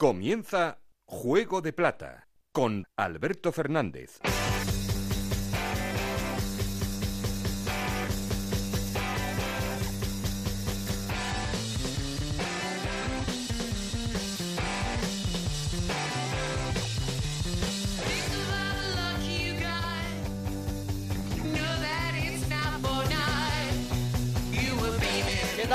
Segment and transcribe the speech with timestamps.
[0.00, 4.18] Comienza Juego de Plata con Alberto Fernández.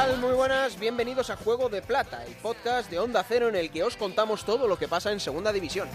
[0.05, 0.17] Tal?
[0.19, 3.83] Muy buenas, bienvenidos a Juego de Plata, el podcast de Onda Cero en el que
[3.83, 5.87] os contamos todo lo que pasa en Segunda División.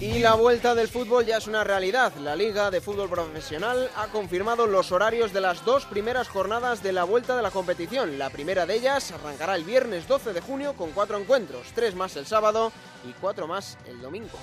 [0.00, 2.12] Y la vuelta del fútbol ya es una realidad.
[2.16, 6.92] La Liga de Fútbol Profesional ha confirmado los horarios de las dos primeras jornadas de
[6.92, 8.18] la vuelta de la competición.
[8.18, 12.16] La primera de ellas arrancará el viernes 12 de junio con cuatro encuentros, tres más
[12.16, 12.72] el sábado
[13.04, 14.38] y cuatro más el domingo.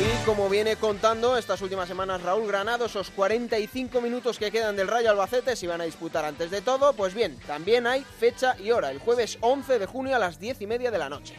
[0.00, 4.88] Y como viene contando estas últimas semanas Raúl Granado, esos 45 minutos que quedan del
[4.88, 8.70] Rayo Albacete se van a disputar antes de todo, pues bien, también hay fecha y
[8.70, 11.34] hora, el jueves 11 de junio a las 10 y media de la noche.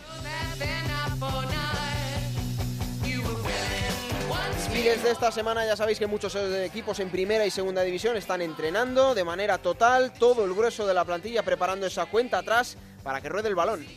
[4.75, 8.15] Y desde esta semana ya sabéis que muchos eh, equipos en primera y segunda división
[8.15, 12.77] están entrenando de manera total, todo el grueso de la plantilla preparando esa cuenta atrás
[13.01, 13.87] para que ruede el balón.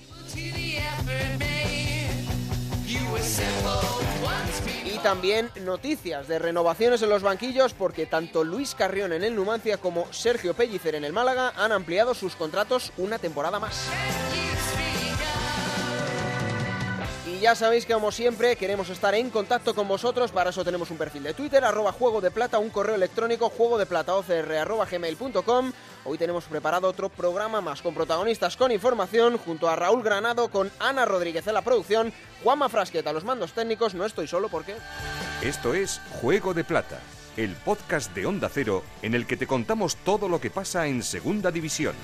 [4.85, 9.77] Y también noticias de renovaciones en los banquillos porque tanto Luis Carrión en el Numancia
[9.79, 13.89] como Sergio Pellicer en el Málaga han ampliado sus contratos una temporada más.
[17.35, 20.91] Y ya sabéis que como siempre queremos estar en contacto con vosotros, para eso tenemos
[20.93, 24.87] un perfil de Twitter, arroba juego de plata, un correo electrónico, juego de plata arroba
[24.87, 25.73] gmail.com.
[26.05, 30.71] Hoy tenemos preparado otro programa más con protagonistas con información, junto a Raúl Granado, con
[30.79, 32.13] Ana Rodríguez en la producción,
[32.45, 34.77] Juanma Frasqueta los mandos técnicos, no estoy solo porque...
[35.43, 37.01] Esto es Juego de Plata,
[37.37, 41.03] el podcast de Onda Cero en el que te contamos todo lo que pasa en
[41.03, 41.97] Segunda División.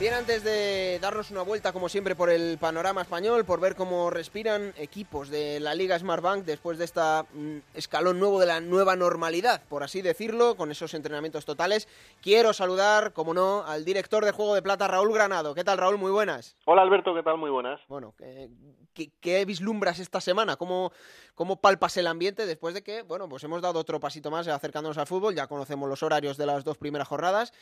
[0.00, 4.10] Bien, antes de darnos una vuelta, como siempre, por el panorama español, por ver cómo
[4.10, 8.96] respiran equipos de la Liga Smartbank después de esta mm, escalón nuevo de la nueva
[8.96, 11.86] normalidad, por así decirlo, con esos entrenamientos totales,
[12.20, 15.54] quiero saludar, como no, al director de Juego de Plata, Raúl Granado.
[15.54, 15.96] ¿Qué tal, Raúl?
[15.96, 16.56] Muy buenas.
[16.64, 17.38] Hola, Alberto, ¿qué tal?
[17.38, 17.80] Muy buenas.
[17.86, 18.48] Bueno, ¿qué,
[18.94, 20.56] qué, qué vislumbras esta semana?
[20.56, 20.90] ¿Cómo,
[21.36, 24.98] ¿Cómo palpas el ambiente después de que, bueno, pues hemos dado otro pasito más acercándonos
[24.98, 25.36] al fútbol?
[25.36, 27.52] Ya conocemos los horarios de las dos primeras jornadas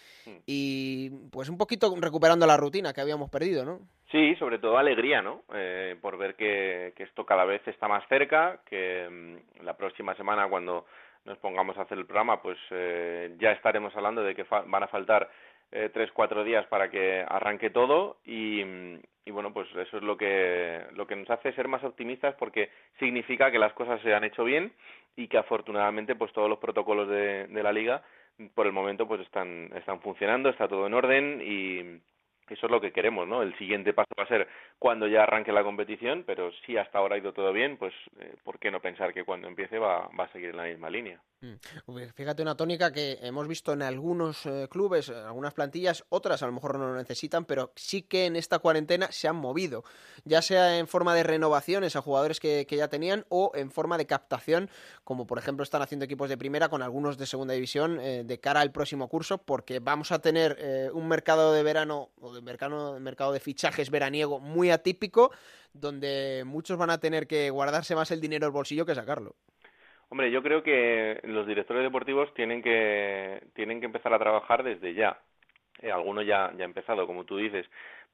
[0.47, 3.81] y, pues, un poquito recuperando la rutina que habíamos perdido, ¿no?
[4.11, 5.43] Sí, sobre todo alegría, ¿no?
[5.55, 10.49] Eh, por ver que, esto cada vez está más cerca, que mmm, la próxima semana
[10.49, 10.87] cuando
[11.25, 14.89] nos pongamos a hacer el programa, pues eh, ya estaremos hablando de que van a
[14.89, 15.31] faltar
[15.71, 18.61] eh, tres, cuatro días para que arranque todo y,
[19.25, 22.71] y, bueno, pues eso es lo que, lo que nos hace ser más optimistas porque
[22.99, 24.73] significa que las cosas se han hecho bien
[25.17, 28.03] y que afortunadamente pues todos los protocolos de, de la liga
[28.55, 32.01] por el momento pues están, están funcionando, está todo en orden y,
[32.53, 33.43] eso es lo que queremos, ¿no?
[33.43, 34.49] El siguiente paso va a ser
[34.83, 38.35] cuando ya arranque la competición, pero si hasta ahora ha ido todo bien, pues eh,
[38.43, 41.21] ¿por qué no pensar que cuando empiece va, va a seguir en la misma línea?
[42.15, 46.47] Fíjate una tónica que hemos visto en algunos eh, clubes, en algunas plantillas, otras a
[46.47, 49.85] lo mejor no lo necesitan, pero sí que en esta cuarentena se han movido,
[50.25, 53.99] ya sea en forma de renovaciones a jugadores que, que ya tenían o en forma
[53.99, 54.71] de captación,
[55.03, 58.41] como por ejemplo están haciendo equipos de primera con algunos de segunda división eh, de
[58.41, 62.41] cara al próximo curso, porque vamos a tener eh, un mercado de verano o de
[62.41, 65.31] mercado, mercado de fichajes veraniego muy atípico,
[65.73, 69.35] donde muchos van a tener que guardarse más el dinero del bolsillo que sacarlo.
[70.09, 74.93] Hombre, yo creo que los directores deportivos tienen que tienen que empezar a trabajar desde
[74.95, 75.19] ya.
[75.81, 77.67] Eh, alguno ya ya ha empezado, como tú dices,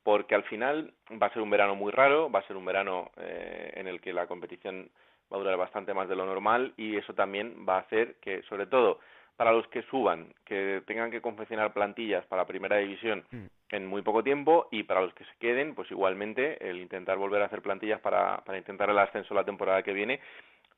[0.04, 3.10] porque al final va a ser un verano muy raro, va a ser un verano
[3.16, 4.90] eh, en el que la competición
[5.32, 8.42] va a durar bastante más de lo normal y eso también va a hacer que,
[8.42, 9.00] sobre todo,
[9.38, 13.46] para los que suban, que tengan que confeccionar plantillas para primera división mm.
[13.70, 17.42] en muy poco tiempo y para los que se queden, pues igualmente el intentar volver
[17.42, 20.18] a hacer plantillas para, para intentar el ascenso la temporada que viene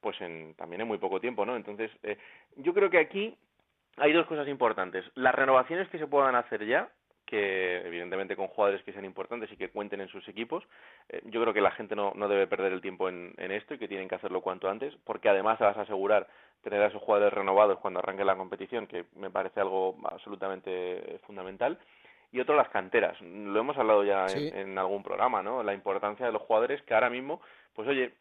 [0.02, 1.56] pues en, también en muy poco tiempo, ¿no?
[1.56, 2.18] Entonces, eh,
[2.56, 3.34] yo creo que aquí
[3.96, 5.06] hay dos cosas importantes.
[5.14, 6.90] Las renovaciones que se puedan hacer ya,
[7.30, 10.64] que evidentemente con jugadores que sean importantes y que cuenten en sus equipos,
[11.08, 13.74] eh, yo creo que la gente no, no debe perder el tiempo en, en esto
[13.74, 16.26] y que tienen que hacerlo cuanto antes, porque además vas a asegurar
[16.62, 21.78] tener a esos jugadores renovados cuando arranque la competición, que me parece algo absolutamente fundamental
[22.32, 23.20] y otro las canteras.
[23.20, 24.48] Lo hemos hablado ya sí.
[24.48, 25.62] en, en, algún programa, ¿no?
[25.62, 27.40] La importancia de los jugadores que ahora mismo,
[27.74, 28.12] pues oye,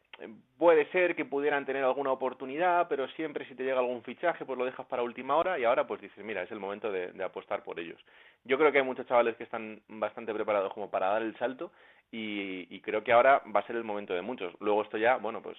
[0.58, 4.58] puede ser que pudieran tener alguna oportunidad, pero siempre si te llega algún fichaje, pues
[4.58, 7.24] lo dejas para última hora y ahora pues dices, mira, es el momento de, de
[7.24, 8.00] apostar por ellos.
[8.44, 11.72] Yo creo que hay muchos chavales que están bastante preparados como para dar el salto
[12.12, 14.54] y, y creo que ahora va a ser el momento de muchos.
[14.60, 15.58] Luego esto ya, bueno, pues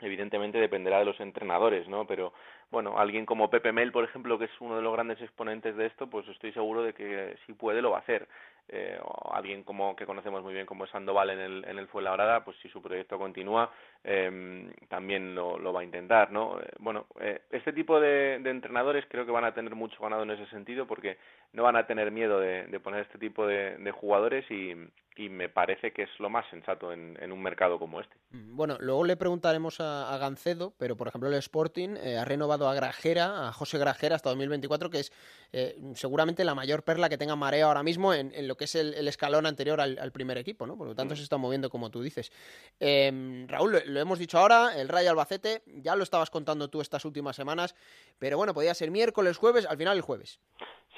[0.00, 2.06] evidentemente dependerá de los entrenadores, ¿no?
[2.06, 2.32] Pero
[2.70, 5.86] bueno, alguien como Pepe Mel, por ejemplo, que es uno de los grandes exponentes de
[5.86, 8.28] esto, pues estoy seguro de que si puede lo va a hacer.
[8.70, 12.44] Eh, o alguien como que conocemos muy bien como Sandoval en el en el Fuenlabrada,
[12.44, 13.72] pues si su proyecto continúa
[14.04, 16.60] eh, también lo, lo va a intentar, ¿no?
[16.60, 20.22] Eh, bueno, eh, este tipo de, de entrenadores creo que van a tener mucho ganado
[20.22, 21.16] en ese sentido porque
[21.52, 24.74] no van a tener miedo de, de poner este tipo de, de jugadores y,
[25.18, 28.14] y me parece que es lo más sensato en, en, un mercado como este.
[28.30, 32.24] Mm, bueno, luego le preguntaremos a, a Gancedo, pero por ejemplo el Sporting eh, ha
[32.24, 35.12] renovado a Grajera, a José Grajera hasta 2024, que es
[35.52, 38.74] eh, seguramente la mayor perla que tenga Marea ahora mismo en, en lo que es
[38.76, 40.76] el, el escalón anterior al, al, primer equipo, ¿no?
[40.76, 41.16] Por lo tanto mm.
[41.16, 42.30] se está moviendo como tú dices.
[42.78, 46.80] Eh, Raúl, lo, lo, hemos dicho ahora, el Rayo Albacete, ya lo estabas contando tú
[46.80, 47.74] estas últimas semanas,
[48.20, 50.38] pero bueno, podía ser miércoles, jueves, al final el jueves.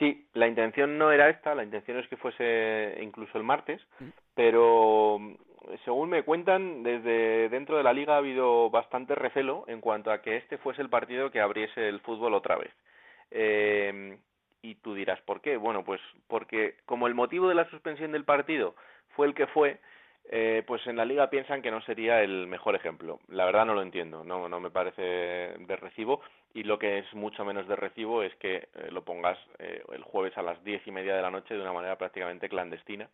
[0.00, 4.08] Sí, la intención no era esta, la intención es que fuese incluso el martes, mm.
[4.34, 5.20] pero
[5.84, 10.22] según me cuentan, desde dentro de la liga ha habido bastante recelo en cuanto a
[10.22, 12.70] que este fuese el partido que abriese el fútbol otra vez.
[13.30, 14.16] Eh,
[14.62, 15.58] y tú dirás, ¿por qué?
[15.58, 18.74] Bueno, pues porque como el motivo de la suspensión del partido
[19.16, 19.80] fue el que fue,
[20.24, 23.20] eh, pues en la liga piensan que no sería el mejor ejemplo.
[23.28, 26.20] La verdad no lo entiendo, no, no me parece de recibo
[26.52, 30.02] y lo que es mucho menos de recibo es que eh, lo pongas eh, el
[30.02, 33.08] jueves a las diez y media de la noche de una manera prácticamente clandestina,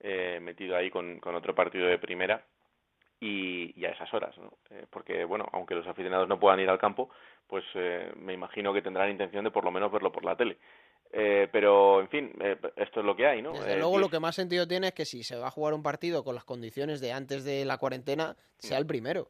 [0.00, 2.44] eh, metido ahí con, otro partido de primera
[3.20, 4.52] y, a esas horas, ¿no?
[4.70, 7.10] Eh, porque, bueno, aunque los aficionados no puedan ir al campo,
[7.46, 7.64] pues
[8.16, 10.56] me imagino que tendrán intención de por lo menos verlo por la tele.
[11.12, 13.52] Eh, pero, en fin, eh, esto es lo que hay, ¿no?
[13.52, 15.74] Desde eh, luego, lo que más sentido tiene es que si se va a jugar
[15.74, 19.28] un partido con las condiciones de antes de la cuarentena, sea el primero.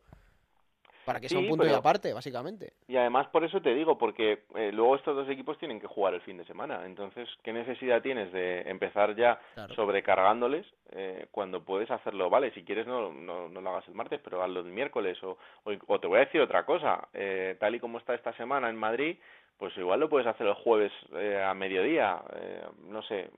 [1.05, 1.75] Para que sea un punto pero...
[1.75, 2.75] y aparte, básicamente.
[2.87, 6.15] Y además, por eso te digo, porque eh, luego estos dos equipos tienen que jugar
[6.15, 6.87] el fin de semana.
[6.87, 9.75] Entonces, ¿qué necesidad tienes de empezar ya claro.
[9.75, 12.31] sobrecargándoles eh, cuando puedes hacerlo?
[12.31, 15.21] Vale, si quieres no, no, no, lo hagas el martes, pero hazlo el miércoles.
[15.25, 17.09] O, o, o te voy a decir otra cosa.
[17.13, 19.17] Eh, tal y como está esta semana en Madrid,
[19.63, 23.31] pues igual lo puedes hacer el jueves eh, a mediodía, eh, no sé,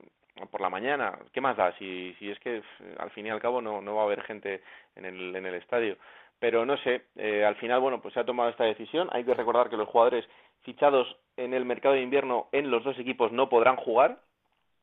[0.50, 1.76] por la mañana, ¿qué más da?
[1.76, 2.62] Si, si es que
[2.98, 4.62] al fin y al cabo no, no va a haber gente
[4.96, 5.98] en el, en el estadio.
[6.38, 9.10] Pero no sé, eh, al final, bueno, pues se ha tomado esta decisión.
[9.12, 10.26] Hay que recordar que los jugadores
[10.62, 14.16] fichados en el mercado de invierno en los dos equipos no podrán jugar,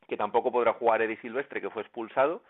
[0.07, 2.44] que tampoco podrá jugar Eddie Silvestre, que fue expulsado,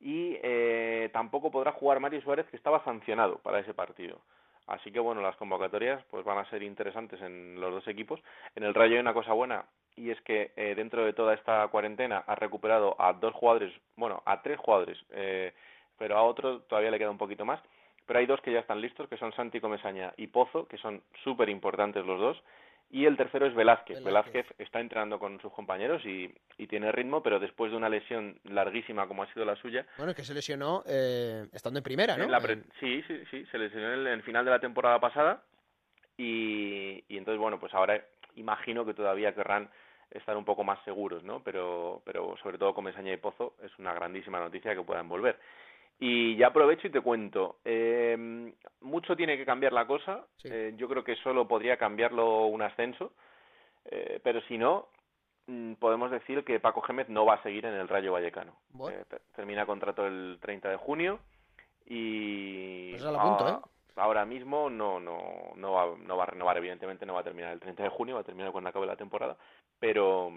[0.00, 4.22] y eh, tampoco podrá jugar Mario Suárez, que estaba sancionado para ese partido.
[4.68, 8.20] Así que bueno, las convocatorias pues van a ser interesantes en los dos equipos.
[8.54, 9.64] En el Rayo hay una cosa buena
[9.96, 14.22] y es que eh, dentro de toda esta cuarentena ha recuperado a dos jugadores, bueno,
[14.26, 15.52] a tres jugadores, eh,
[15.98, 17.60] pero a otro todavía le queda un poquito más.
[18.06, 21.02] Pero hay dos que ya están listos, que son Santi Comesaña y Pozo, que son
[21.24, 22.42] súper importantes los dos.
[22.90, 24.02] Y el tercero es Velázquez.
[24.02, 24.34] Velázquez.
[24.34, 28.38] Velázquez está entrenando con sus compañeros y, y, tiene ritmo, pero después de una lesión
[28.44, 29.84] larguísima como ha sido la suya.
[29.98, 32.24] Bueno, es que se lesionó eh, estando en primera, ¿no?
[32.24, 35.42] En la pre sí, sí, sí, se lesionó en el, final de la temporada pasada.
[36.16, 38.02] Y, y entonces, bueno, pues ahora
[38.36, 39.68] imagino que todavía querrán
[40.10, 41.42] estar un poco más seguros, ¿no?
[41.42, 45.38] Pero, pero sobre todo con Mesaña y Pozo es una grandísima noticia que puedan volver.
[46.00, 47.56] Y ya aprovecho y te cuento.
[47.64, 48.52] Eh,
[48.82, 50.24] mucho tiene que cambiar la cosa.
[50.36, 50.48] Sí.
[50.50, 53.12] Eh, yo creo que solo podría cambiarlo un ascenso.
[53.84, 54.88] Eh, pero si no,
[55.46, 58.54] mm, podemos decir que Paco Gémez no va a seguir en el Rayo Vallecano.
[58.70, 58.98] Bueno.
[58.98, 61.18] Eh, termina contrato el 30 de junio
[61.86, 63.56] y pues punto, ¿eh?
[63.96, 67.52] ahora mismo no no no va, no va a renovar evidentemente no va a terminar
[67.52, 69.38] el 30 de junio va a terminar cuando acabe la temporada
[69.78, 70.30] pero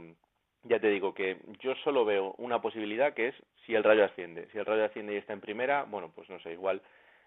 [0.64, 4.48] ya te digo que yo solo veo una posibilidad que es si el Rayo asciende.
[4.52, 6.82] Si el Rayo asciende y está en primera, bueno, pues no sé, igual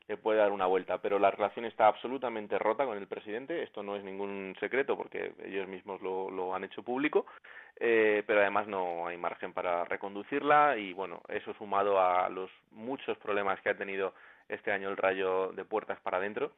[0.07, 3.83] le puede dar una vuelta, pero la relación está absolutamente rota con el presidente, esto
[3.83, 7.25] no es ningún secreto porque ellos mismos lo, lo han hecho público,
[7.81, 10.77] eh, pero además no hay margen para reconducirla.
[10.77, 14.13] Y bueno, eso sumado a los muchos problemas que ha tenido
[14.49, 16.53] este año el Rayo de puertas para adentro,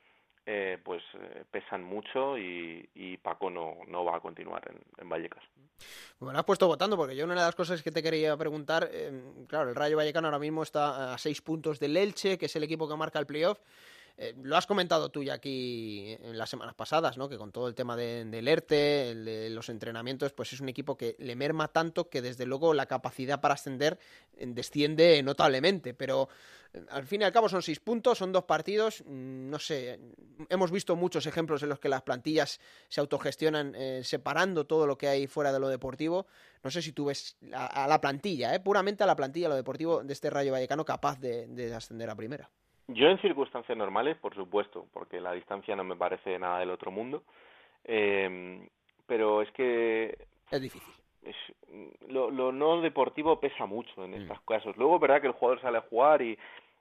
[0.46, 5.42] eh, pues eh, pesan mucho y, Paco no, no, va a continuar en, en Vallecas.
[6.20, 9.12] Me has puesto votando porque yo una de las cosas que te quería preguntar, eh,
[9.48, 12.62] claro, el Rayo Vallecano ahora mismo está a seis puntos del Elche, que es el
[12.62, 13.58] equipo que marca el playoff.
[14.18, 17.28] Eh, lo has comentado tú ya aquí en las semanas pasadas, ¿no?
[17.28, 20.96] Que con todo el tema de, del ERTE, el los entrenamientos, pues es un equipo
[20.96, 23.98] que le merma tanto que desde luego la capacidad para ascender
[24.36, 25.92] eh, desciende notablemente.
[25.92, 26.28] Pero
[26.72, 29.02] eh, al fin y al cabo son seis puntos, son dos partidos.
[29.06, 30.00] Mm, no sé,
[30.48, 35.08] hemos visto muchos ejemplos en los que las plantillas se autogestionan separando todo lo que
[35.08, 36.26] hay fuera de lo deportivo.
[36.66, 39.54] No sé si tú ves a, a la plantilla, eh, puramente a la plantilla, lo
[39.54, 42.50] deportivo de este Rayo Vallecano capaz de, de ascender a primera.
[42.88, 46.90] Yo en circunstancias normales, por supuesto, porque la distancia no me parece nada del otro
[46.90, 47.22] mundo,
[47.84, 48.60] eh,
[49.06, 50.16] pero es que...
[50.50, 50.94] Es difícil.
[51.22, 51.36] Es,
[52.08, 54.44] lo, lo no deportivo pesa mucho en estos mm.
[54.46, 54.76] casos.
[54.76, 56.38] Luego, verdad que el jugador sale a jugar y,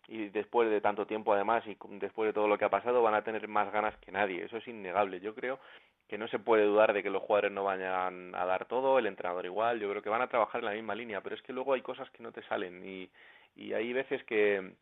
[0.08, 3.16] y después de tanto tiempo además y después de todo lo que ha pasado van
[3.16, 5.20] a tener más ganas que nadie, eso es innegable.
[5.20, 5.60] Yo creo
[6.08, 9.08] que no se puede dudar de que los jugadores no vayan a dar todo, el
[9.08, 11.54] entrenador igual, yo creo que van a trabajar en la misma línea, pero es que
[11.54, 13.10] luego hay cosas que no te salen y,
[13.56, 14.74] y hay veces que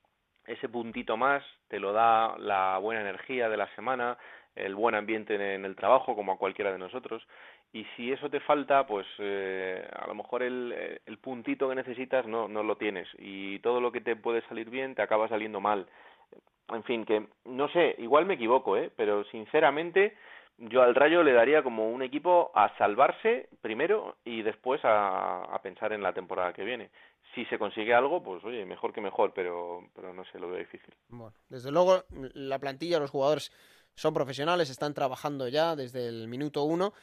[0.46, 4.18] ese puntito más te lo da la buena energía de la semana,
[4.56, 7.26] el buen ambiente en el trabajo, como a cualquiera de nosotros.
[7.72, 12.28] Y si eso te falta, pues eh, a lo mejor el, el, puntito que necesitas
[12.28, 13.08] no, no lo tienes.
[13.18, 15.88] Y todo lo que te puede salir bien te acaba saliendo mal.
[16.70, 18.92] En fin, que no sé, igual me equivoco, ¿eh?
[18.96, 20.16] pero sinceramente
[20.58, 25.94] yo al Rayo le daría como un equipo a salvarse primero y después a, pensar
[25.94, 26.90] en la temporada que viene
[27.34, 30.60] si se consigue algo, pues oye, mejor que mejor, pero, pero no sé, lo veo
[30.60, 30.94] difícil.
[31.10, 33.52] Bueno, desde luego la plantilla, los jugadores
[33.96, 36.94] son profesionales, están trabajando ya desde el minuto uno.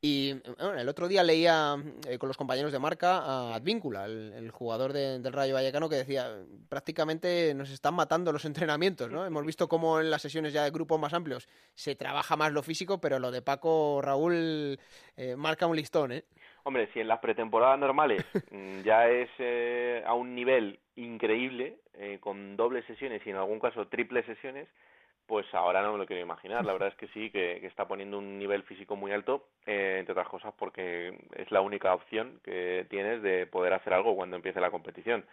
[0.00, 1.76] Y bueno, el otro día leía
[2.08, 6.28] eh, con los compañeros de marca a Advíncula, el, jugador del Rayo Vallecano, que decía
[6.68, 9.24] prácticamente nos están matando los entrenamientos, ¿no?
[9.24, 12.62] Hemos visto cómo en las sesiones ya de grupos más amplios se trabaja más lo
[12.62, 14.78] físico, pero lo de Paco Raúl
[15.16, 16.24] eh, marca un listón, ¿eh?
[16.66, 22.18] Hombre, si en las pretemporadas normales mm, ya es eh, a un nivel increíble, eh,
[22.20, 24.68] con dobles sesiones y en algún caso triples sesiones,
[25.26, 26.64] pues ahora no me lo quiero imaginar.
[26.64, 30.12] La verdad es que sí, que, está poniendo un nivel físico muy alto, eh, entre
[30.12, 34.60] otras cosas porque es la única opción que tienes de poder hacer algo cuando empiece
[34.60, 35.24] la competición.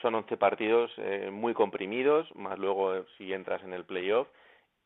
[0.00, 0.90] Son 11 partidos
[1.30, 4.28] muy comprimidos, más luego si entras en el playoff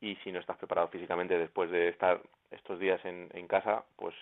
[0.00, 2.20] y si no estás preparado físicamente después de estar
[2.50, 4.14] estos días en, en casa, pues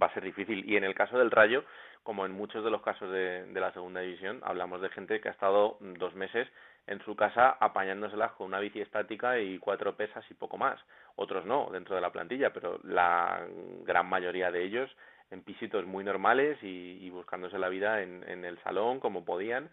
[0.00, 0.68] va a ser difícil.
[0.68, 1.64] Y en el caso del Rayo,
[2.04, 5.28] como en muchos de los casos de, de la segunda división, hablamos de gente que
[5.28, 6.46] ha estado dos meses
[6.86, 10.78] en su casa apañándoselas con una bici estática y cuatro pesas y poco más.
[11.16, 13.46] Otros no, dentro de la plantilla, pero la
[13.84, 14.90] gran mayoría de ellos
[15.30, 19.70] en pisitos muy normales y, buscándose la vida en, en el salón como podían.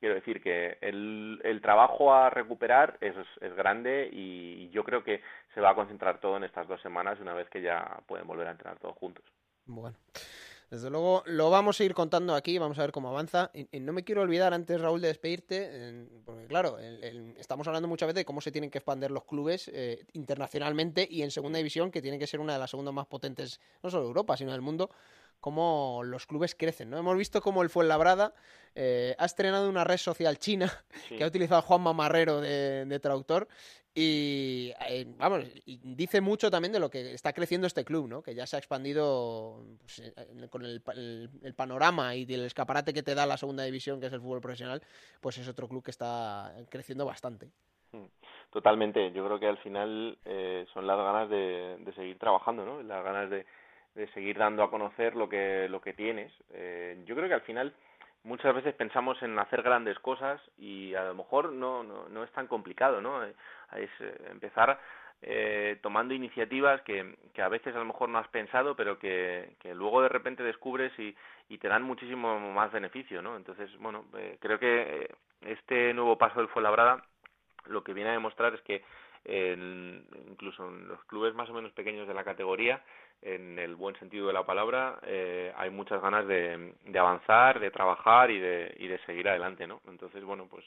[0.00, 5.20] Quiero decir que el, el trabajo a recuperar es, es grande y yo creo que
[5.54, 8.48] se va a concentrar todo en estas dos semanas una vez que ya pueden volver
[8.48, 9.24] a entrenar todos juntos.
[9.66, 9.96] Bueno.
[10.70, 13.50] Desde luego lo vamos a ir contando aquí, vamos a ver cómo avanza.
[13.54, 18.20] Y, no me quiero olvidar antes, Raúl, de despedirte, porque claro, estamos hablando muchas veces
[18.20, 22.02] de cómo se tienen que expandir los clubes eh, internacionalmente y en segunda división, que
[22.02, 24.60] tiene que ser una de las segundas más potentes, no solo de Europa, sino del
[24.60, 24.90] mundo,
[25.40, 26.98] cómo los clubes crecen, ¿no?
[26.98, 28.34] Hemos visto cómo el Fuenlabrada
[28.74, 33.48] eh, ha estrenado una red social china que ha utilizado Juan Mamarrero de, de traductor
[34.00, 38.22] y eh, vamos, dice mucho también de lo que está creciendo este club, ¿no?
[38.22, 40.80] Que ya se ha expandido pues, eh, con el,
[41.56, 44.82] panorama y el escaparate que te da la segunda división, que es el fútbol profesional,
[45.20, 47.48] pues es otro club que está creciendo bastante.
[47.90, 48.04] Mm,
[48.52, 49.10] totalmente.
[49.10, 52.80] Yo creo que al final eh, son las ganas de, seguir trabajando, ¿no?
[52.84, 53.46] Las ganas de,
[53.96, 56.32] de, seguir dando a conocer lo que lo que tienes.
[56.52, 57.74] Eh, yo creo que al final
[58.24, 62.30] muchas veces pensamos en hacer grandes cosas y a lo mejor no, no, no es
[62.32, 63.22] tan complicado, ¿no?
[63.74, 64.78] Eh, es eh, empezar
[65.20, 69.56] eh, tomando iniciativas que, que a veces a lo mejor no has pensado, pero que,
[69.60, 71.14] que luego de repente descubres y,
[71.48, 73.36] y te dan muchísimo más beneficio, ¿no?
[73.36, 75.10] Entonces, bueno, eh, creo que
[75.42, 77.02] este nuevo paso del Fuenlabrada
[77.66, 78.82] lo que viene a demostrar es que
[79.24, 82.82] en, incluso en los clubes más o menos pequeños de la categoría,
[83.20, 87.72] en el buen sentido de la palabra, eh, hay muchas ganas de, de avanzar, de
[87.72, 89.80] trabajar y de, y de seguir adelante, ¿no?
[89.88, 90.64] Entonces, bueno, pues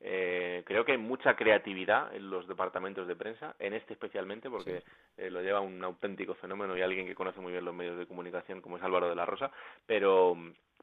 [0.00, 4.80] eh, creo que hay mucha creatividad en los departamentos de prensa, en este especialmente, porque
[4.80, 4.86] sí.
[5.16, 8.06] eh, lo lleva un auténtico fenómeno y alguien que conoce muy bien los medios de
[8.06, 9.50] comunicación, como es Álvaro de la Rosa,
[9.86, 10.36] pero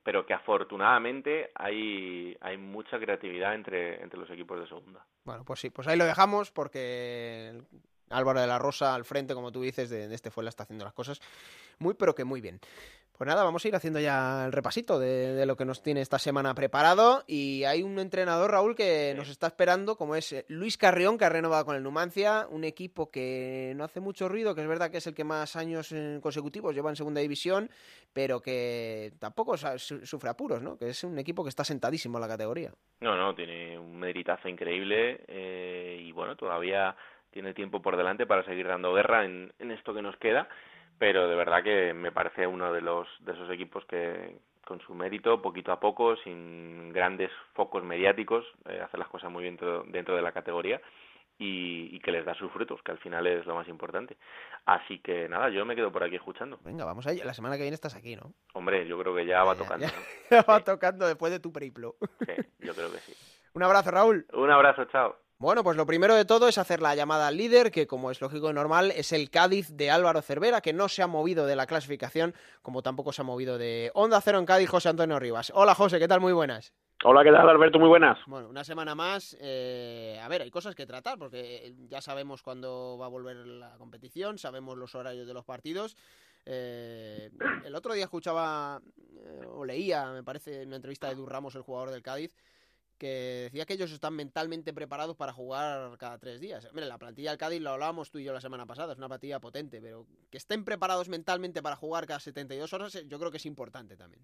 [0.04, 5.04] pero que afortunadamente hay, hay mucha creatividad entre, entre los equipos de segunda.
[5.24, 7.60] Bueno, pues sí, pues ahí lo dejamos porque
[8.12, 10.86] Álvaro de la Rosa al frente, como tú dices, de, de este Fuela está haciendo
[10.86, 11.20] las cosas
[11.80, 12.60] muy, pero que muy bien.
[13.18, 16.02] Pues nada, vamos a ir haciendo ya el repasito de, de, lo que nos tiene
[16.02, 17.24] esta semana preparado.
[17.28, 21.24] Y hay un entrenador, Raúl, que nos está esperando, como es eh, Luis Carrión, que
[21.24, 24.92] ha renovado con el Numancia, un equipo que no hace mucho ruido, que es verdad
[24.92, 27.70] que es el que más años consecutivos lleva en segunda división,
[28.12, 30.78] pero que tampoco sufre apuros, ¿no?
[30.78, 32.72] Que es un equipo que está sentadísimo en la categoría.
[33.00, 36.96] No, no, tiene un meritazo increíble eh, y bueno, todavía
[37.32, 40.50] tiene tiempo por delante para seguir dando guerra en, en esto que nos queda
[40.98, 44.94] pero de verdad que me parece uno de los de esos equipos que con su
[44.94, 49.84] mérito poquito a poco sin grandes focos mediáticos eh, hace las cosas muy bien dentro,
[49.88, 50.82] dentro de la categoría
[51.38, 54.16] y, y, que les da sus frutos, que al final es lo más importante.
[54.66, 56.60] Así que nada, yo me quedo por aquí escuchando.
[56.64, 57.25] Venga, vamos allá.
[57.25, 58.34] La semana que viene estás aquí, ¿no?
[58.54, 59.86] Hombre, yo creo que ya, va ya, tocando.
[59.86, 60.02] Ya, ¿no?
[60.32, 60.64] ya va sí.
[60.64, 61.96] tocando después de tu periplo.
[62.25, 63.14] Sí, yo creo que sí.
[63.54, 64.25] Un abrazo, Raúl.
[64.34, 65.18] Un abrazo, chao.
[65.46, 68.20] Bueno, pues lo primero de todo es hacer la llamada al líder, que como es
[68.20, 71.56] lógico y normal, es el Cádiz de Álvaro Cervera, que no se ha movido de
[71.56, 72.34] la clasificación,
[72.64, 75.52] como tampoco se ha movido de Onda Cero en Cádiz, José Antonio Rivas.
[75.54, 76.20] Hola José, ¿qué tal?
[76.20, 76.74] Muy buenas.
[77.04, 77.78] Hola, ¿qué tal Alberto?
[77.78, 78.18] Muy buenas.
[78.25, 79.38] Bueno, una semana más.
[79.40, 83.78] Eh, a ver, hay cosas que tratar porque ya sabemos cuándo va a volver la
[83.78, 85.96] competición, sabemos los horarios de los partidos.
[86.44, 87.30] Eh,
[87.64, 88.82] el otro día escuchaba
[89.16, 92.34] eh, o leía, me parece, en una entrevista de Durramos, el jugador del Cádiz,
[92.98, 96.70] que decía que ellos están mentalmente preparados para jugar cada tres días.
[96.74, 99.08] Mira, la plantilla del Cádiz lo hablábamos tú y yo la semana pasada, es una
[99.08, 103.38] plantilla potente, pero que estén preparados mentalmente para jugar cada 72 horas, yo creo que
[103.38, 104.24] es importante también.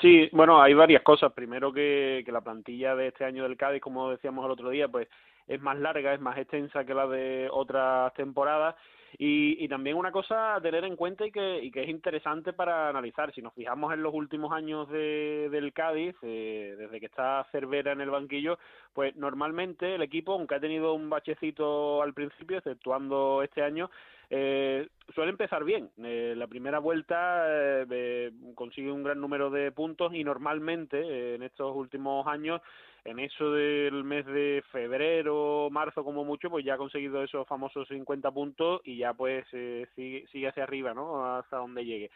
[0.00, 1.32] Sí, bueno, hay varias cosas.
[1.32, 4.88] Primero que, que la plantilla de este año del Cádiz, como decíamos el otro día,
[4.88, 5.08] pues
[5.46, 8.74] es más larga, es más extensa que la de otras temporadas
[9.18, 12.52] y, y también una cosa a tener en cuenta y que, y que es interesante
[12.52, 17.06] para analizar, si nos fijamos en los últimos años de, del Cádiz, eh, desde que
[17.06, 18.58] está Cervera en el banquillo,
[18.92, 23.90] pues normalmente el equipo, aunque ha tenido un bachecito al principio, exceptuando este año,
[24.34, 25.90] eh, suele empezar bien.
[26.02, 31.42] Eh, la primera vuelta eh, consigue un gran número de puntos y normalmente eh, en
[31.42, 32.62] estos últimos años
[33.04, 37.88] en eso del mes de febrero, marzo como mucho, pues ya ha conseguido esos famosos
[37.88, 41.24] 50 puntos y ya pues eh, sigue, sigue hacia arriba, ¿no?
[41.36, 42.10] Hasta donde llegue.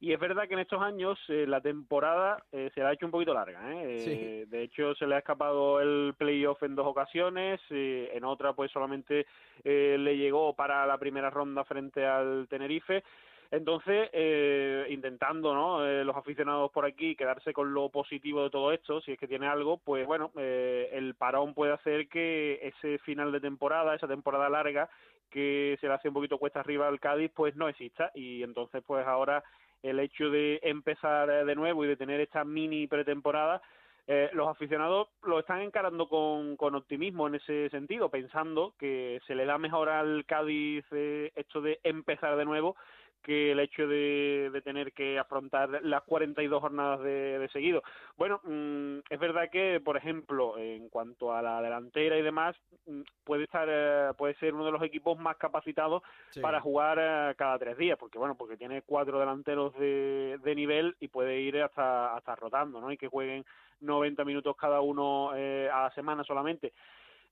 [0.00, 3.06] Y es verdad que en estos años eh, la temporada eh, se la ha hecho
[3.06, 3.60] un poquito larga.
[3.72, 3.98] ¿eh?
[3.98, 4.48] Sí.
[4.48, 7.60] De hecho, se le ha escapado el playoff en dos ocasiones.
[7.70, 9.26] eh, en otra, pues solamente
[9.64, 13.02] eh, le llegó para la primera ronda frente al Tenerife.
[13.50, 15.86] Entonces, eh, intentando ¿no?
[15.86, 19.26] Eh, los aficionados por aquí quedarse con lo positivo de todo esto, si es que
[19.26, 24.06] tiene algo, pues bueno, eh, el parón puede hacer que ese final de temporada, esa
[24.06, 24.90] temporada larga,
[25.30, 28.10] que se le hace un poquito cuesta arriba al Cádiz, pues no exista.
[28.14, 29.42] Y entonces, pues ahora
[29.82, 33.62] el hecho de empezar de nuevo y de tener esta mini pretemporada,
[34.10, 39.34] eh, los aficionados lo están encarando con, con optimismo en ese sentido, pensando que se
[39.34, 42.74] le da mejor al Cádiz eh, esto de empezar de nuevo
[43.22, 47.82] que el hecho de, de tener que afrontar las 42 jornadas de, de seguido.
[48.16, 52.56] Bueno, mm, es verdad que, por ejemplo, en cuanto a la delantera y demás,
[52.86, 56.40] mm, puede estar, eh, puede ser uno de los equipos más capacitados Sí.
[56.40, 60.96] para jugar eh, cada tres días, porque bueno, porque tiene cuatro delanteros de, de nivel
[61.00, 62.90] y puede ir hasta, hasta rotando, ¿no?
[62.92, 63.44] Y que jueguen
[63.80, 66.72] 90 minutos cada uno eh, a la semana solamente.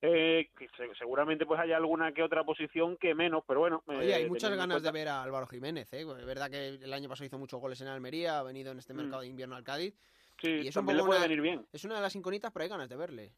[0.02, 3.82] Eh, que se- seguramente pues haya alguna que otra posición que menos, pero bueno.
[3.87, 6.02] Oye, hay eh, muchas teniendo en ganas de ver a Álvaro Jiménez, ¿eh?
[6.02, 8.92] Es verdad que el año pasado hizo muchos goles en Almería, ha venido en este
[8.92, 8.96] Mm.
[8.98, 9.94] mercado de invierno al Cádiz.
[10.40, 11.66] Sí, y es un también le poco puede una- venir bien.
[11.72, 13.32] Es una de las incógnitas, pero hay ganas de verle.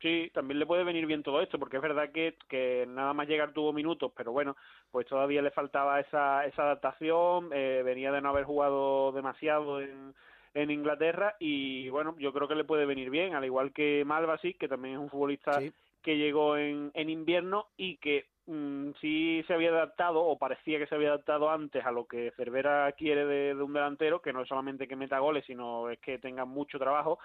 [0.00, 3.28] Sí, también le puede venir bien todo esto, porque es verdad que, que nada más
[3.28, 4.56] llegar tuvo minutos, pero bueno,
[4.90, 10.14] pues todavía le faltaba esa, esa adaptación, eh, venía de no haber jugado demasiado en,
[10.54, 14.56] en Inglaterra y bueno, yo creo que le puede venir bien, al igual que Malvasic,
[14.56, 15.72] que también es un futbolista Sí.
[16.02, 20.86] Que llegó en, en invierno y que mm, sí se había adaptado o parecía que
[20.86, 24.48] se había adaptado antes a lo que Cervera quiere de, un delantero, que no es
[24.48, 27.18] solamente que meta goles, sino es que tenga mucho trabajo.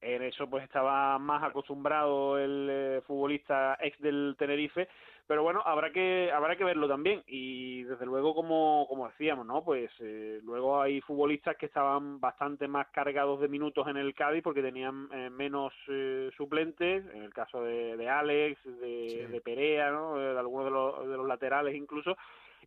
[0.00, 4.88] En eso pues estaba más acostumbrado el eh, futbolista ex del Tenerife,
[5.26, 9.64] pero bueno, habrá que habrá que verlo también y desde luego como como decíamos, ¿no?
[9.64, 14.42] Pues eh, luego hay futbolistas que estaban bastante más cargados de minutos en el Cádiz
[14.42, 19.32] porque tenían eh, menos eh, suplentes, en el caso de, de Alex, de, Sí.
[19.32, 20.20] de Perea, ¿no?
[20.20, 22.16] Eh, De algunos de los, de los laterales incluso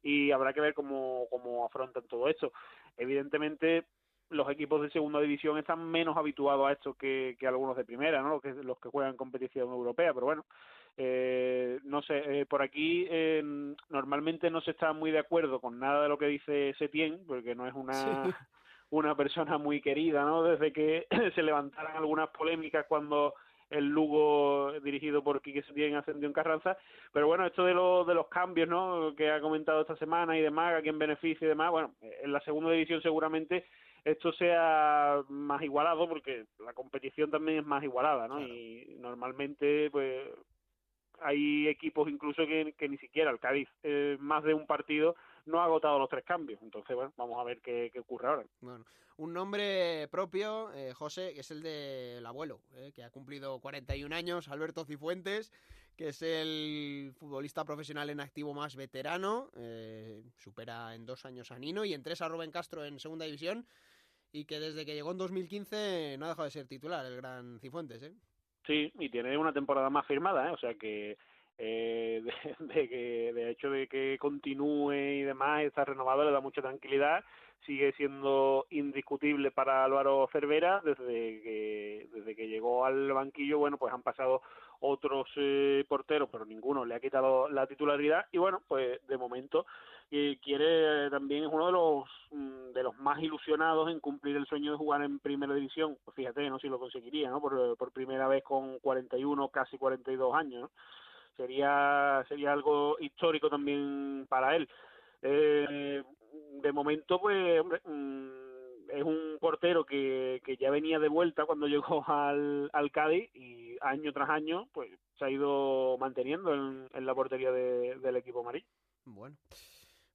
[0.04, 2.52] y habrá que ver cómo, cómo afrontan todo esto.
[2.98, 3.86] Evidentemente
[4.30, 8.22] los equipos de segunda división están menos habituados a esto que, que algunos de primera,
[8.22, 8.30] ¿no?
[8.30, 10.45] Los que, los que juegan competición europea, pero bueno,
[11.01, 13.41] eh, no sé, eh, por aquí eh,
[13.88, 17.55] normalmente no se está muy de acuerdo con nada de lo que dice Setién, porque
[17.55, 18.31] no es una Sí.
[18.89, 20.43] una persona muy querida, ¿no?
[20.43, 23.33] Desde que se levantaran algunas polémicas cuando
[23.69, 26.77] el Lugo dirigido por Quique Setién ascendió en Carranza,
[27.13, 29.15] pero bueno, esto de los de los cambios, ¿no?
[29.15, 32.41] Que ha comentado esta semana y demás, a quién beneficia y demás, bueno, en la
[32.41, 33.63] segunda división seguramente
[34.03, 38.35] esto sea más igualado porque la competición también es más igualada, ¿no?
[38.35, 38.53] Claro.
[38.53, 40.27] Y normalmente pues
[41.21, 45.65] hay equipos incluso que, ni siquiera el Cádiz eh, más de un partido no ha
[45.65, 48.45] agotado los tres cambios, entonces bueno, vamos a ver qué, qué ocurre ahora.
[48.62, 48.86] Bueno,
[49.19, 54.15] un nombre propio, eh, José, que es el del abuelo, eh, que ha cumplido 41
[54.15, 55.51] años, Alberto Cifuentes,
[55.97, 61.60] que es el futbolista profesional en activo más veterano, eh, supera en dos años a
[61.60, 63.67] Nino y en tres a Rubén Castro en segunda división,
[64.32, 67.60] y que desde que llegó en 2015 no ha dejado de ser titular, el gran
[67.60, 68.13] Cifuentes, ¿eh?
[68.69, 70.51] Sí, y tiene una temporada más firmada, ¿eh?
[70.51, 71.17] o sea que
[71.58, 72.21] eh,
[72.60, 76.62] de, de que de hecho de que continúe y demás está renovado le da mucha
[76.62, 77.23] tranquilidad
[77.65, 83.91] sigue siendo indiscutible para Álvaro Cervera desde que desde que llegó al banquillo bueno pues
[83.91, 84.43] han pasado
[84.82, 89.65] otros eh, porteros pero ninguno le ha quitado la titularidad y bueno pues de momento
[90.12, 94.45] eh, quiere también es uno de los mm, de los más ilusionados en cumplir el
[94.48, 95.98] sueño de jugar en primera división.
[96.04, 100.34] Pues fíjate no si lo conseguiría no por, por primera vez con 41 casi 42
[100.34, 100.69] años
[101.38, 104.67] sería sería algo histórico también para él.
[105.22, 106.04] Eh,
[106.62, 111.67] de momento, pues, hombre, mm, es un portero que, que ya venía de vuelta cuando
[111.67, 117.06] llegó al, al Cádiz y año tras año, pues, se ha ido manteniendo en, en
[117.06, 118.67] la portería de, del equipo amarillo.
[119.06, 119.36] Bueno.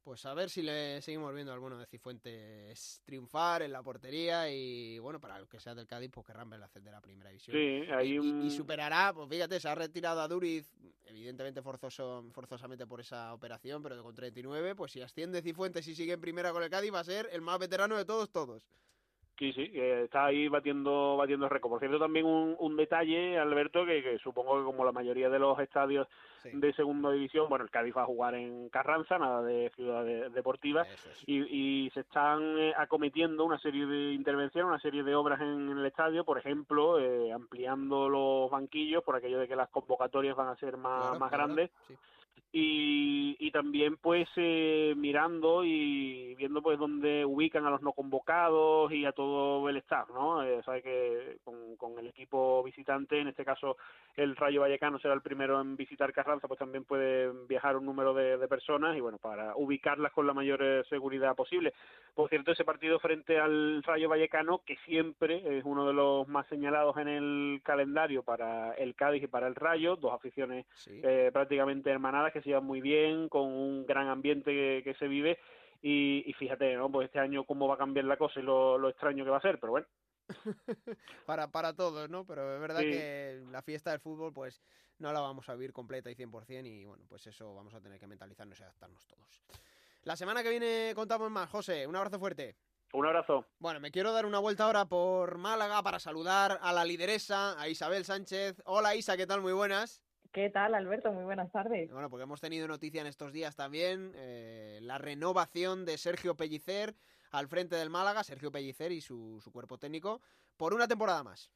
[0.04, 4.50] Pues a ver si le seguimos viendo a alguno de Cifuentes triunfar en la portería
[4.50, 7.56] y bueno, para los que sea del Cádiz, pues querrán verla ascender a primera división.
[7.56, 8.42] Sí, hay un...
[8.42, 10.70] y, y, superará, pues fíjate, se ha retirado a Duriz,
[11.06, 16.12] evidentemente forzoso, forzosamente por esa operación, pero con 39, pues si asciende Cifuentes y sigue
[16.12, 18.68] en primera con el Cádiz, va a ser el más veterano de todos, todos.
[19.38, 21.70] Sí, sí, eh, está ahí batiendo batiendo récord.
[21.70, 25.38] Por cierto, también un, un detalle, Alberto, que, que, supongo que como la mayoría de
[25.38, 26.06] los estadios
[26.44, 26.50] sí.
[26.56, 30.30] de segunda división, bueno, el Cádiz va a jugar en Carranza, nada de ciudad de,
[30.30, 31.24] deportiva, es.
[31.26, 35.70] y, y, se están eh, acometiendo una serie de intervenciones, una serie de obras en,
[35.70, 40.36] en el estadio, por ejemplo, eh, ampliando los banquillos, por aquello de que las convocatorias
[40.36, 41.70] van a ser más, claro, más claro, grandes.
[41.88, 41.96] sí.
[42.56, 48.92] Y, y, también pues eh, mirando y viendo pues dónde ubican a los no convocados
[48.92, 50.44] y a todo el staff, ¿no?
[50.44, 53.76] Eh, sabe que con, con, el equipo visitante, en este caso
[54.14, 58.14] el Rayo Vallecano será el primero en visitar Carranza, pues también puede viajar un número
[58.14, 61.72] de, de personas y bueno, para ubicarlas con la mayor eh, seguridad posible.
[62.14, 66.46] Por cierto, ese partido frente al Rayo Vallecano, que siempre es uno de los más
[66.46, 71.00] señalados en el calendario para el Cádiz y para el Rayo, dos aficiones sí.
[71.02, 75.06] eh, prácticamente hermanadas que se llevan muy bien, con un gran ambiente que, que se
[75.08, 75.38] vive.
[75.82, 76.90] Y, y, fíjate, ¿no?
[76.90, 79.36] Pues este año cómo va a cambiar la cosa y lo, lo extraño que va
[79.36, 79.86] a ser, pero bueno.
[81.26, 82.24] para, para todos, ¿no?
[82.24, 82.90] Pero es verdad Sí.
[82.90, 84.62] que la fiesta del fútbol, pues
[84.98, 87.98] no la vamos a vivir completa y 100%, y bueno, pues eso vamos a tener
[88.00, 89.42] que mentalizarnos y adaptarnos todos.
[90.04, 91.86] La semana que viene contamos más, José.
[91.86, 92.56] Un abrazo fuerte.
[92.92, 93.44] Un abrazo.
[93.58, 97.68] Bueno, me quiero dar una vuelta ahora por Málaga para saludar a la lideresa, a
[97.68, 98.62] Isabel Sánchez.
[98.66, 99.40] Hola Isa, ¿qué tal?
[99.40, 100.03] Muy buenas.
[100.34, 101.12] ¿Qué tal, Alberto?
[101.12, 101.88] Muy buenas tardes.
[101.92, 106.96] Bueno, porque hemos tenido noticia en estos días también, eh, la renovación de Sergio Pellicer
[107.30, 110.20] al frente del Málaga, Sergio Pellicer y su, su, cuerpo técnico,
[110.56, 111.52] por una temporada más.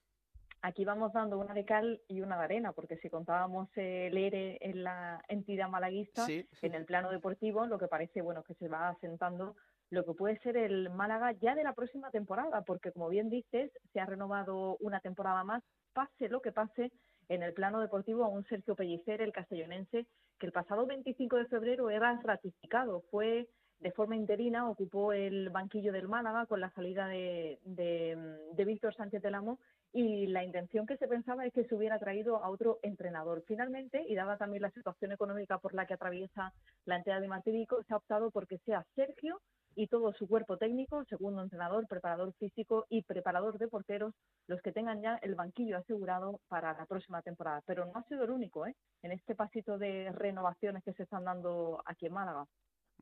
[0.62, 4.58] Aquí vamos dando una de cal y una de arena, porque si contábamos el ERE
[4.60, 6.48] en la entidad malaguista, sí.
[6.62, 9.56] en el plano deportivo, lo que parece, bueno, que se va asentando
[9.90, 13.72] lo que puede ser el Málaga ya de la próxima temporada, porque como bien dices,
[13.92, 16.92] se ha renovado una temporada más, pase lo que pase,
[17.28, 20.06] en el plano deportivo a un Sergio Pellicer, el castellonense,
[20.38, 23.48] que el pasado 25 de febrero era ratificado, fue
[23.80, 29.22] de forma interina, ocupó el banquillo del Málaga con la salida de, de, Víctor Sánchez
[29.22, 29.60] del Amo
[29.92, 33.44] y la intención que se pensaba es que se hubiera traído a otro entrenador.
[33.46, 36.52] Finalmente, y dada también la situación económica por la que atraviesa
[36.84, 39.40] la entidad de Martírico, se ha optado porque sea Sergio
[39.78, 44.12] y todo su cuerpo técnico, segundo entrenador, preparador físico y preparador de porteros,
[44.48, 47.62] los que tengan ya el banquillo asegurado para la próxima temporada.
[47.64, 48.74] Pero no ha sido el único, ¿eh?
[49.04, 52.44] En este pasito de renovaciones que se están dando aquí en Málaga.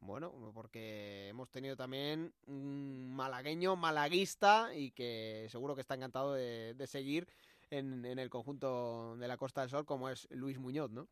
[0.02, 6.74] Bueno, porque hemos tenido también un malagueño malaguista y que seguro que está encantado de,
[6.74, 7.26] de seguir
[7.70, 11.08] en, en, el conjunto de la Costa del Sol, como es Luis Muñoz, ¿no?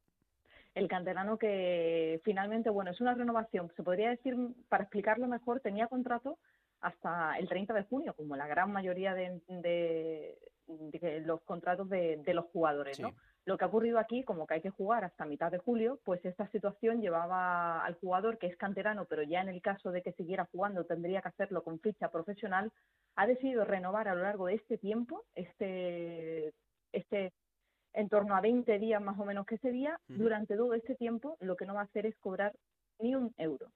[0.75, 4.37] El canterano que finalmente, bueno, es una renovación, se podría decir,
[4.69, 6.39] para explicarlo mejor, tenía contrato
[6.81, 12.17] hasta el 30 de junio, como la gran mayoría de, de, de los contratos de,
[12.19, 13.15] de, los jugadores, ¿no?
[13.47, 16.25] Lo que ha ocurrido aquí, como que hay que jugar hasta mitad de julio, pues
[16.25, 20.13] esta situación llevaba al jugador, que es canterano, pero ya en el caso de que
[20.13, 22.73] siguiera jugando tendría que hacerlo con ficha profesional,
[23.17, 26.53] ha decidido renovar a lo largo de este tiempo, este,
[26.93, 27.33] este
[27.95, 30.17] en torno a 20 días más o menos que ese día, uh -huh.
[30.17, 32.53] durante todo este tiempo lo que no va a hacer es cobrar
[32.99, 33.71] ni un euro.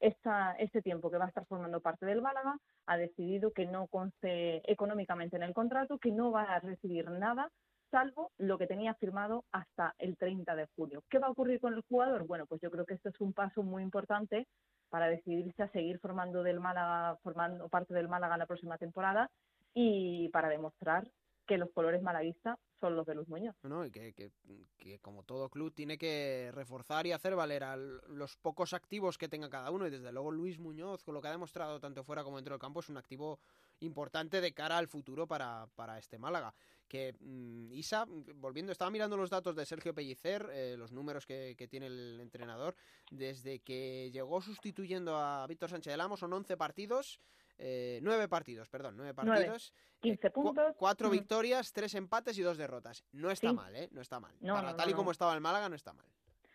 [0.00, 3.86] Esta, este tiempo que va a estar formando parte del Málaga ha decidido que no
[3.86, 7.48] conste económicamente en el contrato, que no va a recibir nada,
[7.92, 11.04] salvo lo que tenía firmado hasta el 30 de julio.
[11.08, 12.26] ¿Qué va a ocurrir con el jugador?
[12.26, 14.48] Bueno, pues yo creo que esto es un paso muy importante
[14.88, 19.30] para decidirse a seguir formando del Málaga, formando parte del Málaga la próxima temporada
[19.72, 21.06] y para demostrar
[21.52, 23.54] que los colores malaguistas son los de Luis Muñoz.
[23.62, 28.38] No, y que, que, como todo club tiene que reforzar y hacer valer a los
[28.38, 29.86] pocos activos que tenga cada uno.
[29.86, 32.60] Y desde luego Luis Muñoz, con lo que ha demostrado tanto fuera como dentro del
[32.60, 33.38] campo, es un activo
[33.80, 36.54] importante de cara al futuro para, para este Málaga.
[36.88, 41.54] Que mm, Isa, volviendo, estaba mirando los datos de Sergio Pellicer, eh, los números que,
[41.58, 42.76] que, tiene el entrenador,
[43.10, 47.20] desde que llegó sustituyendo a Víctor Sánchez del Amo, son 11 partidos.
[47.58, 49.72] Eh, nueve partidos, perdón, nueve partidos.
[50.00, 50.74] 15 eh, puntos.
[50.76, 53.04] cuatro victorias, tres empates y dos derrotas.
[53.12, 53.88] No está mal, ¿eh?
[53.92, 54.34] No está mal.
[54.40, 56.06] Para tal y como estaba el Málaga, no está mal.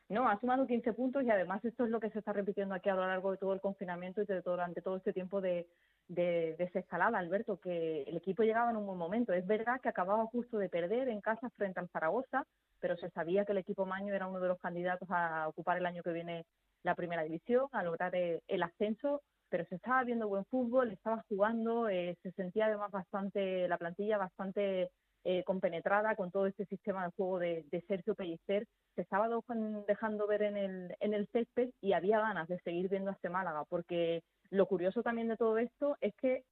[0.10, 2.88] No, ha sumado 15 puntos y además esto es lo que se está repitiendo aquí
[2.88, 5.68] a lo largo de todo el confinamiento y de durante todo este tiempo de,
[6.08, 9.34] de desescalada, Alberto, que el equipo llegaba en un buen momento.
[9.34, 12.46] Es verdad que acababa justo de perder en casa frente al Zaragoza,
[12.80, 15.86] pero se sabía que el equipo Maño era uno de los candidatos a ocupar el
[15.86, 16.46] año que viene
[16.84, 21.90] la primera división, a lograr el ascenso pero se estaba viendo buen fútbol, estaba jugando,
[21.90, 24.90] eh, se sentía además bastante, la plantilla bastante
[25.24, 29.28] eh, compenetrada con todo este sistema de juego de, Sergio Pellicer, se estaba
[29.88, 33.30] dejando ver en el, en el césped y había ganas de seguir viendo a este
[33.30, 36.44] Málaga, porque lo curioso también de todo esto es que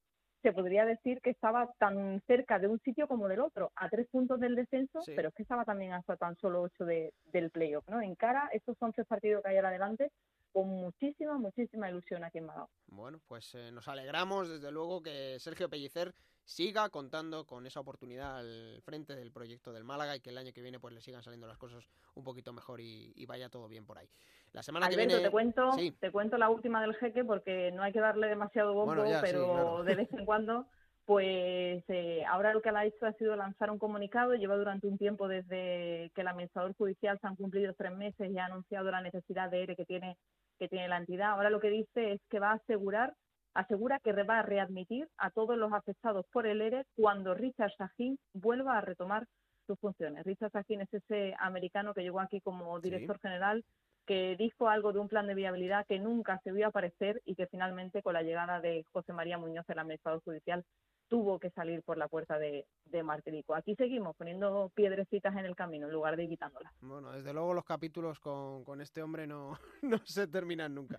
[0.41, 4.08] se podría decir que estaba tan cerca de un sitio como del otro, a tres
[4.12, 7.88] puntos del descenso, pero es que estaba también hasta tan solo ocho de, del playoff,
[7.89, 7.99] ¿no?
[7.99, 10.12] En cara, estos tres partidos que hay adelante,
[10.55, 12.69] con muchísima, muchísima ilusión aquí en Málaga.
[12.87, 16.13] Bueno, pues eh, nos alegramos desde luego que Sergio Pellicer
[16.45, 20.53] siga contando con esa oportunidad al frente del proyecto del Málaga y que el año
[20.53, 23.85] que viene pues le sigan saliendo las cosas un poquito mejor y, vaya todo bien
[23.85, 24.07] por ahí.
[24.53, 27.91] La semana que viene te cuento, te cuento la última del jeque porque no hay
[27.91, 30.67] que darle demasiado bombo, pero de vez en cuando
[31.05, 34.97] pues eh, ahora lo que ha hecho ha sido lanzar un comunicado, lleva durante un
[34.97, 39.01] tiempo desde que el administrador judicial se han cumplido tres meses y ha anunciado la
[39.01, 40.17] necesidad de ERE que tiene
[40.59, 41.31] que tiene la entidad.
[41.31, 43.13] Ahora lo que dice es que va a asegurar,
[43.53, 48.17] asegura que va a readmitir a todos los afectados por el ERE cuando Richard Sahin
[48.33, 49.25] vuelva a retomar
[49.67, 50.25] sus funciones.
[50.25, 53.63] Richard Sahin es ese americano que llegó aquí como director general
[54.05, 57.47] que dijo algo de un plan de viabilidad que nunca se vio aparecer y que
[57.47, 60.63] finalmente con la llegada de José María Muñoz, el administrador judicial,
[61.07, 63.55] tuvo que salir por la puerta de, de Martirico.
[63.55, 66.71] Aquí seguimos poniendo piedrecitas en el camino en lugar de quitándolas.
[66.81, 70.97] Bueno, desde luego los capítulos con, con este hombre no, no se terminan nunca.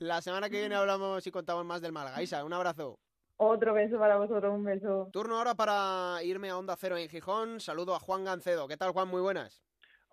[0.00, 2.22] La semana que viene hablamos y contamos más del Málaga.
[2.22, 2.98] Isa, un abrazo.
[3.36, 5.08] Otro beso para vosotros, un beso.
[5.12, 7.58] Turno ahora para irme a Onda Cero en Gijón.
[7.58, 8.68] Saludo a Juan Gancedo.
[8.68, 9.08] ¿Qué tal, Juan?
[9.08, 9.64] Muy buenas.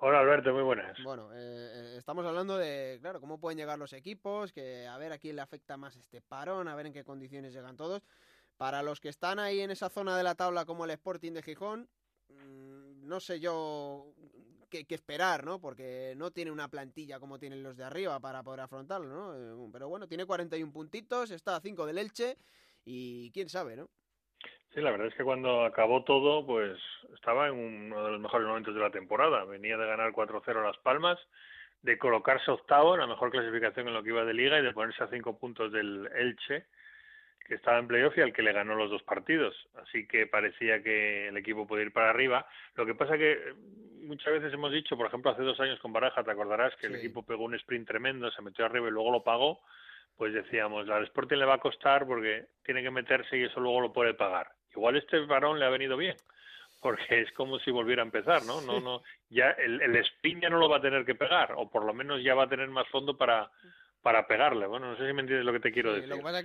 [0.04, 0.98] Hola Alberto, muy buenas.
[1.04, 5.12] Bueno, eh, eh, estamos hablando de, claro, cómo pueden llegar los equipos, que a ver
[5.12, 8.02] a quién le afecta más este parón, a ver en qué condiciones llegan todos.
[8.62, 11.42] Para los que están ahí en esa zona de la tabla como el Sporting de
[11.42, 11.90] Gijón,
[12.30, 14.14] mm, no sé yo
[14.70, 15.60] qué, esperar, ¿no?
[15.60, 19.66] Porque no tiene una plantilla como tienen los de arriba para poder afrontarlo, ¿no?
[19.66, 22.38] Eh, pero bueno, tiene 41 puntitos, está a 5 del Elche
[22.86, 23.90] y quién sabe, ¿no?
[24.76, 26.78] Sí, la verdad es que cuando acabó todo, pues
[27.16, 29.44] estaba en uno de los mejores momentos de la temporada.
[29.44, 31.18] Venía de ganar 4-0 Las Palmas,
[31.82, 35.04] de colocarse octavo la mejor clasificación en lo que iba de liga y de ponerse
[35.04, 36.68] a 5 puntos del Elche
[37.46, 39.56] que estaba en playoff y al que le ganó los dos partidos.
[39.82, 42.48] Así que parecía que el equipo podía ir para arriba.
[42.76, 43.54] Lo que pasa que eh,
[44.02, 46.96] muchas veces hemos dicho, por ejemplo, hace dos años con Baraja, te acordarás que el
[46.96, 49.62] equipo pegó un sprint tremendo, se metió arriba y luego lo pagó.
[50.18, 53.82] Pues decíamos, al Sporting le va a costar porque tiene que meterse y eso luego
[53.82, 54.52] lo puede pagar.
[54.76, 56.16] Igual este varón le ha venido bien,
[56.80, 58.62] porque es como si volviera a empezar, ¿no?
[58.62, 61.70] No, no, ya el, el sprint ya no lo va a tener que pegar, o
[61.70, 63.50] por lo menos ya va a tener más fondo para,
[64.02, 64.68] para pegarle.
[64.68, 66.10] Bueno, no sé si me entiendes lo que te quiero decir.
[66.10, 66.40] Lo que pasa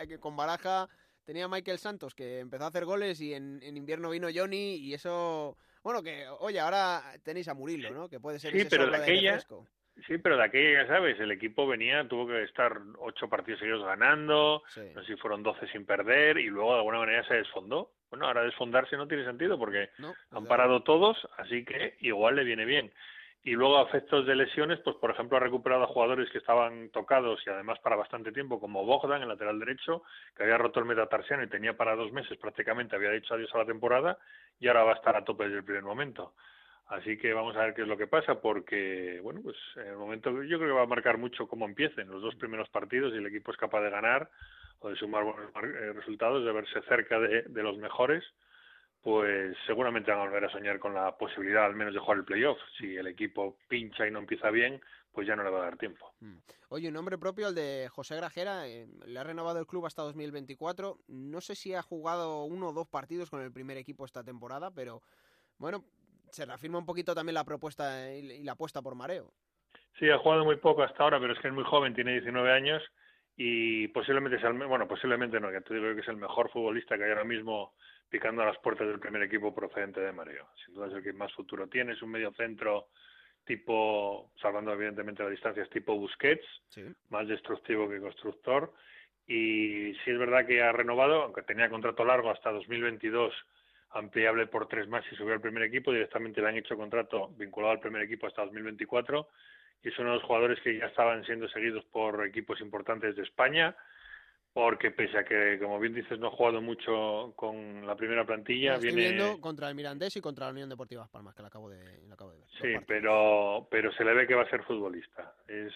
[0.00, 0.88] es que, con Baraja
[1.24, 5.56] tenía Michael Santos que empezó a hacer goles y en, invierno vino Johnny y eso...
[5.82, 8.08] Bueno, que oye, ahora tenéis a Murillo, ¿no?
[8.08, 9.40] Que puede ser sí, pero de aquella,
[10.06, 13.84] Sí, pero de aquella, ya sabes, el equipo venía, tuvo que estar ocho partidos seguidos
[13.84, 14.62] ganando,
[14.94, 17.92] no sé si fueron doce sin perder y luego de alguna manera se desfondó.
[18.08, 19.90] Bueno, ahora desfondarse no tiene sentido porque
[20.30, 22.92] han parado todos, así que igual le viene bien
[23.44, 26.90] y luego a efectos de lesiones, pues por ejemplo ha recuperado a jugadores que estaban
[26.90, 30.02] tocados y además para bastante tiempo, como Bogdan, el lateral derecho,
[30.36, 33.58] que había roto el metatarsiano y tenía para dos meses prácticamente, había dicho adiós a
[33.58, 34.18] la temporada
[34.60, 36.34] y ahora va a estar a tope desde el primer momento.
[36.86, 39.96] Así que vamos a ver qué es lo que pasa, porque, bueno, pues en el
[39.96, 43.16] momento yo creo que va a marcar mucho cómo empiecen los dos primeros partidos y
[43.16, 44.28] el equipo es capaz de ganar
[44.80, 48.22] o de sumar buenos eh, resultados, de verse cerca de, de los mejores
[49.02, 52.24] pues seguramente van a volver a soñar con la posibilidad al menos de jugar el
[52.24, 52.58] playoff.
[52.78, 54.80] Si el equipo pincha y no empieza bien,
[55.12, 56.12] pues ya no le va a dar tiempo.
[56.20, 56.36] Mm.
[56.68, 60.02] Oye, un nombre propio, el de José Grajera, eh, le ha renovado el club hasta
[60.02, 60.98] 2024.
[61.08, 64.70] No sé si ha jugado uno o dos partidos con el primer equipo esta temporada,
[64.70, 65.02] pero
[65.58, 65.84] bueno,
[66.30, 69.32] se reafirma un poquito también la propuesta y la apuesta por Mareo.
[69.98, 72.50] Sí, ha jugado muy poco hasta ahora, pero es que es muy joven, tiene 19
[72.50, 72.82] años
[73.36, 76.96] y posiblemente sea el, bueno, posiblemente no, ya te digo que es el mejor futbolista
[76.96, 77.74] que hay ahora mismo
[78.12, 80.46] picando a las puertas del primer equipo procedente de Mareo.
[80.62, 82.88] Sin duda es el que más futuro tiene, es un medio centro
[83.42, 86.46] tipo, salvando evidentemente las distancias, tipo Busquets,
[87.08, 88.74] más destructivo que constructor.
[89.26, 93.32] Y sí es verdad que ha renovado, aunque tenía contrato largo hasta 2022,
[93.92, 97.72] ampliable por tres más y subió al primer equipo, directamente le han hecho contrato vinculado
[97.72, 99.26] al primer equipo hasta 2024
[99.84, 103.22] y es uno de los jugadores que ya estaban siendo seguidos por equipos importantes de
[103.22, 103.74] España
[104.52, 108.74] porque pese a que, como bien dices, no ha jugado mucho con la primera plantilla,
[108.74, 109.14] Estoy viene...
[109.14, 112.14] viendo contra el Mirandés y contra la Unión Deportiva Palmas, que lo acabo de, lo
[112.14, 112.48] acabo de ver.
[112.60, 115.34] Sí, pero, pero se le ve que va a ser futbolista.
[115.48, 115.72] Es,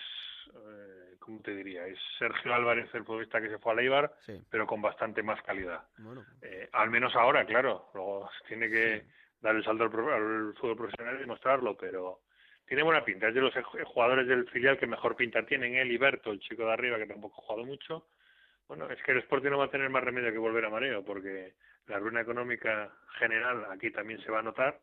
[0.55, 1.87] eh, ¿cómo te diría?
[1.87, 4.12] Es Sergio Álvarez, el futbolista que se fue a Leibar,
[4.51, 5.83] pero con bastante más calidad.
[6.43, 7.89] Eh, al menos ahora, claro.
[7.95, 9.07] Luego tiene que
[9.41, 12.21] dar el salto al, al, fútbol profesional y mostrarlo, pero
[12.67, 13.29] tiene buena pinta.
[13.29, 13.55] Es de los
[13.87, 15.77] jugadores del filial que mejor pinta tienen.
[15.77, 18.07] Él y Berto, el chico de arriba, que tampoco ha jugado mucho
[18.68, 21.05] bueno, es que el Sporting no va a tener más remedio que volver a mareo,
[21.05, 21.55] porque
[21.87, 24.81] la ruina económica general aquí también se va a notar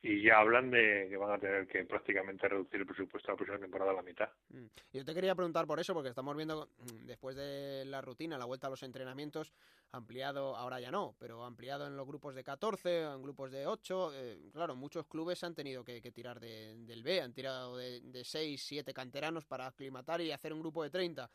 [0.00, 3.36] y ya hablan de que van a tener que prácticamente reducir el presupuesto de la
[3.36, 4.28] próxima temporada a la mitad.
[4.50, 4.66] Mm.
[4.92, 8.44] Yo te quería preguntar por eso, porque estamos viendo mm, después de la rutina, la
[8.44, 9.52] vuelta a los entrenamientos,
[9.90, 14.12] ampliado, ahora ya no, pero ampliado en los grupos de 14, en grupos de 8.
[14.14, 18.62] Eh, claro, muchos clubes han tenido que, tirar del B, han tirado de, de 6,
[18.62, 21.28] 7 canteranos para aclimatar y hacer un grupo de 30.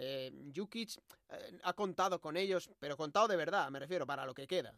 [0.00, 0.90] Eh, Jukic
[1.30, 4.72] eh, ha contado con ellos, pero contado de verdad, me refiero, para lo que queda.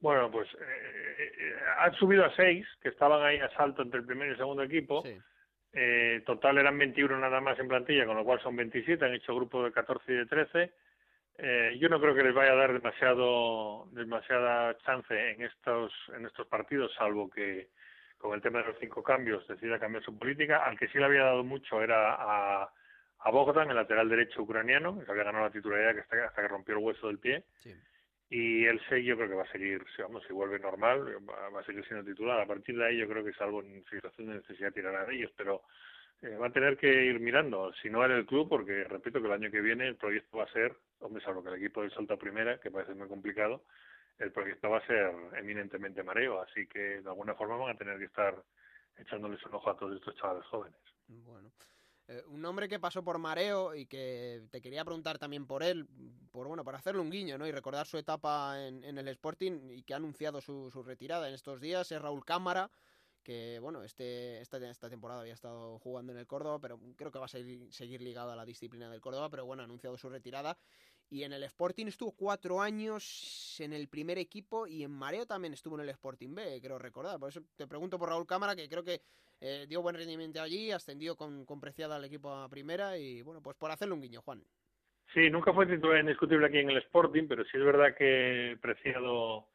[0.00, 4.06] Bueno, pues eh, eh, han subido a seis, que estaban ahí a salto entre el
[4.06, 5.04] primer y el segundo equipo.
[6.26, 9.64] total eran 21 nada más en plantilla, con lo cual son 27, han hecho grupos
[9.64, 11.78] de 14 y de 13.
[11.78, 16.46] yo no creo que les vaya a dar demasiado demasiada chance en estos en estos
[16.48, 17.68] partidos, salvo que
[18.18, 20.64] con el tema de los cinco cambios decida cambiar su política.
[20.64, 22.72] Al que sí le había dado mucho era a
[23.26, 26.48] a Bogdan, el lateral derecho ucraniano, que había ganado la titularidad que hasta, hasta que
[26.48, 27.42] rompió el hueso del pie.
[28.30, 31.58] Y el 6 yo creo que va a seguir, si vamos, si vuelve normal, va,
[31.58, 32.40] a seguir siendo titular.
[32.40, 35.12] A partir de ahí yo creo que es algo en situación de necesidad tirar a
[35.12, 35.62] ellos, pero
[36.22, 39.26] eh, va a tener que ir mirando, si no en el club, porque repito que
[39.26, 41.90] el año que viene el proyecto va a ser, hombre, salvo que el equipo del
[41.90, 43.64] Salto Primera, que parece muy complicado,
[44.20, 47.98] el proyecto va a ser eminentemente mareo, así que de alguna forma van a tener
[47.98, 48.36] que estar
[48.96, 50.78] echándoles un ojo a todos estos chavales jóvenes.
[51.08, 51.50] Bueno.
[52.08, 55.86] Eh, un hombre que pasó por mareo y que te quería preguntar también por él,
[56.30, 57.46] por bueno, para hacerle un guiño, ¿no?
[57.46, 61.34] Y recordar su etapa en, el Sporting y que ha anunciado su, su, retirada en
[61.34, 62.70] estos días, es Raúl Cámara,
[63.24, 67.18] que bueno, este, esta, esta temporada había estado jugando en el Córdoba, pero creo que
[67.18, 70.08] va a seguir, seguir ligado a la disciplina del Córdoba, pero bueno, ha anunciado su
[70.08, 70.56] retirada
[71.10, 75.54] y en el Sporting estuvo cuatro años en el primer equipo y en Mareo también
[75.54, 77.18] estuvo en el Sporting B, creo recordar.
[77.18, 79.02] Por eso te pregunto por Raúl Cámara, que creo que
[79.40, 83.42] eh, dio buen rendimiento allí, ascendió con, con Preciada al equipo a primera y bueno,
[83.42, 84.42] pues por hacerle un guiño, Juan.
[85.14, 89.48] Sí, nunca fue titular indiscutible aquí en el Sporting, pero sí es verdad que Preciado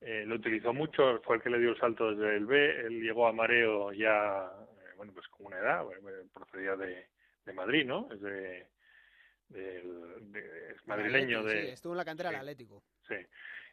[0.00, 3.02] eh, lo utilizó mucho, fue el que le dio el salto desde el B, él
[3.02, 5.84] llegó a Mareo ya, eh, bueno, pues con una edad,
[6.32, 7.08] procedía de,
[7.44, 8.08] de Madrid, ¿no?
[8.12, 8.66] Es de
[9.50, 11.62] de, madrileño de...
[11.62, 12.82] Sí, estuvo en la cantera del Atlético.
[13.06, 13.16] Sí,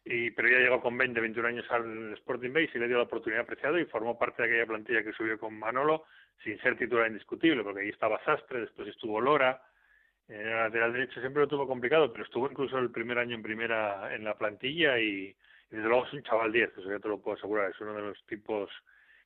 [0.04, 3.04] y, pero ya llegó con 20, 21 años al Sporting Base y le dio la
[3.04, 6.04] oportunidad apreciada y formó parte de aquella plantilla que subió con Manolo
[6.42, 9.60] sin ser titular indiscutible, porque ahí estaba Sastre, después estuvo Lora,
[10.28, 13.42] en el lateral derecho siempre lo tuvo complicado, pero estuvo incluso el primer año en
[13.42, 15.34] primera en la plantilla y,
[15.70, 18.02] desde luego es un chaval 10, eso ya te lo puedo asegurar, es uno de
[18.02, 18.70] los tipos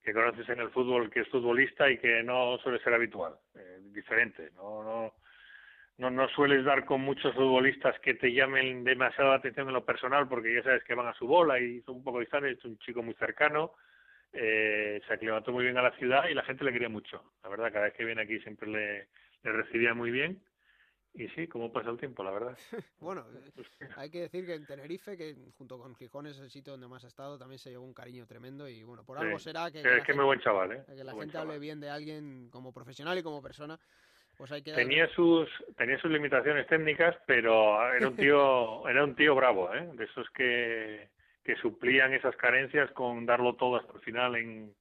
[0.03, 3.79] que conoces en el fútbol que es futbolista y que no suele ser habitual, eh,
[3.93, 5.15] diferente, no, no
[5.99, 9.85] no, no sueles dar con muchos futbolistas que te llamen demasiado la atención en lo
[9.85, 12.65] personal porque ya sabes que van a su bola y son un poco distantes, es
[12.65, 13.73] un chico muy cercano,
[14.33, 17.23] eh, se aclimató muy bien a la ciudad y la gente le quería mucho.
[17.43, 19.09] La verdad, cada vez que viene aquí siempre le,
[19.43, 20.43] le recibía muy bien.
[21.15, 22.57] Y sí, cómo pasa el tiempo, la verdad.
[23.01, 26.73] bueno, pues hay que decir que en Tenerife, que junto con Gijón es el sitio
[26.73, 29.71] donde más ha estado, también se llevó un cariño tremendo y bueno, por algo será
[29.71, 29.81] que...
[29.81, 30.85] Es que, muy buen chaval, ¿eh?
[30.87, 33.79] Que la gente hable bien de alguien como profesional y como persona
[34.37, 39.75] pues tenía sus tenía sus limitaciones técnicas pero era un tío era un tío bravo
[39.75, 39.89] ¿eh?
[39.95, 41.09] de esos que
[41.45, 44.75] que suplían esas carencias con darlo todo hasta el final en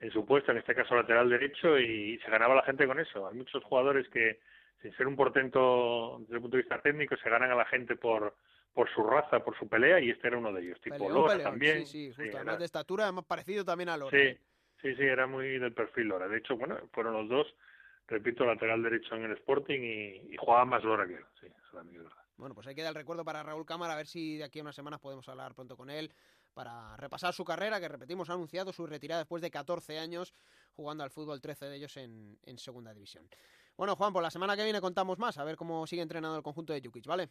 [0.00, 3.28] en su puesto en este caso lateral derecho y se ganaba la gente con eso
[3.28, 4.40] hay muchos jugadores que
[4.82, 7.96] sin ser un portento desde el punto de vista técnico se ganan a la gente
[7.96, 8.34] por
[8.78, 10.80] por su raza, por su pelea, y este era uno de ellos.
[10.80, 11.84] Tipo Lora también.
[11.84, 12.36] Sí, sí, justo.
[12.36, 14.16] Además de estatura, además parecido también a Lora.
[14.16, 14.38] Sí,
[14.80, 16.28] sí, sí, era muy del perfil Lora.
[16.28, 17.56] De hecho, bueno, fueron los dos
[18.08, 21.24] repito, lateral derecho en el Sporting y, jugaba más Lora que él.
[22.36, 24.62] Bueno, pues ahí queda el recuerdo para Raúl Cámara, a ver si de aquí a
[24.62, 26.12] unas semanas podemos hablar pronto con él
[26.54, 30.34] para repasar su carrera, que repetimos, ha anunciado su retirada después de 14 años
[30.72, 33.28] jugando al fútbol, 13 de ellos en, en segunda división.
[33.76, 36.42] Bueno, Juan, por la semana que viene contamos más, a ver cómo sigue entrenando el
[36.42, 37.28] conjunto de Jukic, ¿vale?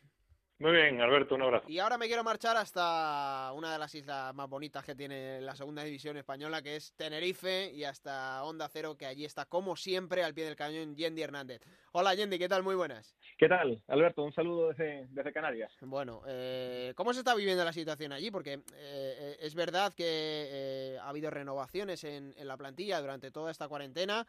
[0.60, 1.70] Muy bien, Alberto, un abrazo.
[1.70, 5.56] Y ahora me quiero marchar hasta una de las islas más bonitas que tiene la
[5.56, 10.24] segunda división española, que es Tenerife, y hasta Onda Cero, que allí está, como siempre,
[10.24, 11.62] al pie del cañón, Yendi Hernández.
[11.92, 12.64] Hola, Yendi, ¿qué tal?
[12.64, 13.16] Muy buenas.
[13.38, 14.24] ¿Qué tal, Alberto?
[14.24, 15.72] Un saludo desde, desde Canarias.
[15.82, 18.32] Bueno, eh, ¿cómo se está viviendo la situación allí?
[18.32, 23.68] Porque eh, es verdad que eh, ha habido renovaciones en, la plantilla durante toda esta
[23.68, 24.26] cuarentena,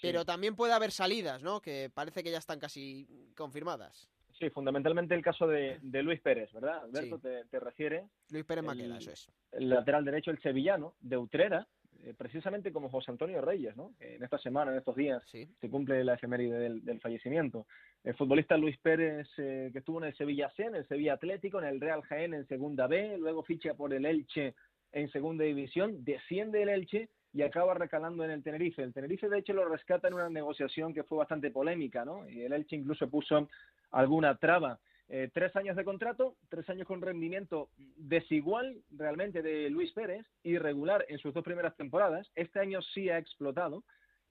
[0.00, 1.60] pero también puede haber salidas, ¿no?
[1.60, 4.11] Que parece que ya están casi confirmadas.
[4.42, 6.82] Sí, fundamentalmente el caso de, Luis Pérez, ¿verdad?
[6.82, 8.08] Alberto, te, te refiere.
[8.30, 9.30] Luis Pérez Maqueda, eso es.
[9.52, 11.64] El lateral derecho, el sevillano, de Utrera,
[12.02, 13.92] eh, precisamente como José Antonio Reyes, ¿no?
[14.00, 17.68] en esta semana, en estos días, se cumple la efeméride del, fallecimiento.
[18.02, 21.60] El futbolista Luis Pérez, eh, que estuvo en el Sevilla C, en el Sevilla Atlético,
[21.60, 24.56] en el Real Jaén en Segunda B, luego ficha por el Elche
[24.90, 28.82] en Segunda División, desciende el Elche y acaba recalando en el Tenerife.
[28.82, 32.28] El Tenerife, de hecho, lo rescata en una negociación que fue bastante polémica, ¿no?
[32.28, 33.48] Y el Elche incluso puso
[33.90, 34.78] alguna traba.
[35.08, 41.04] Eh, tres años de contrato, tres años con rendimiento desigual realmente de Luis Pérez, irregular
[41.08, 42.30] en sus dos primeras temporadas.
[42.34, 43.84] Este año sí ha explotado.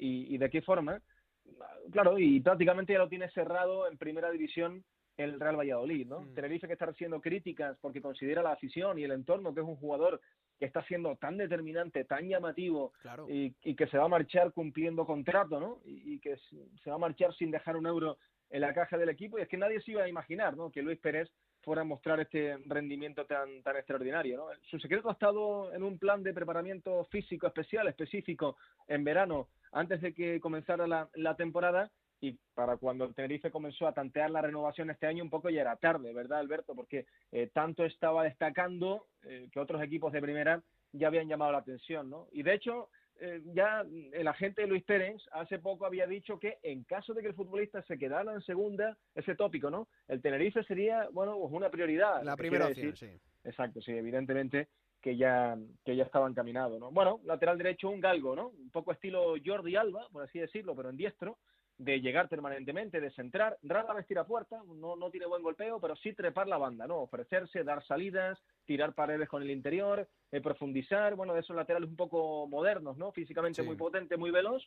[0.04, 1.00] ¿Y, de qué forma?
[1.92, 4.84] Claro, y prácticamente ya lo tiene cerrado en primera división
[5.16, 6.22] el Real Valladolid, ¿no?
[6.22, 6.34] Mm.
[6.34, 9.76] Tenerife que está recibiendo críticas porque considera la afición y el entorno que es un
[9.76, 10.20] jugador
[10.62, 12.94] que está siendo tan determinante, tan llamativo
[13.28, 15.80] y, que se va a marchar cumpliendo contrato, ¿no?
[15.84, 16.38] Y, y, que
[16.84, 18.20] se va a marchar sin dejar un euro
[18.52, 20.70] en la caja del equipo y es que nadie se iba a imaginar ¿no?
[20.70, 21.32] que Luis Pérez
[21.62, 24.38] fuera a mostrar este rendimiento tan, tan extraordinario.
[24.38, 24.46] ¿no?
[24.70, 28.58] Su secreto ha estado en un plan de preparamiento físico especial, específico,
[28.88, 31.90] en verano, antes de que comenzara la, la temporada
[32.22, 35.62] y para cuando el Tenerife comenzó a tantear la renovación este año un poco ya
[35.62, 36.76] era tarde, ¿verdad, Alberto?
[36.76, 40.62] Porque eh, tanto estaba destacando eh, que otros equipos de primera
[40.94, 42.28] ya habían llamado la atención, ¿no?
[42.32, 46.84] Y de hecho, eh, ya el agente Luis Pérez hace poco había dicho que en
[46.84, 49.88] caso de que el futbolista se quedara en segunda, ese tópico, ¿no?
[50.08, 52.22] El Tenerife sería, bueno, pues una prioridad.
[52.24, 53.10] La primera opción, sí.
[53.44, 54.68] Exacto, sí, evidentemente
[55.02, 56.92] que ya, que ya estaba encaminado, ¿no?
[56.92, 58.50] Bueno, lateral derecho un galgo, ¿no?
[58.50, 61.40] Un poco estilo Jordi Alba, por así decirlo, pero en diestro,
[61.84, 65.96] de llegar permanentemente, de centrar, rara vez tira puerta, no, no tiene buen golpeo, pero
[65.96, 67.00] sí trepar la banda, ¿no?
[67.00, 71.96] Ofrecerse, dar salidas, tirar paredes con el interior, eh, profundizar, bueno, de esos laterales un
[71.96, 73.12] poco modernos, ¿no?
[73.12, 74.64] Físicamente muy potente, muy veloz,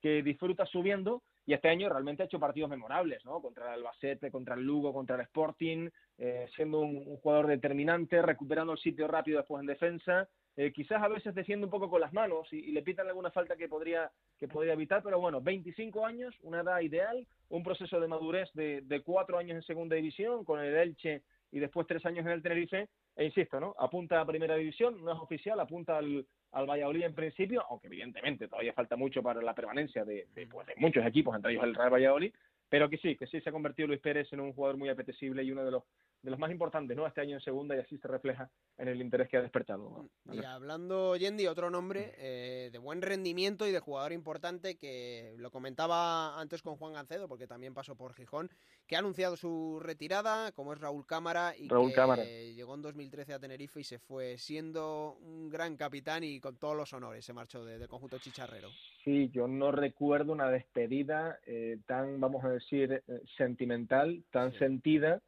[0.00, 3.42] que disfruta subiendo y este año realmente ha hecho partidos memorables, ¿no?
[3.42, 8.72] Contra el Albacete, contra el Lugo, contra el Sporting, eh, siendo un, jugador determinante, recuperando
[8.72, 12.12] el sitio rápido después en defensa, eh, quizás a veces defiende un poco con las
[12.12, 16.34] manos y, le pitan alguna falta que podría, que podría evitar, pero bueno, 25 años,
[16.42, 20.74] una edad ideal, un proceso de madurez de, cuatro años en segunda división con el
[20.74, 23.74] Elche y después tres años en el Tenerife, e insisto, ¿no?
[23.78, 28.48] Apunta a primera división, no es oficial, apunta al, al Valladolid en principio, aunque evidentemente
[28.48, 31.74] todavía falta mucho para la permanencia de, de, pues, de muchos equipos, entre ellos el
[31.74, 32.32] Real Valladolid,
[32.68, 35.42] pero que sí, que sí se ha convertido Luis Pérez en un jugador muy apetecible
[35.42, 35.84] y uno de los
[36.24, 37.06] de los más importantes, ¿no?
[37.06, 40.08] Este año en segunda y así se refleja en el interés que ha despertado.
[40.32, 45.50] Y hablando, Yendi, otro nombre eh, de buen rendimiento y de jugador importante que lo
[45.50, 48.50] comentaba antes con Juan Gancedo, porque también pasó por Gijón,
[48.86, 53.38] que ha anunciado su retirada, como es Raúl Cámara, y que llegó en 2013 a
[53.38, 57.66] Tenerife y se fue siendo un gran capitán y con todos los honores se marchó
[57.66, 58.70] del conjunto chicharrero.
[59.04, 65.20] Sí, yo no recuerdo una despedida eh, tan, vamos a decir, eh, sentimental, tan sentida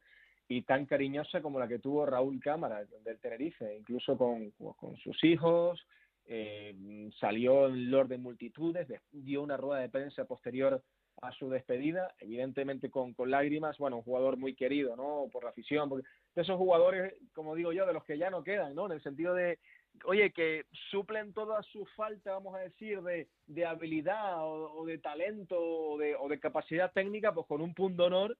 [0.47, 5.23] y tan cariñosa como la que tuvo Raúl Cámara del Tenerife, incluso con, con sus
[5.23, 5.85] hijos,
[6.25, 10.81] eh, salió en Lord de multitudes, dio una rueda de prensa posterior
[11.21, 15.27] a su despedida, evidentemente con, con lágrimas, bueno, un jugador muy querido, ¿no?
[15.31, 18.43] Por la afición, porque de esos jugadores, como digo yo, de los que ya no
[18.43, 18.87] quedan, ¿no?
[18.87, 19.59] En el sentido de,
[20.05, 25.57] oye, que suplen toda su falta, vamos a decir, de, de habilidad o, de talento
[25.59, 28.37] o de, o de capacidad técnica, pues con un punto honor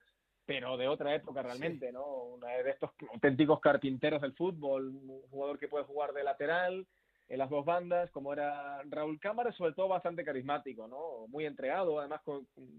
[0.47, 2.05] pero de otra época realmente, ¿no?
[2.05, 6.87] Una de estos auténticos carpinteros del fútbol, un jugador que puede jugar de lateral
[7.27, 11.27] en las dos bandas, como era Raúl Cámara, sobre todo bastante carismático, ¿no?
[11.27, 12.21] Muy entregado, además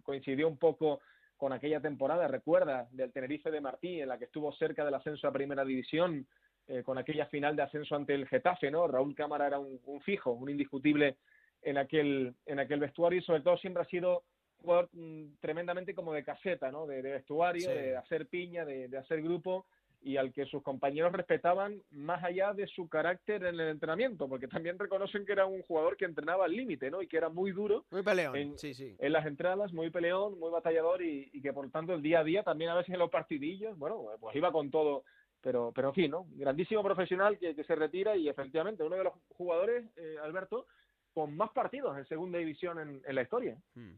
[0.02, 1.00] coincidió un poco
[1.36, 5.28] con aquella temporada, recuerda, del Tenerife de Martí, en la que estuvo cerca del ascenso
[5.28, 6.26] a Primera División,
[6.68, 8.86] eh, con aquella final de ascenso ante el Getafe, ¿no?
[8.86, 11.16] Raúl Cámara era un, un fijo, un indiscutible
[11.62, 14.22] en aquel, en aquel vestuario y sobre todo siempre ha sido
[14.60, 16.86] jugador mm, tremendamente como de caseta, ¿no?
[16.86, 19.66] De, vestuario, de hacer piña, de, hacer grupo
[20.00, 24.46] y al que sus compañeros respetaban más allá de su carácter en el entrenamiento, porque
[24.46, 27.02] también reconocen que era un jugador que entrenaba al límite, ¿no?
[27.02, 27.84] Y que era muy duro.
[27.90, 28.94] Muy peleón, en, sí, sí.
[28.98, 32.24] En las entradas, muy peleón, muy batallador y, y, que por tanto el día a
[32.24, 35.04] día, también a veces en los partidillos, bueno, pues iba con todo.
[35.40, 36.26] Pero, pero en fin, ¿no?
[36.30, 40.66] Grandísimo profesional que, que se retira y efectivamente uno de los jugadores, eh, Alberto,
[41.12, 43.56] con más partidos en segunda división en, la historia.
[43.74, 43.94] Hmm.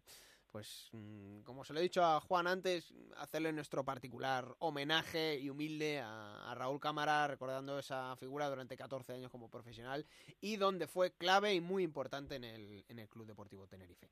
[0.51, 5.51] pues mm, como se lo he dicho a Juan antes, hacerle nuestro particular homenaje y
[5.51, 10.07] humilde a, Raúl Cámara, recordando esa figura durante 14 años como profesional
[10.41, 14.09] y donde fue clave y muy importante en el, en el Club Deportivo Tenerife.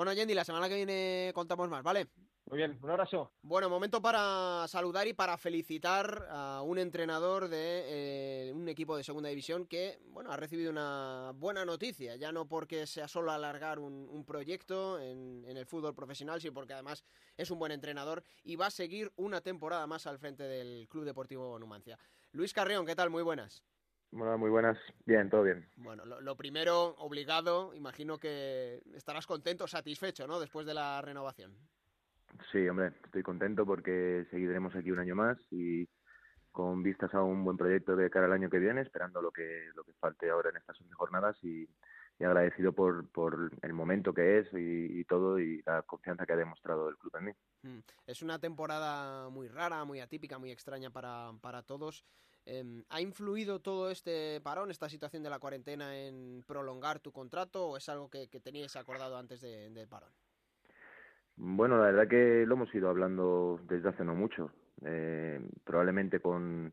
[0.00, 2.08] Bueno, Yendi, la semana que viene contamos más, ¿vale?
[2.46, 3.32] Muy bien, un abrazo.
[3.42, 9.04] Bueno, momento para saludar y para felicitar a un entrenador de eh, un equipo de
[9.04, 13.78] segunda división que, bueno, ha recibido una buena noticia, ya no porque sea solo alargar
[13.78, 17.04] un, proyecto en, el fútbol profesional, sino porque además
[17.36, 21.04] es un buen entrenador y va a seguir una temporada más al frente del Club
[21.04, 21.98] Deportivo Numancia.
[22.32, 23.10] Luis Carrión, ¿qué tal?
[23.10, 23.62] Muy buenas.
[24.12, 24.76] Bueno, muy buenas.
[25.06, 25.68] Bien, todo bien.
[25.76, 30.40] Bueno, lo, primero, obligado, imagino que estarás contento, satisfecho, ¿no?
[30.40, 31.56] Después de la renovación.
[32.50, 35.88] Sí, hombre, estoy contento porque seguiremos aquí un año más y
[36.50, 39.68] con vistas a un buen proyecto de cara al año que viene, esperando lo que
[39.74, 41.68] lo que falte ahora en estas jornadas y,
[42.18, 46.90] agradecido por, por el momento que es y, todo y la confianza que ha demostrado
[46.90, 47.32] el club en mí.
[47.62, 47.78] Mm.
[48.06, 52.04] Es una temporada muy rara, muy atípica, muy extraña para, para todos.
[52.46, 57.66] Em, ¿Ha influido todo este parón, esta situación de la cuarentena en prolongar tu contrato
[57.66, 60.10] o es algo que, que teníais acordado antes de, del parón?
[61.36, 64.52] Bueno, la verdad que lo hemos ido hablando desde hace no mucho.
[64.84, 66.72] Eh, probablemente con,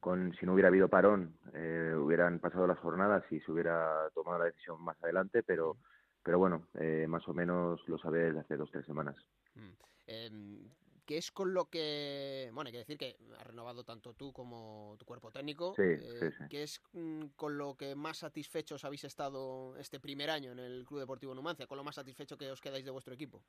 [0.00, 4.38] con, si no hubiera habido parón, eh, hubieran pasado las jornadas y se hubiera tomado
[4.38, 5.76] la decisión más adelante, pero,
[6.22, 9.16] pero bueno, eh, más o menos lo desde hace dos o tres semanas.
[9.54, 10.66] Mm.
[11.06, 14.96] ¿Qué es con lo que, bueno, hay que decir que ha renovado tanto tú como
[14.98, 19.76] tu cuerpo técnico, sí, eh, ¿qué es mm, con lo que más satisfechos habéis estado
[19.76, 22.84] este primer año en el Club Deportivo Numancia, con lo más satisfecho que os quedáis
[22.84, 23.44] de vuestro equipo?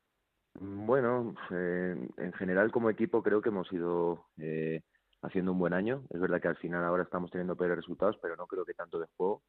[0.60, 4.82] Bueno, eh, en general como equipo creo que hemos ido eh,
[5.24, 6.04] haciendo un buen año.
[6.12, 9.00] Es verdad que al final ahora estamos teniendo peores resultados, pero no creo que tanto
[9.00, 9.44] de juego.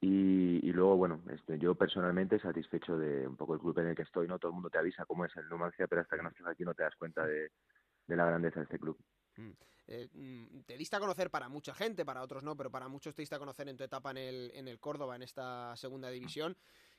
[0.00, 4.02] Y, luego, bueno, este, yo personalmente satisfecho de un poco el club en el que
[4.02, 4.38] estoy, ¿no?
[4.38, 6.64] Todo el mundo te avisa cómo es el Numancia, pero hasta que no estés aquí
[6.64, 7.50] no te das cuenta de,
[8.08, 8.98] la grandeza de este club.
[9.36, 9.50] Mm.
[9.86, 13.14] Eh, mm, te diste a conocer para mucha gente, para otros no, pero para muchos
[13.14, 16.10] te diste a conocer en tu etapa en el, en el Córdoba, en esta segunda
[16.10, 16.56] división.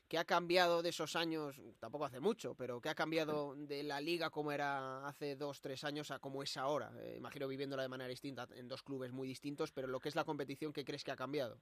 [0.08, 1.60] ¿Qué ha cambiado de esos años?
[1.80, 5.82] Tampoco hace mucho, pero ¿qué ha cambiado de la liga como era hace dos, tres
[5.82, 6.92] años a como es ahora?
[7.00, 10.14] Eh, imagino viviéndola de manera distinta, en dos clubes muy distintos, pero lo que es
[10.14, 11.60] la competición, ¿qué crees que ha cambiado?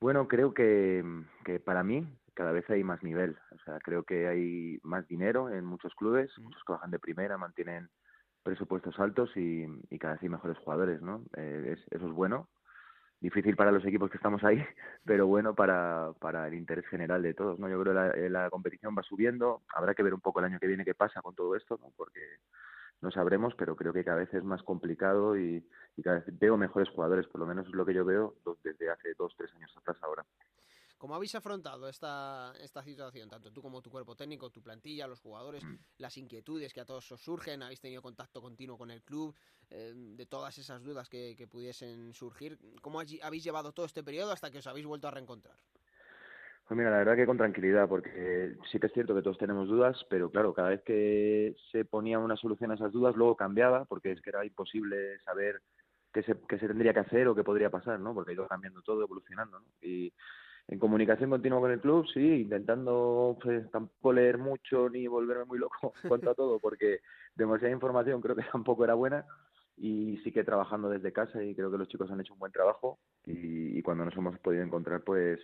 [0.00, 1.04] Bueno, creo que,
[1.44, 3.36] que, para mí cada vez hay más nivel.
[3.52, 6.42] O sea, creo que hay más dinero en muchos clubes, mm.
[6.42, 7.90] muchos que bajan de primera, mantienen
[8.42, 11.22] presupuestos altos y, y cada vez hay mejores jugadores, ¿no?
[11.36, 12.48] Eh, eso es bueno.
[13.20, 14.64] Difícil para los equipos que estamos ahí,
[15.04, 17.68] pero bueno para, para el interés general de todos, ¿no?
[17.68, 19.62] Yo creo que la, la competición va subiendo.
[19.74, 21.92] Habrá que ver un poco el año que viene qué pasa con todo esto, ¿no?
[21.94, 22.20] Porque
[23.00, 25.66] no sabremos, pero creo que cada vez es más complicado y,
[26.02, 29.14] cada vez veo mejores jugadores, por lo menos es lo que yo veo desde hace
[29.18, 30.24] dos, tres años atrás ahora.
[30.96, 35.20] ¿Cómo habéis afrontado esta, esta situación, tanto tú como tu cuerpo técnico, tu plantilla, los
[35.20, 35.76] jugadores, mm.
[35.96, 37.62] las inquietudes que a todos os surgen?
[37.62, 39.34] ¿Habéis tenido contacto continuo con el club
[39.70, 42.58] eh, de todas esas dudas que, que pudiesen surgir?
[42.82, 45.56] ¿Cómo habéis llevado todo este periodo hasta que os habéis vuelto a reencontrar?
[46.70, 49.66] Pues mira, la verdad que con tranquilidad, porque sí que es cierto que todos tenemos
[49.66, 53.86] dudas, pero claro, cada vez que se ponía una solución a esas dudas, luego cambiaba,
[53.86, 55.62] porque es que era imposible saber
[56.12, 58.14] qué se, qué se tendría que hacer o qué podría pasar, ¿no?
[58.14, 59.66] Porque ha ido cambiando todo, evolucionando, ¿no?
[59.82, 60.12] Y
[60.68, 65.58] en comunicación continua con el club, sí, intentando pues, tampoco leer mucho ni volverme muy
[65.58, 67.00] loco en cuanto a todo, porque
[67.34, 69.26] demasiada información creo que tampoco era buena
[69.76, 72.52] y sí que trabajando desde casa y creo que los chicos han hecho un buen
[72.52, 75.40] trabajo y, y cuando nos hemos podido encontrar, pues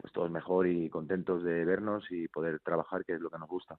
[0.00, 3.48] pues todos mejor y contentos de vernos y poder trabajar, que es lo que nos
[3.48, 3.78] gusta.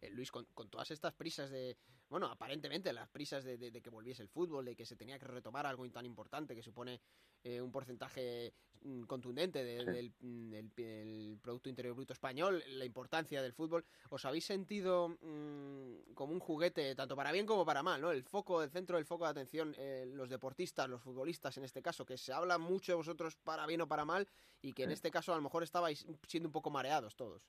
[0.00, 1.76] Eh, Luis, con, todas estas prisas de,
[2.08, 5.66] bueno, aparentemente las prisas de, que volviese el fútbol, de que se tenía que retomar
[5.66, 7.00] algo tan importante que supone
[7.42, 10.12] eh, un porcentaje mm, contundente del,
[11.42, 16.94] Producto Interior Bruto español, la importancia del fútbol, ¿os habéis sentido mm, como un juguete,
[16.94, 18.10] tanto para bien como para mal, ¿no?
[18.10, 21.82] El foco, el centro del foco de atención, eh, los deportistas, los futbolistas en este
[21.82, 24.26] caso, que se habla mucho de vosotros para bien o para mal
[24.60, 27.42] y que en este caso a lo mejor estabais siendo un poco mareados todos.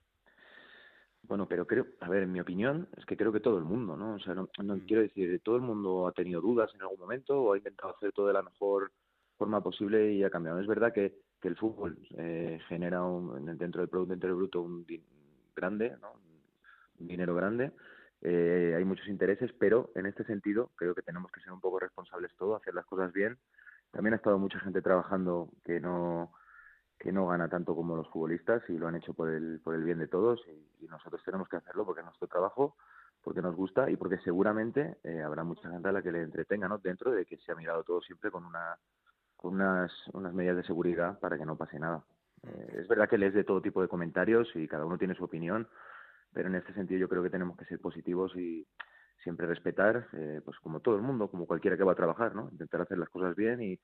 [1.24, 3.96] Bueno, pero creo, a ver, en mi opinión, es que creo que todo el mundo,
[3.98, 4.16] ¿no?
[4.16, 4.80] O sea, no, mm.
[4.88, 8.12] quiero decir, todo el mundo ha tenido dudas en algún momento o ha intentado hacer
[8.14, 8.92] todo de la mejor
[9.40, 10.60] forma posible y ha cambiado.
[10.60, 14.86] Es verdad que, que el fútbol eh, genera un, dentro del Producto Interior Bruto un
[15.56, 16.12] grande, ¿no?
[17.00, 17.72] Dinero grande.
[18.22, 21.80] Eh, hay muchos intereses, pero en este sentido creo que tenemos que ser un poco
[21.80, 23.38] responsables todos, hacer las cosas bien.
[23.92, 26.32] También ha estado mucha gente trabajando que no
[27.00, 29.86] que no gana tanto como los futbolistas y lo han hecho por el, por el
[29.86, 32.76] bien de todos y, nosotros tenemos que hacerlo porque es nuestro trabajo,
[33.24, 36.68] porque nos gusta y porque seguramente eh, habrá mucha gente a la que le entretenga,
[36.68, 36.80] ¿no?
[36.80, 38.76] Dentro de que se ha mirado todo siempre con una
[39.40, 42.04] con unas, unas medidas de seguridad para que no pase nada.
[42.44, 45.24] Eh, es verdad que lees de todo tipo de comentarios y cada uno tiene su
[45.24, 45.66] opinión,
[46.34, 48.68] pero en este sentido yo creo que tenemos que ser positivos y
[49.24, 52.50] siempre respetar, eh, pues como todo el mundo, como cualquiera que va a trabajar, ¿no?
[52.52, 53.80] Intentar hacer las cosas bien y,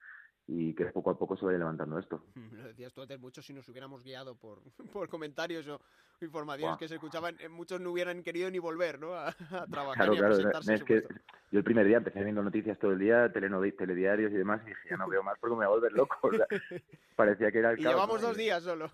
[0.47, 2.23] y que poco a poco se vaya levantando esto.
[2.51, 4.61] Lo decías tú antes, mucho si nos hubiéramos guiado por,
[4.93, 5.81] por comentarios o
[6.21, 9.15] informaciones que se escuchaban, eh, muchos no hubieran querido ni volver ¿no?
[9.15, 9.33] a,
[9.69, 10.09] trabajar.
[10.09, 11.03] Claro, claro, es que
[11.51, 14.89] yo el primer día empecé viendo noticias todo el día, telediarios y demás, y dije,
[14.89, 16.29] ya no veo más porque me voy a volver loco.
[17.15, 18.91] parecía que era el y llevamos dos días solo.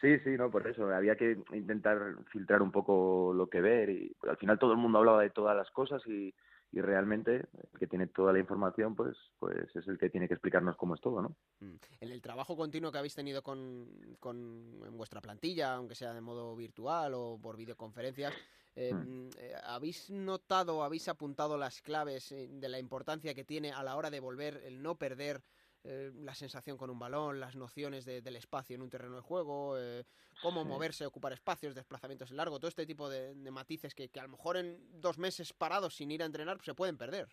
[0.00, 0.92] Sí, sí, no, por eso.
[0.94, 4.98] Había que intentar filtrar un poco lo que ver y al final todo el mundo
[4.98, 6.34] hablaba de todas las cosas y,
[6.72, 10.34] y realmente el que tiene toda la información pues pues es el que tiene que
[10.34, 11.36] explicarnos cómo es todo, ¿no?
[11.60, 11.76] Mm.
[12.00, 13.88] En el trabajo continuo que habéis tenido con,
[14.20, 18.34] con en vuestra plantilla, aunque sea de modo virtual o por videoconferencias,
[18.76, 19.30] eh, mm.
[19.38, 23.96] Eh, ¿habéis notado, habéis apuntado las claves eh, de la importancia que tiene a la
[23.96, 25.42] hora de volver el no perder
[25.88, 29.78] eh, la sensación con un balón, las nociones del espacio en un terreno de juego,
[29.78, 30.04] eh,
[30.42, 34.30] cómo moverse, ocupar espacios, desplazamientos en largo, todo este tipo de, matices que, a lo
[34.30, 37.28] mejor en dos meses parados sin ir a entrenar se pueden perder.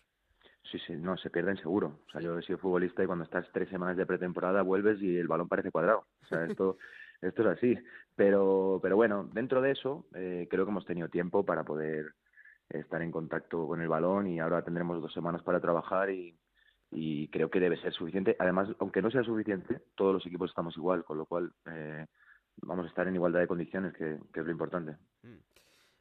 [0.70, 1.98] Sí, sí, no, se pierden seguro.
[2.06, 5.16] O sea, yo he sido futbolista y cuando estás tres semanas de pretemporada vuelves y
[5.16, 6.06] el balón parece cuadrado.
[6.22, 6.78] O sea, esto,
[7.22, 7.78] esto es así.
[8.14, 12.14] Pero, pero bueno, dentro de eso eh, creo que hemos tenido tiempo para poder
[12.68, 16.38] estar en contacto con el balón y ahora tendremos dos semanas para trabajar y,
[16.94, 18.36] y creo que debe ser suficiente.
[18.38, 22.06] Además, aunque no sea suficiente, todos los equipos estamos igual, con lo cual eh,
[22.62, 24.96] vamos a estar en igualdad de condiciones, que, es lo importante.
[25.22, 25.38] Mm.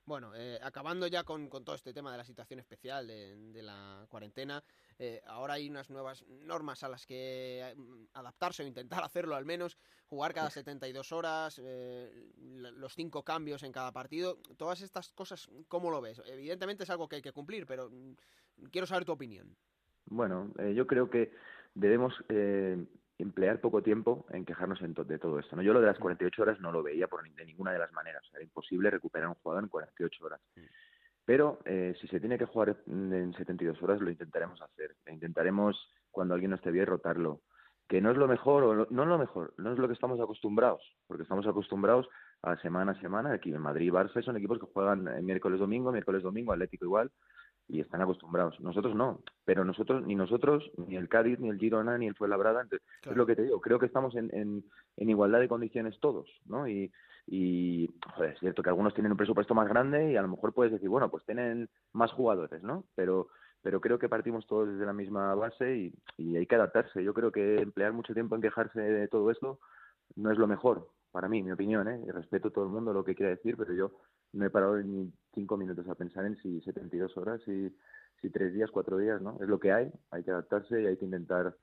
[0.06, 4.62] Bueno, eh, acabando ya con, todo este tema de la situación especial de, la cuarentena,
[5.00, 7.74] eh, ahora hay unas nuevas normas a las que
[8.14, 9.78] adaptarse o intentar hacerlo al menos,
[10.08, 11.60] jugar cada 72 horas,
[12.38, 16.22] los cinco cambios en cada partido, todas estas cosas, ¿cómo lo ves?
[16.26, 18.16] Evidentemente es algo que hay que cumplir, pero mm,
[18.72, 19.56] quiero saber tu opinión.
[20.06, 21.32] Bueno, eh, yo creo que
[21.74, 22.86] debemos eh,
[23.18, 25.56] emplear poco tiempo en quejarnos de todo esto.
[25.56, 25.62] ¿no?
[25.62, 28.24] Yo lo de las 48 horas no lo veía por, de ninguna de las maneras.
[28.34, 30.42] Era imposible recuperar un jugador en 48 horas.
[31.26, 34.96] Pero eh, si se tiene que jugar en 72 horas, lo intentaremos hacer.
[35.10, 35.78] Intentaremos,
[36.12, 37.42] cuando alguien no esté bien, rotarlo.
[37.88, 40.20] Que no es lo mejor, o no es lo mejor, no es lo que estamos
[40.20, 42.08] acostumbrados, porque estamos acostumbrados
[42.42, 43.34] a semana a semana.
[43.34, 47.12] Aquí en Madrid y Barça son equipos que juegan miércoles-domingo, miércoles-domingo, Atlético igual
[47.68, 48.60] y están acostumbrados.
[48.60, 52.62] Nosotros no, pero nosotros, ni nosotros, ni el Cádiz, ni el Girona, ni el Fuenlabrada,
[52.62, 54.64] entonces, es lo que te digo, creo que estamos en, en,
[54.98, 56.68] en igualdad de condiciones todos, ¿no?
[56.68, 56.92] Y,
[57.28, 60.54] y joder, es cierto que algunos tienen un presupuesto más grande y a lo mejor
[60.54, 62.86] puedes decir, bueno, pues tienen más jugadores, ¿no?
[62.96, 63.28] Pero
[63.62, 67.02] pero creo que partimos todos desde la misma base y, y hay que adaptarse.
[67.02, 69.60] Yo creo que emplear mucho tiempo en quejarse de todo esto
[70.18, 72.02] no es lo mejor, para mí, mi opinión, ¿eh?
[72.06, 73.92] Y respeto a todo el mundo lo que quiera decir, pero yo
[74.34, 77.70] no he parado ni cinco minutos a pensar en si 72 horas, si,
[78.22, 79.38] si tres días, cuatro días, ¿no?
[79.42, 81.56] Es lo que hay, hay que adaptarse y hay que intentar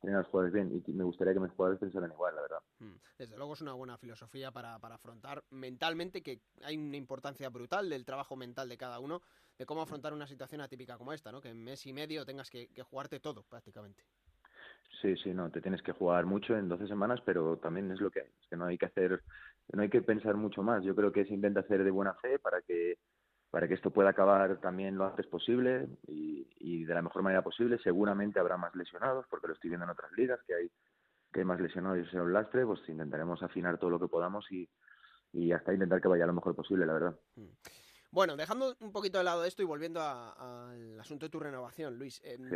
[0.00, 2.60] tener los jugadores bien y me gustaría que mis jugadores pensaran igual, la verdad.
[2.78, 2.94] Mm.
[3.18, 7.88] Desde luego es una buena filosofía para, para afrontar mentalmente que hay una importancia brutal
[7.88, 9.22] del trabajo mental de cada uno,
[9.58, 11.40] de cómo afrontar una situación atípica como esta, ¿no?
[11.40, 14.04] Que en mes y medio tengas que, que jugarte todo prácticamente.
[15.00, 18.10] Sí, sí, no, te tienes que jugar mucho en 12 semanas, pero también es lo
[18.10, 19.22] que hay, es que no hay que hacer,
[19.72, 20.82] no hay que pensar mucho más.
[20.82, 22.98] Yo creo que se intenta hacer de buena fe para que
[23.50, 27.40] para que esto pueda acabar también lo antes posible y, y de la mejor manera
[27.40, 27.78] posible.
[27.78, 30.70] Seguramente habrá más lesionados, porque lo estoy viendo en otras ligas, que hay
[31.32, 34.08] que hay más lesionados y eso es un lastre, pues intentaremos afinar todo lo que
[34.08, 34.68] podamos y,
[35.32, 37.20] y hasta intentar que vaya lo mejor posible, la verdad.
[37.36, 37.48] Mm.
[38.10, 42.22] Bueno, dejando un poquito de lado esto y volviendo al asunto de tu renovación, Luis,
[42.24, 42.48] em,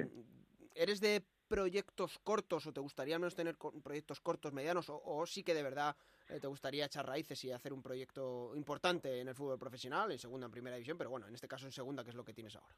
[0.74, 1.22] ¿eres de
[1.53, 5.62] proyectos cortos o te gustaría al menos tener proyectos cortos, medianos o, sí que de
[5.62, 5.94] verdad
[6.30, 10.18] eh, te gustaría echar raíces y hacer un proyecto importante en el fútbol profesional, en
[10.18, 12.32] segunda, en primera división, pero bueno, en este caso en segunda, que es lo que
[12.32, 12.74] tienes ahora?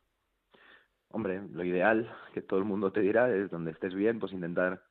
[1.10, 4.82] Hombre, lo ideal que todo el mundo te dirá es donde estés bien, pues intentar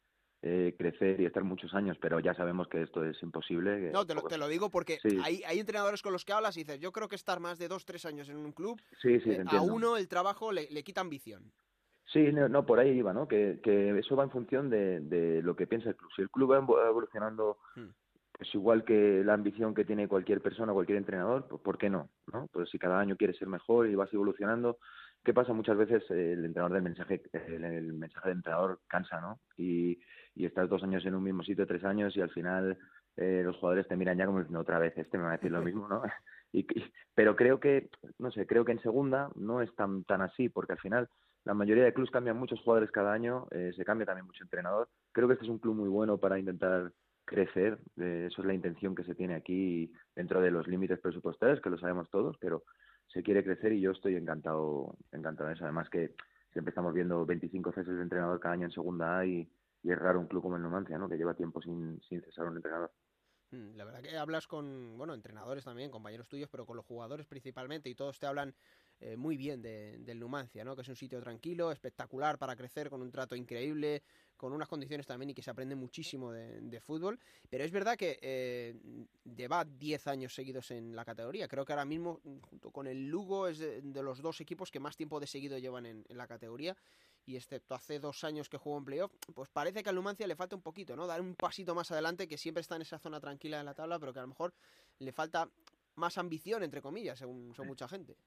[0.42, 3.92] eh, crecer y estar muchos años, pero ya sabemos que esto es imposible.
[3.92, 6.62] no, te lo, te lo, digo porque hay, hay, entrenadores con los que hablas y
[6.64, 9.62] dices, yo creo que estar más de dos, tres años en un club, eh, a
[9.62, 11.52] uno el trabajo le, le, quita ambición.
[12.06, 13.28] Sí, no, por ahí iba, ¿no?
[13.28, 16.12] Que, que eso va en función de, de lo que piensa el club.
[16.16, 17.88] Si el club va evolucionando, hmm.
[18.34, 22.10] pues igual que la ambición que tiene cualquier persona, cualquier entrenador, pues ¿por qué no?
[22.32, 22.48] ¿no?
[22.52, 24.78] Pues si cada año quieres ser mejor y vas evolucionando,
[25.24, 25.54] ¿qué pasa?
[25.54, 29.40] Muchas veces el entrenador del mensaje, el, mensaje del entrenador cansa, ¿no?
[29.58, 30.00] Y,
[30.36, 32.78] y estás dos años en un mismo sitio, tres años, y al final
[33.16, 35.52] eh, los jugadores te miran ya como diciendo otra vez, este me va a decir
[35.52, 36.02] lo mismo, ¿no?
[36.52, 36.66] y,
[37.14, 37.90] pero creo que,
[38.20, 41.10] no sé, creo que en segunda no es tan, tan así, porque al final
[41.46, 44.90] la mayoría de clubes cambian muchos jugadores cada año, eh, se cambia también mucho entrenador.
[45.12, 46.92] Creo que este es un club muy bueno para intentar
[47.26, 51.62] crecer, eh, eso es la intención que se tiene aquí dentro de los límites presupuestarios,
[51.62, 52.64] que lo sabemos todos, pero
[53.08, 55.64] se quiere crecer y yo estoy encantado, encantado de eso.
[55.66, 56.16] Además que
[56.52, 59.50] siempre estamos viendo 25 ceses de entrenador cada año en segunda A y,
[59.84, 61.10] es raro un club como el Numancia, ¿no?
[61.10, 62.90] que lleva tiempo sin, sin cesar un entrenador.
[63.52, 67.28] Mm, la verdad que hablas con, bueno, entrenadores también, compañeros tuyos, pero con los jugadores
[67.28, 68.56] principalmente, y todos te hablan
[69.00, 70.76] eh, muy bien de, del Numancia, ¿no?
[70.76, 74.02] Que es un sitio tranquilo, espectacular para crecer, con un trato increíble,
[74.38, 77.20] con unas condiciones también y que se aprende muchísimo de, fútbol.
[77.50, 78.76] Pero es verdad que eh,
[79.36, 81.48] lleva 10 años seguidos en la categoría.
[81.48, 84.96] Creo que ahora mismo, junto con el Lugo, es de, los dos equipos que más
[84.96, 86.76] tiempo de seguido llevan en, la categoría.
[87.26, 90.36] Y excepto hace dos años que jugó en playoff, pues parece que al Numancia le
[90.36, 91.08] falta un poquito, ¿no?
[91.08, 93.98] Dar un pasito más adelante, que siempre está en esa zona tranquila de la tabla,
[93.98, 94.54] pero que a lo mejor
[95.00, 95.50] le falta
[95.96, 98.18] más ambición, entre comillas, según, según mucha gente.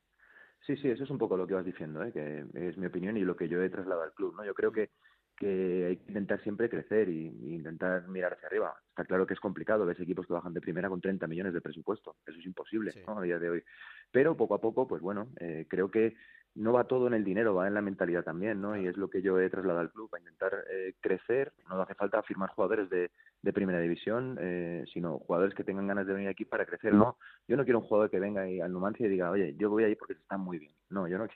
[0.66, 2.12] Sí, sí, eso es un poco lo que vas diciendo, ¿eh?
[2.12, 4.34] que es mi opinión y lo que yo he trasladado al club.
[4.36, 4.44] ¿no?
[4.44, 4.90] Yo creo que,
[5.36, 8.74] que hay que intentar siempre crecer y, intentar mirar hacia arriba.
[8.88, 11.60] Está claro que es complicado, ves equipos que bajan de primera con 30 millones de
[11.60, 12.16] presupuesto.
[12.26, 13.18] Eso es imposible ¿no?
[13.18, 13.62] a día de hoy.
[14.10, 16.16] Pero poco a poco, pues bueno, eh, creo que
[16.56, 18.76] no va todo en el dinero, va en la mentalidad también, ¿no?
[18.76, 21.52] Y es lo que yo he trasladado al club, a intentar eh, crecer.
[21.68, 23.10] No hace falta firmar jugadores de,
[23.42, 26.94] de primera división, eh, sino jugadores que tengan ganas de venir aquí para crecer.
[26.94, 27.16] No,
[27.46, 29.94] yo no quiero un jugador que venga al Numancia y diga, oye, yo voy ahí
[29.94, 30.72] porque se está muy bien.
[30.90, 31.26] No, yo no,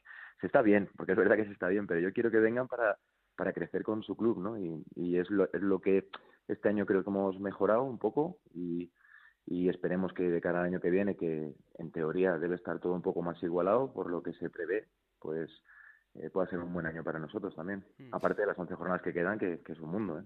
[0.40, 2.66] se está bien, porque es verdad que se está bien, pero yo quiero que vengan
[2.66, 2.98] para,
[3.36, 4.58] para crecer con su club, ¿no?
[4.58, 6.08] Y, y es, lo, es lo que
[6.48, 8.90] este año creo que hemos mejorado un poco y,
[9.46, 13.02] y esperemos que de cada año que viene, que en teoría debe estar todo un
[13.02, 14.88] poco más igualado por lo que se prevé,
[15.18, 15.50] pues
[16.14, 17.84] eh, pueda ser un buen año para nosotros también.
[17.98, 18.14] Mm.
[18.14, 20.18] Aparte de las 11 jornadas que quedan, que, es un mundo.
[20.18, 20.24] ¿eh?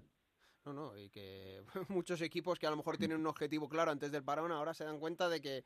[0.65, 4.11] No, no, y que muchos equipos que a lo mejor tienen un objetivo claro antes
[4.11, 5.57] del parón ahora se dan cuenta de que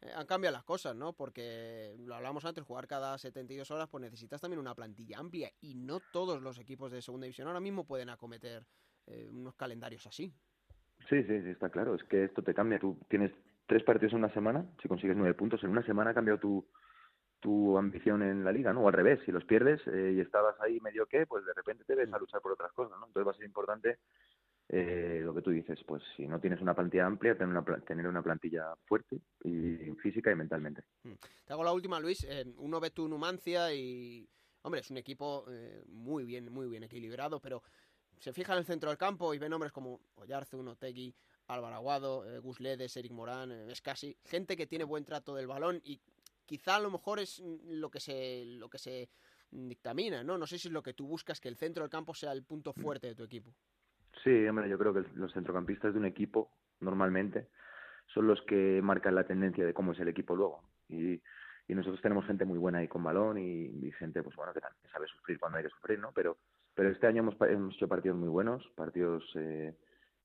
[0.00, 1.12] eh, han cambiado las cosas, ¿no?
[1.12, 5.74] Porque lo hablamos antes, jugar cada 72 horas, pues necesitas también una plantilla amplia y
[5.74, 8.66] no todos los equipos de segunda división ahora mismo pueden acometer
[9.06, 10.34] eh, unos calendarios así.
[11.08, 11.94] Sí, sí, sí, está claro.
[11.94, 12.78] Es que esto te cambia.
[12.78, 13.32] Tú tienes
[13.66, 16.66] tres partidos en una semana, si consigues nueve puntos en una semana ha cambiado tu,
[17.40, 18.82] tu ambición en la liga, ¿no?
[18.82, 21.84] O al revés, si los pierdes eh, y estabas ahí medio que, pues de repente
[21.84, 23.06] te ves a luchar por otras cosas, ¿no?
[23.06, 23.98] Entonces va a ser importante
[24.68, 28.06] eh, lo que tú dices, pues si no tienes una plantilla amplia, tener una, tener
[28.06, 30.82] una plantilla fuerte y física y mentalmente.
[31.04, 31.12] Mm.
[31.44, 32.24] Te hago la última, Luis.
[32.24, 34.28] Eh, uno ve tu Numancia y,
[34.62, 35.46] hombre, es un equipo
[35.88, 37.62] muy bien, muy bien equilibrado, pero
[38.18, 41.14] se fija en el centro del campo y ve nombres como Oyarzun, Otegui,
[41.46, 45.80] Álvaro Aguado, Gus Ledes, Eric Morán, es casi gente que tiene buen trato del balón
[45.84, 46.00] y
[46.44, 49.08] quizá a lo mejor es lo que se, lo que se
[49.50, 50.36] dictamina, ¿no?
[50.36, 52.42] No sé si es lo que tú buscas, que el centro del campo sea el
[52.42, 53.54] punto fuerte de tu equipo.
[54.22, 56.50] Sí, hombre, yo creo que los centrocampistas de un equipo,
[56.80, 57.48] normalmente,
[58.06, 60.62] son los que marcan la tendencia de cómo es el equipo luego.
[60.88, 61.20] Y,
[61.68, 64.90] y nosotros tenemos gente muy buena ahí con balón y, gente, pues bueno, que también
[64.90, 66.12] sabe sufrir cuando hay que sufrir, ¿no?
[66.12, 66.38] Pero,
[66.74, 69.74] pero este año hemos, hemos hecho partidos muy buenos, partidos eh,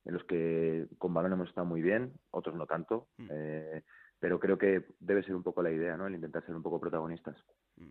[0.06, 3.08] en los que con balón hemos estado muy bien, otros no tanto.
[3.18, 3.28] Mm.
[3.30, 3.82] Eh,
[4.18, 6.06] pero creo que debe ser un poco la idea, ¿no?
[6.06, 7.36] El intentar ser un poco protagonistas.
[7.76, 7.90] Mm.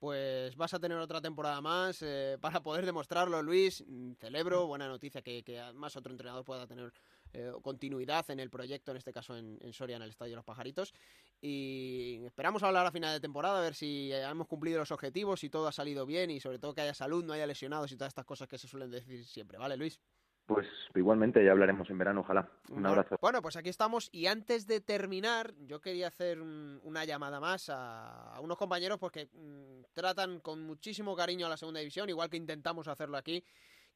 [0.00, 3.84] Pues vas a tener otra temporada más eh, para poder demostrarlo, Luis.
[4.18, 6.90] Celebro, buena noticia que, que además otro entrenador pueda tener
[7.34, 10.44] eh, continuidad en el proyecto, en este caso en, Soria, en el Estadio de los
[10.46, 10.94] Pajaritos.
[11.42, 15.50] Y esperamos hablar a final de temporada, a ver si hemos cumplido los objetivos, si
[15.50, 18.10] todo ha salido bien y sobre todo que haya salud, no haya lesionados y todas
[18.10, 20.00] estas cosas que se suelen decir siempre, ¿vale, Luis?
[20.46, 20.66] Pues
[20.96, 22.50] igualmente ya hablaremos en verano, ojalá.
[22.70, 23.16] Un abrazo.
[23.20, 28.38] Bueno, pues aquí estamos y antes de terminar, yo quería hacer una llamada más a,
[28.40, 32.88] unos compañeros porque mm, tratan con muchísimo cariño a la segunda división, igual que intentamos
[32.88, 33.44] hacerlo aquí,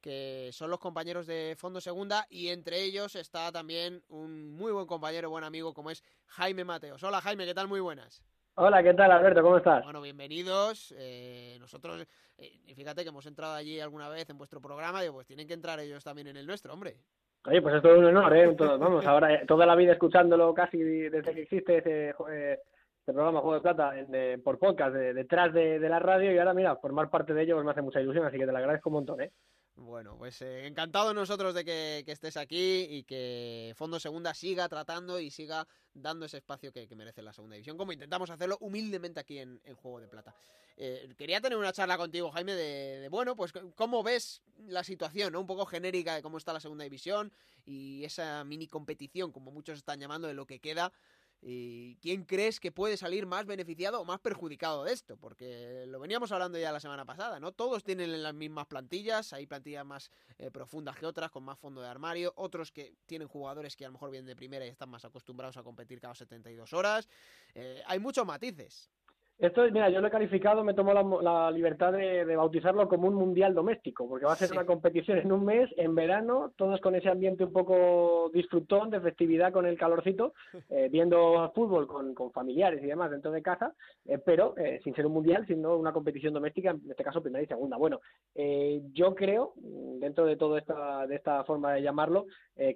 [0.01, 4.87] que son los compañeros de Fondo Segunda y entre ellos está también un muy buen
[4.87, 7.03] compañero, buen amigo como es Jaime Mateos.
[7.03, 7.69] Hola Jaime, ¿qué tal?
[7.69, 8.23] Muy buenas.
[8.57, 9.43] Hola, ¿qué tal Alberto?
[9.43, 9.83] ¿Cómo estás?
[9.83, 10.95] Bueno, bienvenidos.
[10.97, 12.07] Eh, nosotros,
[12.39, 15.55] eh, fíjate que hemos entrado allí alguna vez en vuestro programa, y pues tienen que
[15.55, 16.95] entrar ellos también en el nuestro, hombre.
[17.47, 18.47] Oye, pues es todo un honor, ¿eh?
[18.79, 23.57] vamos, ahora eh, toda la vida escuchándolo casi desde que existe ese, este programa Juego
[23.57, 23.93] de Plata
[24.45, 27.65] por podcast detrás de, de, la radio y ahora mira, formar parte de ello pues
[27.65, 29.33] me hace mucha ilusión, así que te lo agradezco un montón, ¿eh?
[29.77, 35.19] Bueno, pues eh, encantado nosotros de que, estés aquí y que Fondo Segunda siga tratando
[35.19, 39.39] y siga dando ese espacio que, merece la Segunda División, como intentamos hacerlo humildemente aquí
[39.39, 40.33] en, Juego de Plata.
[40.77, 45.41] Eh, quería tener una charla contigo, Jaime, de, bueno, pues cómo ves la situación, ¿no?
[45.41, 47.33] Un poco genérica de cómo está la Segunda División
[47.67, 50.93] y esa mini competición, como muchos están llamando, de lo que queda
[51.41, 55.17] ¿Y quién crees que puede salir más beneficiado o más perjudicado de esto?
[55.19, 57.53] Porque lo veníamos hablando ya la semana pasada, ¿no?
[57.53, 61.83] Todos tienen las mismas plantillas, hay plantillas más eh, profundas que otras, con más fondo
[61.83, 64.89] de armario, otros que tienen jugadores que a lo mejor vienen de primera y están
[64.89, 67.09] más acostumbrados a competir cada 72 horas.
[67.55, 68.91] Eh, hay muchos matices.
[69.39, 73.53] Esto, mira, yo lo he calificado, me tomo la, libertad de, bautizarlo como un mundial
[73.53, 77.09] doméstico, porque va a ser una competición en un mes, en verano, todos con ese
[77.09, 80.35] ambiente un poco disfrutón, de festividad con el calorcito,
[80.71, 83.75] eh, viendo fútbol con, familiares y demás dentro de casa,
[84.07, 87.43] eh, pero eh, sin ser un mundial, sino una competición doméstica, en este caso primera
[87.43, 87.77] y segunda.
[87.77, 88.01] Bueno,
[88.93, 92.27] yo creo, dentro de toda esta, de esta forma de llamarlo,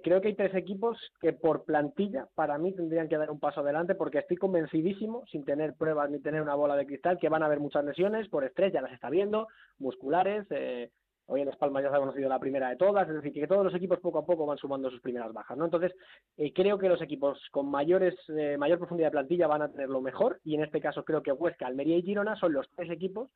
[0.03, 3.61] creo que hay tres equipos que por plantilla, para mí, tendrían que dar un paso
[3.61, 7.43] adelante, porque estoy convencidísimo, sin tener pruebas ni tener una bola de cristal, que van
[7.43, 9.47] a haber muchas lesiones por estrés, ya las está viendo,
[9.77, 10.47] musculares.
[10.49, 10.89] Eh,
[11.27, 13.45] hoy en Las Palmas ya se ha conocido la primera de todas, es decir, que
[13.45, 15.65] todos los equipos poco a poco van sumando sus primeras bajas, ¿no?
[15.65, 15.93] Entonces,
[16.37, 19.89] eh, creo que los equipos con mayores, eh, mayor profundidad de plantilla van a tener
[19.89, 22.89] lo mejor, y en este caso creo que Huesca, Almería y Girona son los tres
[22.89, 23.29] equipos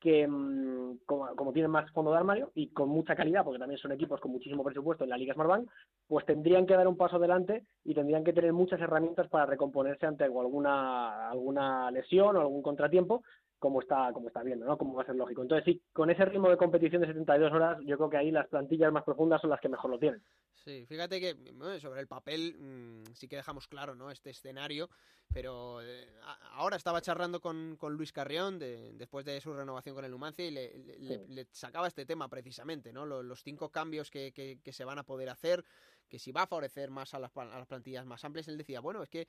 [0.00, 3.92] que mm, como, tienen más fondo de armario y con mucha calidad, porque también son
[3.92, 5.68] equipos con muchísimo presupuesto en la Liga Smartbank,
[6.06, 10.06] pues tendrían que dar un paso adelante y tendrían que tener muchas herramientas para recomponerse
[10.06, 13.22] ante alguna, alguna lesión o algún contratiempo,
[13.58, 14.78] como está, como está viendo, ¿no?
[14.78, 15.42] Como va a ser lógico.
[15.42, 18.46] Entonces, sí, con ese ritmo de competición de 72 horas, yo creo que ahí las
[18.48, 20.22] plantillas más profundas son las que mejor lo tienen.
[20.64, 21.36] Sí, fíjate que
[21.80, 24.10] sobre el papel mm, sí que dejamos claro, ¿no?
[24.10, 24.90] Este escenario,
[25.32, 26.06] pero eh,
[26.52, 30.44] ahora estaba charlando con, con Luis Carrión de, después de su renovación con el Numancia
[30.44, 33.06] y le, sacaba este tema precisamente, ¿no?
[33.06, 35.64] Los, cinco cambios que, que, se van a poder hacer,
[36.08, 38.80] que si va a favorecer más a las, a las plantillas más amplias, él decía,
[38.80, 39.28] bueno, es que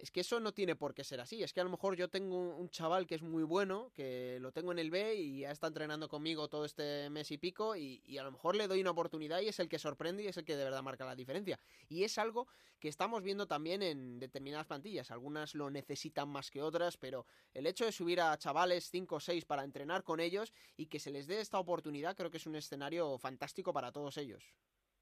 [0.00, 1.42] es que eso no tiene por qué ser así.
[1.42, 4.50] Es que a lo mejor yo tengo un chaval que es muy bueno, que lo
[4.50, 8.16] tengo en el B y ya está entrenando conmigo todo este mes y pico y,
[8.18, 10.44] a lo mejor le doy una oportunidad y es el que sorprende y es el
[10.44, 11.60] que de verdad marca la diferencia.
[11.88, 12.48] Y es algo
[12.78, 15.10] que estamos viendo también en determinadas plantillas.
[15.10, 19.20] Algunas lo necesitan más que otras, pero el hecho de subir a chavales 5 o
[19.20, 22.46] 6 para entrenar con ellos y que se les dé esta oportunidad creo que es
[22.46, 24.54] un escenario fantástico para todos ellos.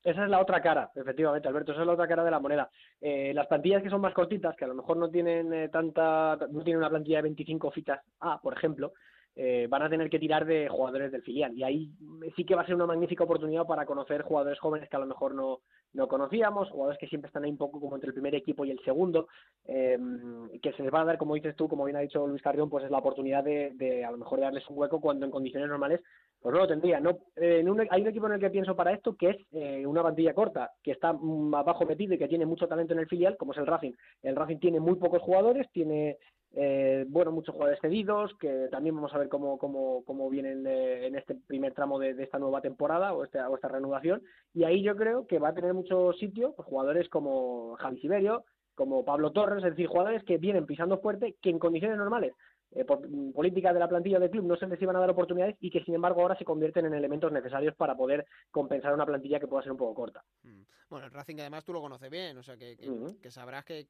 [0.04, 2.70] Esa es la otra cara, efectivamente, Alberto, esa es la otra cara de la moneda.
[3.00, 6.36] Eh, las plantillas que son más cortitas, que a lo mejor no tienen eh, tanta,
[6.50, 8.92] no tienen una plantilla de 25 fichas A, por ejemplo,
[9.40, 11.56] eh, van a tener que tirar de jugadores del filial.
[11.56, 11.90] Y ahí
[12.36, 15.06] sí que va a ser una magnífica oportunidad para conocer jugadores jóvenes que a lo
[15.06, 15.60] mejor no,
[15.92, 18.72] no conocíamos, jugadores que siempre están ahí un poco como entre el primer equipo y
[18.72, 19.28] el segundo,
[19.64, 22.68] que se les va a dar, como dices tú, como bien ha dicho Luis Carrión,
[22.68, 25.68] pues es la oportunidad de, de a lo mejor darles un hueco cuando en condiciones
[25.68, 26.00] normales
[26.40, 27.00] pues no lo tendría.
[27.00, 30.02] No, en hay un equipo en el que pienso para esto que es eh, una
[30.02, 33.36] plantilla corta, que está más bajo metido y que tiene mucho talento en el filial,
[33.36, 33.92] como es el Racing.
[34.22, 36.18] El Racing tiene muy pocos jugadores, tiene
[36.52, 41.14] eh, bueno muchos jugadores cedidos, que también vamos a ver cómo, cómo, cómo vienen en
[41.14, 44.22] este primer tramo de, esta nueva temporada o, este, o esta reanudación.
[44.54, 48.44] Y ahí yo creo que va a tener mucho sitio pues, jugadores como Javi Siberio,
[48.74, 52.32] como Pablo Torres, es decir, jugadores que vienen pisando fuerte, que en condiciones normales
[52.72, 55.10] eh, por mm, política de la plantilla del club no se les iban a dar
[55.10, 59.06] oportunidades y que sin embargo ahora se convierten en elementos necesarios para poder compensar una
[59.06, 60.22] plantilla que pueda ser un poco corta.
[60.42, 60.62] Mm.
[60.90, 62.76] Bueno, el Racing además tú lo conoces bien, o sea que,
[63.20, 63.88] que, sabrás que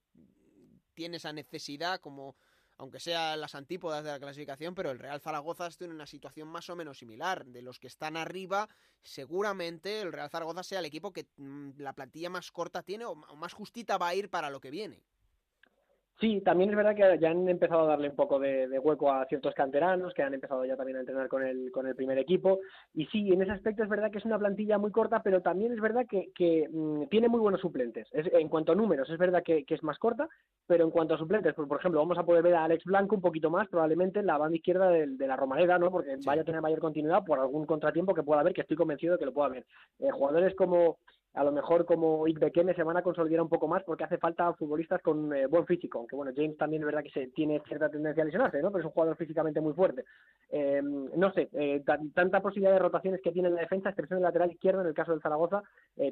[0.99, 2.35] tiene esa necesidad como
[2.77, 6.49] aunque sea las antípodas de la clasificación, pero el Real Zaragoza está en una situación
[6.49, 7.45] más o menos similar.
[7.45, 8.69] De los que están arriba,
[9.03, 13.15] seguramente el Real Zaragoza sea el equipo que mm, la plantilla más corta tiene o
[13.15, 15.03] más justita va a ir para lo que viene.
[16.21, 19.25] Sí, también es verdad que ya han empezado a darle un poco de, hueco a
[19.27, 22.59] ciertos canteranos que han empezado ya también a entrenar con el, con el primer equipo.
[22.93, 25.73] Y sí, en ese aspecto es verdad que es una plantilla muy corta, pero también
[25.73, 28.09] es verdad que, que mm, tiene muy buenos suplentes.
[28.13, 30.29] en cuanto a números, es verdad que, es más corta,
[30.67, 33.15] pero en cuanto a suplentes, pues, por ejemplo, vamos a poder ver a Alex Blanco
[33.15, 35.91] un poquito más, probablemente en la banda izquierda de, la Romareda, ¿no?
[35.93, 39.13] porque vaya a tener mayor continuidad por algún contratiempo que pueda haber, que estoy convencido
[39.13, 39.67] de que lo pueda haber.
[40.01, 40.99] Eh, jugadores como
[41.35, 44.53] a lo mejor como Ikbekeme se van a consolidar un poco más porque hace falta
[44.55, 47.91] futbolistas con eh, buen físico, aunque bueno, James también es verdad que se tiene cierta
[47.91, 48.71] tendencia a lesionarse, ¿no?
[48.71, 50.05] Pero es un jugador físicamente muy fuerte.
[50.51, 51.83] Eh, no sé, eh,
[52.15, 54.95] tanta posibilidad de rotaciones que tiene en la defensa, expresión del lateral izquierdo en el
[54.95, 55.63] caso del Zaragoza,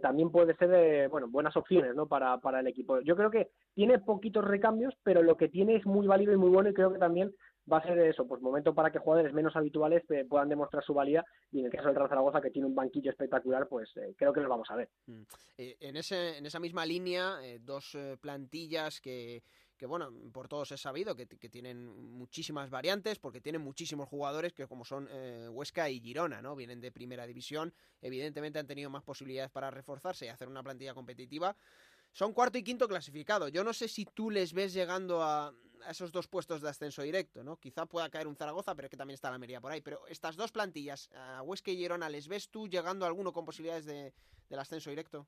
[0.03, 2.07] también puede ser, bueno, buenas opciones, ¿no?
[2.07, 3.01] Para, para el equipo.
[3.01, 6.51] Yo creo que tiene poquitos recambios, pero lo que tiene es muy válido y muy
[6.51, 7.33] bueno y creo que también
[7.71, 10.95] va a ser eso, pues momento para que jugadores menos habituales eh, puedan demostrar su
[10.95, 14.15] valía y en el caso del Real Zaragoza que tiene un banquillo espectacular, pues eh,
[14.17, 14.89] creo que lo vamos a ver.
[15.07, 15.23] Mm.
[15.59, 19.43] Eh, en, ese, en esa misma línea, dos plantillas que,
[19.77, 24.53] que bueno, por todos es sabido que, que, tienen muchísimas variantes, porque tienen muchísimos jugadores
[24.53, 25.09] que como son
[25.51, 26.55] Huesca y Girona, ¿no?
[26.55, 30.95] Vienen de primera división, evidentemente han tenido más posibilidades para reforzarse y hacer una plantilla
[30.95, 31.57] competitiva.
[32.13, 33.49] Son cuarto y quinto clasificado.
[33.49, 35.53] Yo no sé si tú les ves llegando a,
[35.91, 37.57] esos dos puestos de ascenso directo, ¿no?
[37.57, 39.81] Quizá pueda caer un Zaragoza, pero es que también está la Almería por ahí.
[39.81, 43.45] Pero estas dos plantillas, a Huesca y Girona, ¿les ves tú llegando a alguno con
[43.45, 44.13] posibilidades de,
[44.49, 45.27] del ascenso directo?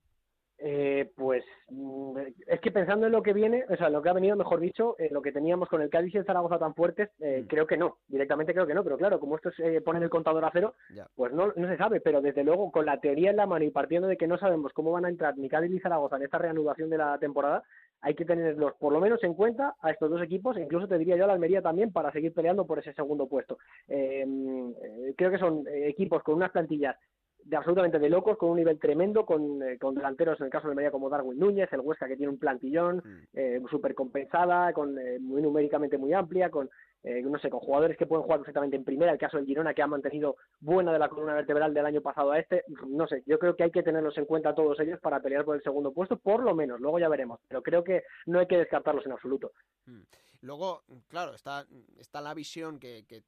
[0.60, 4.12] Eh, pues mm, es que pensando en lo que viene, o sea, lo que ha
[4.12, 7.10] venido, mejor dicho, eh, lo que teníamos con el Cádiz y el Zaragoza tan fuertes,
[7.20, 7.46] eh, mm.
[7.46, 10.44] creo que no, directamente creo que no, pero claro, como esto se pone el contador
[10.44, 10.74] a cero,
[11.14, 13.70] pues no, no se sabe, pero desde luego con la teoría en la mano y
[13.70, 16.38] partiendo de que no sabemos cómo van a entrar ni Cádiz ni Zaragoza en esta
[16.38, 17.62] reanudación de la temporada,
[18.00, 21.16] hay que tenerlos por lo menos en cuenta a estos dos equipos, incluso te diría
[21.16, 23.58] yo a la Almería también para seguir peleando por ese segundo puesto.
[23.88, 26.96] Em, eh, creo que son eh, equipos con unas plantillas
[27.44, 30.66] de absolutamente de locos, con un nivel tremendo, con, eh, con delanteros en el caso
[30.66, 33.22] de Almería como Darwin Núñez, el Huesca que tiene un plantillón mm.
[33.32, 36.68] eh, súper compensada, con, muy numéricamente muy amplia, con
[37.02, 39.82] no sé, con jugadores que pueden jugar perfectamente en primera, el caso del Girona que
[39.82, 43.38] ha mantenido buena de la columna vertebral del año pasado a este, no sé, yo
[43.38, 46.18] creo que hay que tenerlos en cuenta todos ellos para pelear por el segundo puesto,
[46.18, 49.52] por lo menos, luego ya veremos, pero creo que no hay que descartarlos en absoluto.
[49.86, 50.02] Mm.
[50.42, 51.66] Luego, claro, está,
[51.98, 53.22] está la visión que, que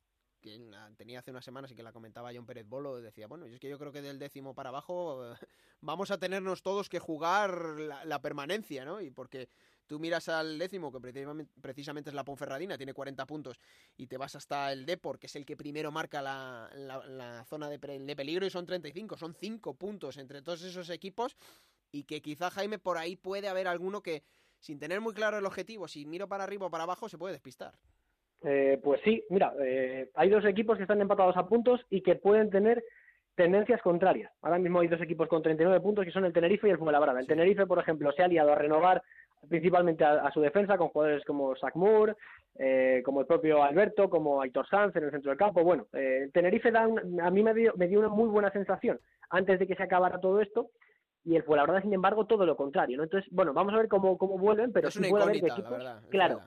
[0.97, 3.68] tenía hace unas semanas y que la comentaba John Pérez Bolo, decía, bueno, es que
[3.68, 5.35] yo creo que del décimo para abajo
[5.81, 7.53] vamos a tenernos todos que jugar
[8.05, 9.01] la, permanencia, ¿no?
[9.01, 9.49] Y porque
[9.91, 11.01] tú miras al décimo, que
[11.61, 13.59] precisamente, es la Ponferradina, tiene 40 puntos,
[13.97, 17.68] y te vas hasta el Depor, que es el que primero marca la, la, zona
[17.68, 21.36] de, de, peligro, y son 35, son 5 puntos entre todos esos equipos,
[21.91, 24.22] y que quizá Jaime por ahí puede haber alguno que,
[24.61, 27.32] sin tener muy claro el objetivo, si miro para arriba o para abajo, se puede
[27.32, 27.74] despistar.
[28.45, 32.14] Eh, pues sí, mira, eh, hay dos equipos que están empatados a puntos y que
[32.14, 32.84] pueden tener
[33.34, 34.30] tendencias contrarias.
[34.41, 37.18] Ahora mismo hay dos equipos con 39 puntos que son el Tenerife y el Fuenlabrada.
[37.18, 39.03] El Tenerife, por ejemplo, se ha aliado a renovar
[39.49, 42.14] principalmente a, su defensa con jugadores como Zach Moore,
[42.59, 45.62] eh, como el propio Alberto, como Aitor Sanz en el centro del campo.
[45.62, 49.59] Bueno, el Tenerife da a mí me dio, me dio una muy buena sensación antes
[49.59, 50.70] de que se acabara todo esto
[51.24, 52.97] y el Fuenlabrada, sin embargo, todo lo contrario.
[52.97, 53.05] ¿no?
[53.05, 56.01] Entonces, bueno, vamos a ver cómo, cómo vuelven, pero sí puede haber equipos.
[56.11, 56.43] claro,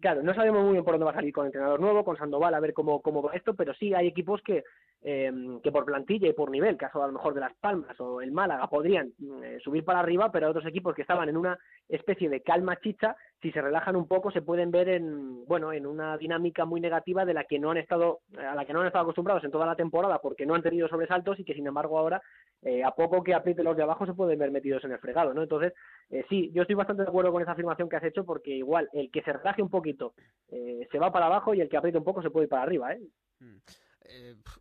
[0.00, 2.16] Claro, no sabemos muy bien por dónde va a salir con el entrenador nuevo, con
[2.16, 4.62] Sandoval, a ver cómo, cómo va esto, pero sí hay equipos que,
[5.02, 5.32] eh,
[5.62, 8.32] que por plantilla y por nivel, caso a lo mejor de Las Palmas o el
[8.32, 12.42] Málaga, podrían eh, subir para arriba, pero otros equipos que estaban en una especie de
[12.42, 16.64] calma chicha, si se relajan un poco, se pueden ver en, bueno, en una dinámica
[16.64, 19.44] muy negativa de la que no han estado, a la que no han estado acostumbrados
[19.44, 22.20] en toda la temporada porque no han tenido sobresaltos y que sin embargo ahora,
[22.62, 25.32] eh, a poco que apriete los de abajo, se pueden ver metidos en el fregado,
[25.32, 25.42] ¿no?
[25.42, 25.72] Entonces,
[26.10, 28.88] eh, sí, yo estoy bastante de acuerdo con esa afirmación que has hecho porque igual
[28.92, 30.14] el que se relaje un poquito
[30.48, 32.92] se va para abajo y el que apriete un poco se puede ir para arriba,
[32.92, 33.00] ¿eh?
[33.40, 33.58] Mm.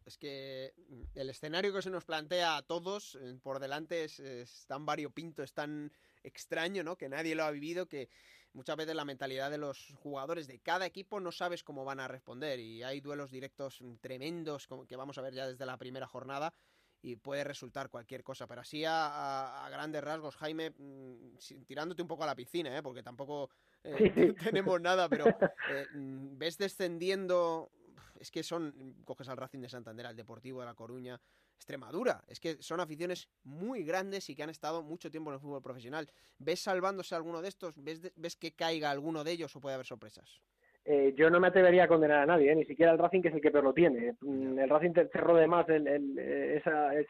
[0.06, 0.74] Es que
[1.16, 5.54] el escenario que se nos plantea a todos por delante es, es tan variopinto, es
[5.54, 5.92] tan
[6.24, 6.98] extraño, ¿no?
[6.98, 8.10] Que nadie lo ha vivido, que
[8.54, 12.08] muchas veces la mentalidad de los jugadores de cada equipo no sabes cómo van a
[12.08, 16.54] responder y hay duelos directos tremendos que vamos a ver ya desde la primera jornada
[17.02, 21.38] y puede resultar cualquier cosa, pero así a, grandes rasgos, Jaime, mm,
[21.68, 22.82] tirándote un poco a la piscina, ¿eh?
[22.82, 23.50] porque tampoco
[23.84, 23.94] eh,
[24.52, 27.72] tenemos nada, pero eh, mm, ves descendiendo,
[28.20, 31.20] es que son, coges al Racing de Santander, al Deportivo de La Coruña,
[31.56, 32.24] Extremadura.
[32.28, 35.62] Es que son aficiones muy grandes y que han estado mucho tiempo en el fútbol
[35.62, 36.10] profesional.
[36.38, 37.84] ¿Ves salvándose alguno de estos?
[37.84, 40.42] ¿Ves, ves que caiga alguno de ellos o puede haber sorpresas?
[40.90, 42.56] Eh, yo no me atrevería a condenar a nadie, ¿eh?
[42.56, 44.16] ni siquiera el Racing, que es el que peor lo tiene.
[44.22, 46.62] Mm, el Racing cerró de más eh,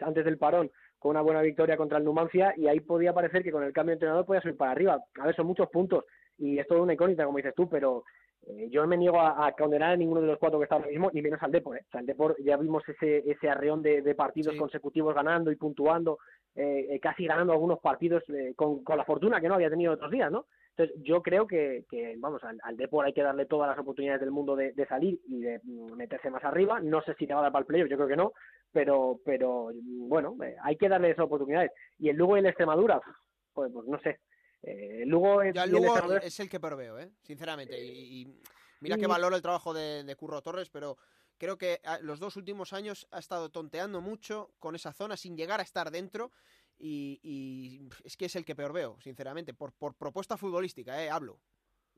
[0.01, 3.51] antes del parón con una buena victoria contra el Numancia y ahí podía parecer que
[3.51, 4.99] con el cambio de entrenador podía subir para arriba.
[5.19, 6.05] A ver, son muchos puntos
[6.39, 8.03] y es todo una incógnita, como dices tú, pero
[8.49, 10.91] eh, yo no me niego a, condenar a ninguno de los cuatro que están ahora
[10.91, 11.77] mismo, ni menos al Depor.
[11.77, 11.83] ¿eh?
[11.87, 16.19] O sea, el Depor ya vimos ese, ese arreón de, partidos consecutivos ganando y puntuando,
[16.55, 18.23] eh, eh, casi ganando algunos partidos
[18.55, 20.45] con, con, la fortuna que no había tenido otros días, ¿no?
[20.69, 24.21] Entonces, yo creo que, que vamos, al, al Depor hay que darle todas las oportunidades
[24.21, 26.79] del mundo de, salir y de mm, meterse más arriba.
[26.79, 28.33] No sé si le va a dar para el playoff, yo creo que no,
[28.71, 31.71] pero, pero bueno, hay que darle esas oportunidades.
[31.97, 33.01] Y el Lugo y el Extremadura,
[33.53, 34.19] pues, pues no sé,
[34.63, 37.11] eh, Lugo, es, el es el que proveo, ¿eh?
[37.21, 37.83] sinceramente.
[37.83, 38.41] Y,
[38.79, 40.97] mira que valoro el trabajo de, Curro Torres, pero
[41.37, 45.37] creo que ah, los dos últimos años ha estado tonteando mucho con esa zona sin
[45.37, 46.31] llegar a estar dentro.
[46.79, 51.09] Y, es que es el que peor veo, sinceramente, por, por propuesta futbolística, ¿eh?
[51.09, 51.39] hablo.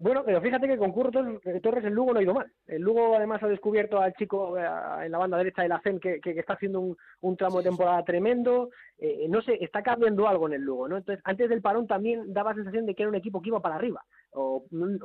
[0.01, 2.49] Bueno, pero fíjate que con Curro Torres el Lugo no ha ido mal.
[2.67, 4.65] El Lugo además ha descubierto al chico eh,
[5.03, 7.65] en la banda derecha de la CEN que, que, está haciendo un, un tramo de
[7.65, 8.69] temporada tremendo.
[8.97, 10.95] Eh, no sé, está cambiando algo en el Lugo, ¿no?
[10.95, 13.75] Entonces, antes del parón también daba sensación de que era un equipo que iba para
[13.75, 14.63] arriba, o,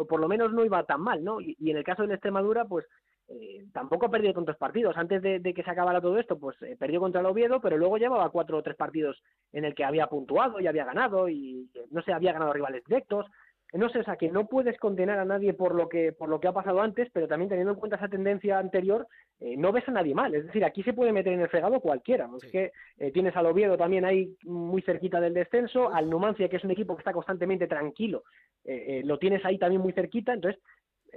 [0.08, 1.40] por lo menos no iba tan mal, ¿no?
[1.40, 2.86] Y, en el caso de Extremadura, pues
[3.26, 4.96] eh, tampoco ha perdido tantos partidos.
[4.96, 8.30] Antes de, que se acabara todo esto, pues perdió contra el Oviedo, pero luego llevaba
[8.30, 9.20] cuatro o tres partidos
[9.52, 13.26] en el que había puntuado y había ganado y, no sé, había ganado rivales directos
[13.74, 16.40] no sé, o sea, que no puedes condenar a nadie por lo que por lo
[16.40, 19.06] que ha pasado antes, pero también teniendo en cuenta esa tendencia anterior,
[19.40, 20.34] eh, no ves a nadie mal.
[20.34, 22.28] Es decir, aquí se puede meter en el fregado cualquiera.
[22.40, 26.56] Es que eh, tienes al Oviedo también ahí muy cerquita del descenso, al Numancia, que
[26.56, 28.22] es un equipo que está constantemente tranquilo,
[28.64, 30.32] eh, lo tienes ahí también muy cerquita.
[30.32, 30.62] Entonces,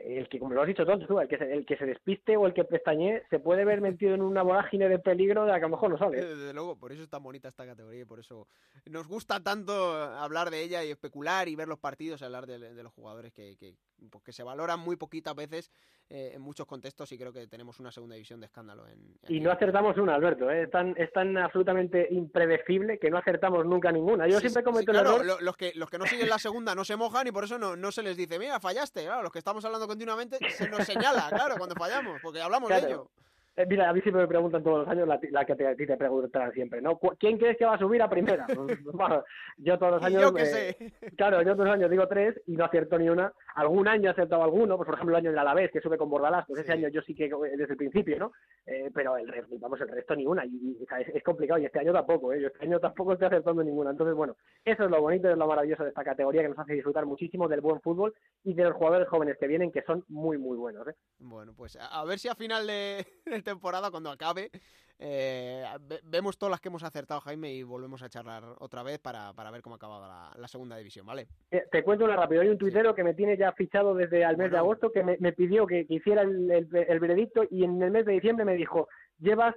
[0.03, 2.45] el que, como lo has dicho tú, el que, se, el que se despiste o
[2.45, 5.65] el que pestañee se puede ver metido en una vorágine de peligro de la que
[5.65, 6.23] a lo mejor no sabe.
[6.23, 8.47] Desde luego, por eso es tan bonita esta categoría y por eso
[8.85, 12.83] nos gusta tanto hablar de ella y especular y ver los partidos y hablar de,
[12.83, 13.75] los jugadores que,
[14.09, 15.71] porque se valora muy poquitas veces
[16.09, 18.87] eh, en muchos contextos y creo que tenemos una segunda división de escándalo.
[18.87, 20.63] En, y no acertamos una, Alberto, ¿eh?
[20.63, 24.27] es, tan, es tan absolutamente impredecible que no acertamos nunca ninguna.
[24.27, 25.41] Yo siempre cometo el error.
[25.41, 27.75] los, que, los que no siguen la segunda no se mojan y por eso no,
[27.75, 29.03] no se les dice, mira, fallaste.
[29.03, 32.77] Claro, los que estamos hablando continuamente se nos señala, claro, cuando fallamos, porque hablamos de
[32.77, 33.09] ello.
[33.57, 35.87] Eh, mira, a mí siempre me preguntan todos los años la, que te, a ti
[35.87, 36.99] te preguntan siempre, ¿no?
[37.19, 38.45] ¿Quién crees que va a subir a primera?
[38.57, 38.77] Pues,
[39.57, 40.21] yo todos los años...
[40.21, 40.93] Yo que sé.
[41.17, 43.33] Claro, yo todos los años digo tres y no acierto ni una.
[43.57, 46.11] Algún año he acertado alguno, pues por ejemplo el año del Alavés, que sube con
[46.11, 48.31] Bordalás, pues ese año yo sí que eh, desde el principio, ¿no?
[48.67, 50.45] Eh, pero el resto, vamos, el resto ni una.
[50.45, 50.77] Y,
[51.11, 52.39] es, complicado y este año tampoco, ¿eh?
[52.39, 53.89] Yo este año tampoco estoy acertando ninguna.
[53.89, 56.73] Entonces, bueno, eso es lo bonito, es lo maravilloso de esta categoría que nos hace
[56.73, 60.37] disfrutar muchísimo del buen fútbol y de los jugadores jóvenes que vienen, que son muy,
[60.37, 60.93] muy buenos, ¿eh?
[61.17, 64.51] Bueno, pues a ver si a final de, de temporada, cuando acabe
[64.99, 65.63] eh,
[66.03, 69.61] vemos todas las que hemos acertado, Jaime, y volvemos a charlar otra vez para, ver
[69.61, 71.27] cómo ha acabado la, segunda división, ¿vale?
[71.51, 72.41] Eh, te cuento una rápido.
[72.41, 75.31] Hay un tuitero que me tiene ya fichado desde el mes de agosto que me,
[75.33, 78.87] pidió que, hiciera el, el veredicto y en el mes de diciembre me dijo,
[79.19, 79.55] llevas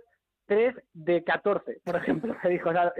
[0.50, 2.70] 3 de 14, por ejemplo, me dijo.
[2.70, 2.92] O sea,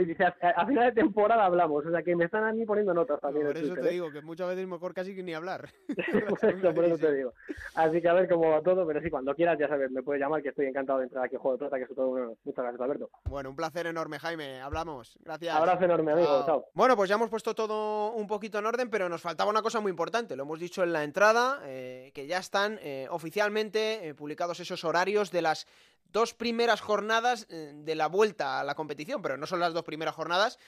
[0.56, 3.44] a, final de temporada hablamos, o sea, que me están a mí poniendo notas también.
[3.44, 3.90] por eso te ¿eh?
[3.90, 5.68] digo, que muchas veces mejor casi que ni hablar.
[6.28, 7.32] por, eso, por eso te digo.
[7.74, 10.22] Así que a ver cómo va todo, pero sí, cuando quieras, ya sabes, me puedes
[10.22, 12.36] llamar, que estoy encantado de entrar aquí a Juego de Plata, que es todo bueno.
[12.44, 13.10] Muchas gracias, Alberto.
[13.28, 14.60] Bueno, un placer enorme, Jaime.
[14.60, 15.18] Hablamos.
[15.24, 15.52] Gracias.
[15.52, 16.44] Abrazo enorme, amigo.
[16.46, 16.66] Chao.
[16.72, 19.80] Bueno, pues ya hemos puesto todo un poquito en orden, pero nos faltaba una cosa
[19.80, 20.36] muy importante.
[20.36, 25.32] Lo hemos dicho en la entrada, eh, que ya están eh, oficialmente publicados esos horarios
[25.32, 25.66] de las
[26.12, 29.84] dos primeras jornadas eh, de la vuelta a la competición, pero no son las dos
[29.84, 30.58] primeras jornadas.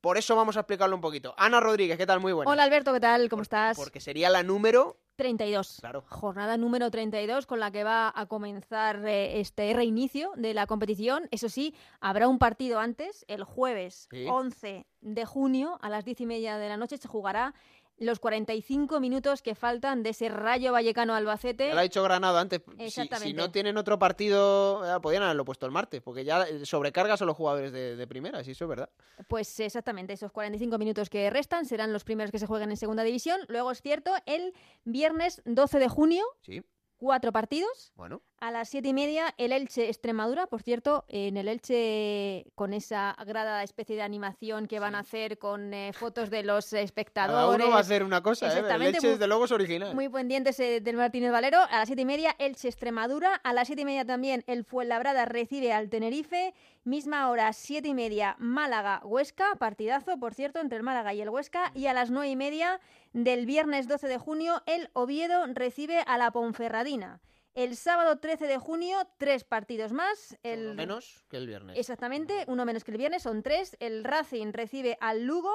[0.00, 1.34] Por eso vamos a explicarlo un poquito.
[1.38, 2.20] Ana Rodríguez, ¿qué tal?
[2.20, 2.50] Muy buena.
[2.50, 3.28] Hola Alberto, ¿qué tal?
[3.30, 3.76] ¿Cómo estás?
[3.76, 5.78] Porque sería la número 32.
[5.80, 6.04] Claro.
[6.08, 11.28] Jornada número 32 con la que va a comenzar eh, este reinicio de la competición.
[11.30, 16.26] Eso sí, habrá un partido antes, el jueves 11 de junio a las 10 y
[16.26, 17.54] media de la noche se jugará
[17.98, 21.68] los 45 minutos que faltan de ese Rayo Vallecano Albacete.
[21.68, 22.60] Ya lo ha dicho Granado antes.
[22.88, 27.36] Si, no tienen otro partido, podrían haberlo puesto el martes, porque ya sobrecargas a los
[27.36, 28.90] jugadores de, primera, si eso es verdad.
[29.28, 33.02] Pues exactamente, esos 45 minutos que restan serán los primeros que se jueguen en segunda
[33.02, 33.40] división.
[33.48, 36.24] Luego es cierto, el viernes 12 de junio.
[36.42, 36.62] Sí
[37.04, 37.92] cuatro partidos.
[37.96, 38.22] Bueno.
[38.40, 40.46] A las siete y media, el Elche Extremadura.
[40.46, 45.38] Por cierto, en el Elche, con esa grada especie de animación que van a hacer
[45.38, 47.36] con eh, fotos de los espectadores.
[47.36, 48.62] Cada uno va a hacer una cosa, ¿eh?
[48.68, 49.94] El Elche, desde luego, es original.
[49.94, 51.58] Muy pendientes del Martínez Valero.
[51.58, 53.34] A las siete y media, Elche Extremadura.
[53.36, 56.52] A las siete y media también, el Fuenlabrada recibe al Tenerife.
[56.84, 59.54] Misma hora, siete y media, Málaga, Huesca.
[59.58, 61.70] Partidazo, por cierto, entre el Málaga y el Huesca.
[61.74, 62.80] Y a las nueve y media
[63.14, 67.20] del viernes 12 de junio, el Oviedo recibe a la Ponferradina.
[67.54, 70.36] El sábado 13 de junio, tres partidos más.
[70.42, 70.66] El...
[70.66, 71.78] Uno menos que el viernes.
[71.78, 73.76] Exactamente, uno menos que el viernes, son tres.
[73.78, 75.54] El Racing recibe al Lugo,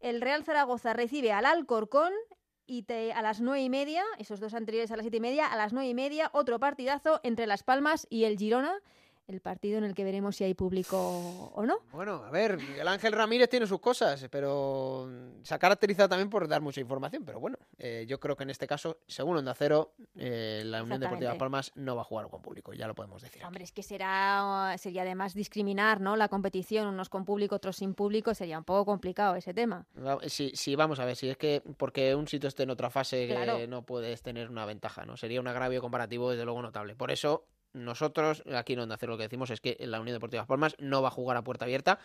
[0.00, 2.12] el Real Zaragoza recibe al Alcorcón
[2.66, 5.56] y a las nueve y media, esos dos anteriores a las siete y media, a
[5.56, 8.82] las nueve y media, otro partidazo entre Las Palmas y el Girona
[9.28, 11.78] el partido en el que veremos si hay público o no.
[11.92, 15.08] Bueno, a ver, Miguel Ángel Ramírez tiene sus cosas, pero
[15.42, 17.24] se ha caracterizado también por dar mucha información.
[17.24, 21.00] Pero bueno, eh, yo creo que en este caso, según Onda Cero, eh, la Unión
[21.00, 23.44] Deportiva Palmas no va a jugar con público, ya lo podemos decir.
[23.44, 26.16] Hombre, es que será, sería además discriminar ¿no?
[26.16, 29.86] la competición, unos con público, otros sin público, sería un poco complicado ese tema.
[30.26, 33.66] Sí, sí, vamos a ver, si es que porque un sitio esté en otra fase
[33.68, 35.16] no puedes tener una ventaja, ¿no?
[35.16, 36.94] Sería un agravio comparativo desde luego notable.
[36.94, 37.44] Por eso
[37.76, 41.02] nosotros, aquí en Onda hacer lo que decimos es que la Unión Deportiva Palmas no
[41.02, 41.98] va a jugar a puerta abierta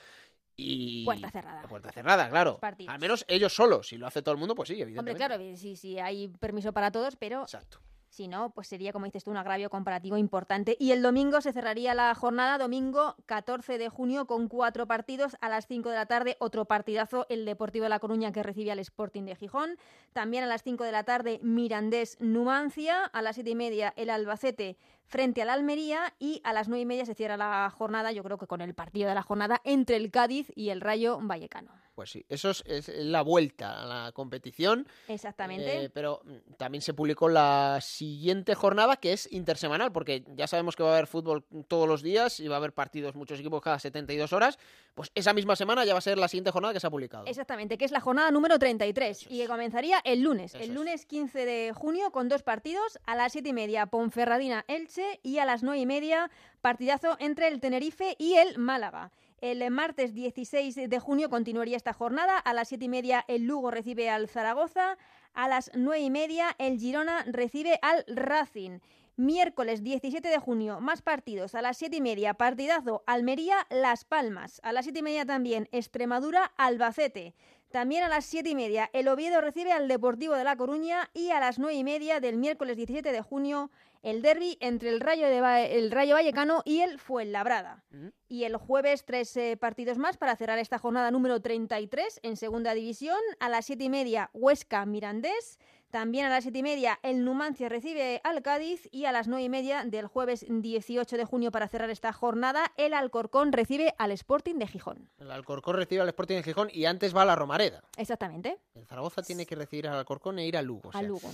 [0.56, 1.06] y...
[1.06, 1.62] Puerta cerrada.
[1.64, 2.60] puerta cerrada, claro.
[2.88, 3.88] Al menos ellos solos.
[3.88, 5.24] Si lo hace todo el mundo, pues sí, evidentemente.
[5.24, 7.42] Hombre, claro, sí, sí, hay permiso para todos, pero...
[7.42, 7.80] Exacto.
[8.12, 10.76] Si no, pues sería, como dices tú, un agravio comparativo importante.
[10.78, 15.38] Y el domingo se cerraría la jornada, domingo 14 de junio, con cuatro partidos.
[15.40, 18.70] A las 5 de la tarde, otro partidazo, el Deportivo de La Coruña, que recibe
[18.70, 19.78] al Sporting de Gijón.
[20.12, 23.06] También a las 5 de la tarde, Mirandés Numancia.
[23.06, 26.14] A las 7 y media, el Albacete frente al Almería.
[26.20, 28.74] Y a las 9 y media se cierra la jornada, yo creo que con el
[28.74, 31.72] partido de la jornada, entre el Cádiz y el Rayo Vallecano.
[32.02, 34.88] Pues sí, eso es, la vuelta a la competición.
[35.08, 35.84] Exactamente.
[35.84, 40.76] Eh, pero mm, también se publicó la siguiente jornada, que es intersemanal, porque ya sabemos
[40.76, 43.62] que va a haber fútbol todos los días y va a haber partidos, muchos equipos
[43.62, 44.58] cada 72 horas.
[44.96, 47.28] Pues esa misma semana ya va a ser la siguiente jornada que se ha publicado.
[47.28, 51.46] Exactamente, que es la jornada número 33 y que comenzaría el lunes, el lunes 15
[51.46, 55.80] de junio con dos partidos, a las 7 y media Ponferradina-Elche y a las 9
[55.80, 56.32] y media
[56.62, 59.12] partidazo entre el Tenerife y el Málaga.
[59.42, 62.38] El martes 16 de junio continuaría esta jornada.
[62.38, 65.00] A las 7 y media el Lugo recibe al Zaragoza.
[65.34, 68.82] A las 9 y media el Girona recibe al Racing.
[69.16, 71.56] Miércoles 17 de junio, más partidos.
[71.56, 74.62] A las 7 y media, partidazo Almería-Las Palmas.
[74.64, 77.34] A las 7 y media también Extremadura-Albacete.
[77.72, 81.32] También a las 7 y media, el Oviedo recibe al Deportivo de La Coruña y
[81.32, 83.72] a las 9 y media del miércoles 17 de junio,
[84.02, 87.84] el derby entre el Rayo, de el Rayo Vallecano y el Fuenlabrada.
[88.28, 92.74] Y el jueves, tres eh, partidos más para cerrar esta jornada número 33 en Segunda
[92.74, 93.20] División.
[93.40, 95.60] A las 7 y media, Huesca Mirandés.
[95.92, 99.44] También a las siete y media el Numancia recibe al Cádiz y a las nueve
[99.44, 104.12] y media del jueves 18 de junio para cerrar esta jornada el Alcorcón recibe al
[104.12, 105.10] Sporting de Gijón.
[105.20, 107.84] El Alcorcón recibe al Sporting de Gijón y antes va a la Romareda.
[107.98, 108.58] Exactamente.
[108.74, 110.92] El Zaragoza tiene que recibir al Alcorcón e ir a Lugo.
[110.94, 111.30] a Lugo.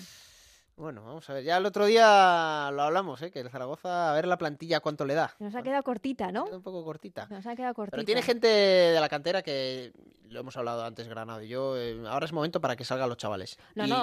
[0.78, 1.44] Bueno, vamos a ver.
[1.44, 3.32] Ya el otro día lo hablamos, ¿eh?
[3.32, 5.36] que el Zaragoza, a ver la plantilla cuánto le da.
[5.40, 6.46] Nos ha quedado cortita, ¿no?
[6.46, 7.26] un poco cortita.
[7.32, 7.96] Nos ha quedado cortita.
[7.96, 9.92] Pero tiene gente de la cantera que,
[10.30, 13.18] lo hemos hablado antes, Granado y yo, eh, ahora es momento para que salgan los
[13.18, 13.58] chavales.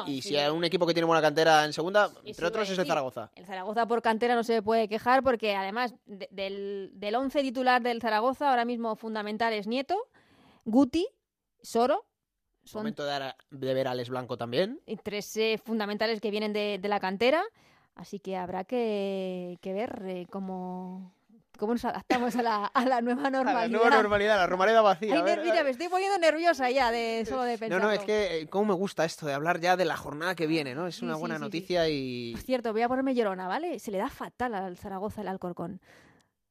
[0.06, 2.86] y, si hay un equipo que tiene buena cantera en segunda, entre otros es el
[2.86, 3.30] Zaragoza.
[3.36, 8.01] El Zaragoza por cantera no se puede quejar porque además del, del once titular del
[8.01, 10.09] Zaragoza, ahora mismo fundamental es Nieto,
[10.64, 11.06] Guti,
[11.62, 12.05] Soro,
[12.73, 14.81] Momento de, de, ver a Les Blanco también.
[14.86, 17.43] Y tres eh, fundamentales que vienen de, la cantera.
[17.95, 21.15] Así que habrá que, ver eh, cómo,
[21.59, 23.62] cómo nos adaptamos a la, a la nueva normalidad.
[23.65, 25.23] A la nueva normalidad, la romareda vacía.
[25.23, 27.81] mira, me estoy poniendo nerviosa ya de solo de pensar.
[27.81, 30.35] No, no, es que eh, cómo me gusta esto de hablar ya de la jornada
[30.35, 30.86] que viene, ¿no?
[30.86, 32.32] Es una buena noticia y...
[32.32, 33.78] Por cierto, voy a ponerme llorona, ¿vale?
[33.78, 35.81] Se le da fatal al Zaragoza el Alcorcón.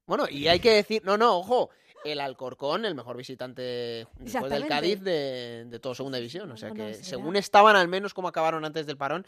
[0.05, 1.69] Bueno, y hay que decir, no, no, ojo,
[2.03, 6.51] el Alcorcón, el mejor visitante después del Cádiz de, de toda segunda división.
[6.51, 9.25] O sea que según estaban, al menos como acabaron antes del parón,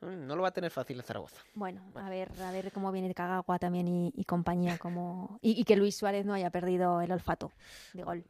[0.00, 1.42] mm, no lo va a tener fácil el Zaragoza.
[1.54, 5.96] Bueno, a ver, a ver cómo viene Cagagua también y, compañía, como y, que Luis
[5.96, 7.52] Suárez no haya perdido el olfato
[7.92, 8.24] de gol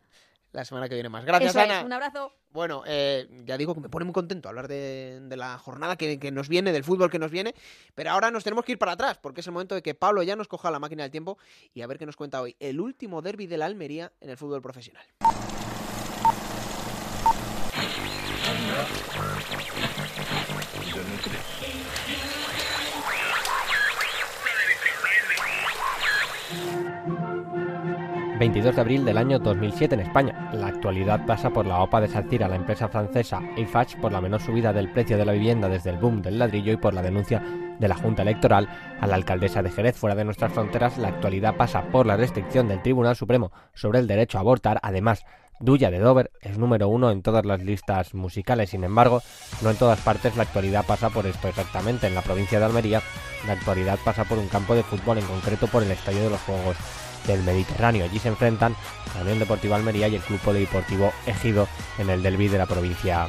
[0.56, 1.24] la semana que viene más.
[1.24, 1.82] Gracias, Ana.
[1.84, 2.32] un abrazo.
[2.50, 6.48] Bueno, eh, ya digo que me pone muy contento hablar de, la jornada que, nos
[6.48, 7.54] viene, del fútbol que nos viene,
[7.94, 10.22] pero ahora nos tenemos que ir para atrás, porque es el momento de que Pablo
[10.22, 11.36] ya nos coja la máquina del tiempo
[11.74, 12.56] y a ver qué nos cuenta hoy.
[12.58, 15.04] El último derby de la Almería en el fútbol profesional.
[28.38, 30.50] 22 de abril del año 2007 en España.
[30.52, 34.20] La actualidad pasa por la OPA de Sartir a la empresa francesa Eiffage por la
[34.20, 37.00] menor subida del precio de la vivienda desde el boom del ladrillo y por la
[37.00, 37.42] denuncia
[37.78, 38.68] de la Junta Electoral
[39.00, 40.98] a la alcaldesa de Jerez fuera de nuestras fronteras.
[40.98, 44.80] La actualidad pasa por la restricción del Tribunal Supremo sobre el derecho a abortar.
[44.82, 45.24] Además,
[45.58, 49.22] Duya de Dover es número uno en todas las listas musicales, sin embargo,
[49.62, 52.06] no en todas partes la actualidad pasa por esto exactamente.
[52.06, 53.00] En la provincia de Almería,
[53.46, 56.40] la actualidad pasa por un campo de fútbol, en concreto por el Estadio de los
[56.40, 56.76] Juegos
[57.26, 58.04] del Mediterráneo.
[58.04, 58.76] Allí se enfrentan
[59.14, 63.28] la Unión Deportiva Almería y el Club Deportivo Ejido en el derby de la provincia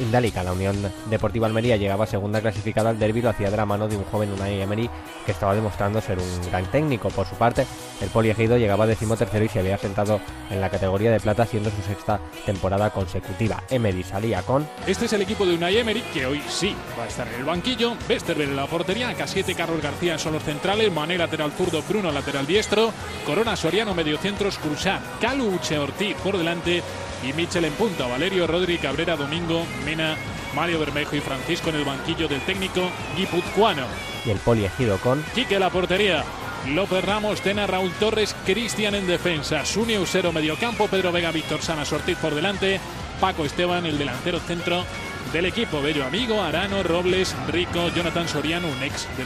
[0.00, 0.42] Indálica.
[0.42, 0.76] La Unión
[1.06, 4.32] Deportiva Almería llegaba segunda clasificada al derby, lo hacía de la mano de un joven
[4.32, 4.88] Unai Emery
[5.26, 7.08] que estaba demostrando ser un gran técnico.
[7.10, 7.66] Por su parte,
[8.00, 10.20] el poliegido llegaba decimotercero y se había sentado
[10.50, 13.62] en la categoría de plata siendo su sexta temporada consecutiva.
[13.70, 14.68] Emery salía con...
[14.86, 17.44] Este es el equipo de Unai Emery que hoy sí va a estar en el
[17.44, 17.94] banquillo.
[18.08, 22.46] Westerberg en la portería, Casiete, Carlos García son los centrales, Mané lateral zurdo, Bruno lateral
[22.46, 22.92] diestro,
[23.26, 26.82] Corona Soriano mediocentros, Cruzat, Calu Uche Ortiz por delante
[27.22, 28.06] y Michel en punta.
[28.06, 30.16] Valerio, Rodri, Cabrera, Domingo, Mena,
[30.54, 33.86] Mario Bermejo y Francisco en el banquillo del técnico guipuzcoano.
[34.24, 35.22] Y el poliegido con...
[35.34, 36.24] Quique la portería.
[36.66, 41.84] López Ramos, Tena, Raúl Torres, Cristian en defensa, Suni Usero mediocampo, Pedro Vega, Víctor Sana,
[41.90, 42.80] Ortiz por delante,
[43.20, 44.84] Paco Esteban, el delantero centro
[45.32, 49.24] del equipo, Bello Amigo, Arano, Robles, Rico, Jonathan Soriano, un ex de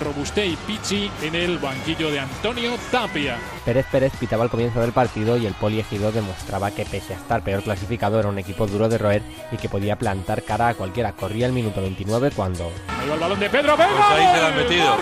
[0.00, 3.38] Robuste y Pichi en el banquillo de Antonio Tapia.
[3.64, 7.42] Pérez Pérez pitaba al comienzo del partido y el poliegido demostraba que pese a estar
[7.42, 11.12] peor clasificado era un equipo duro de roer y que podía plantar cara a cualquiera.
[11.12, 12.72] Corría el minuto 29 cuando...
[12.88, 13.90] Ahí va el balón de Pedro Vega.
[13.96, 14.96] Pues ahí se lo han metido.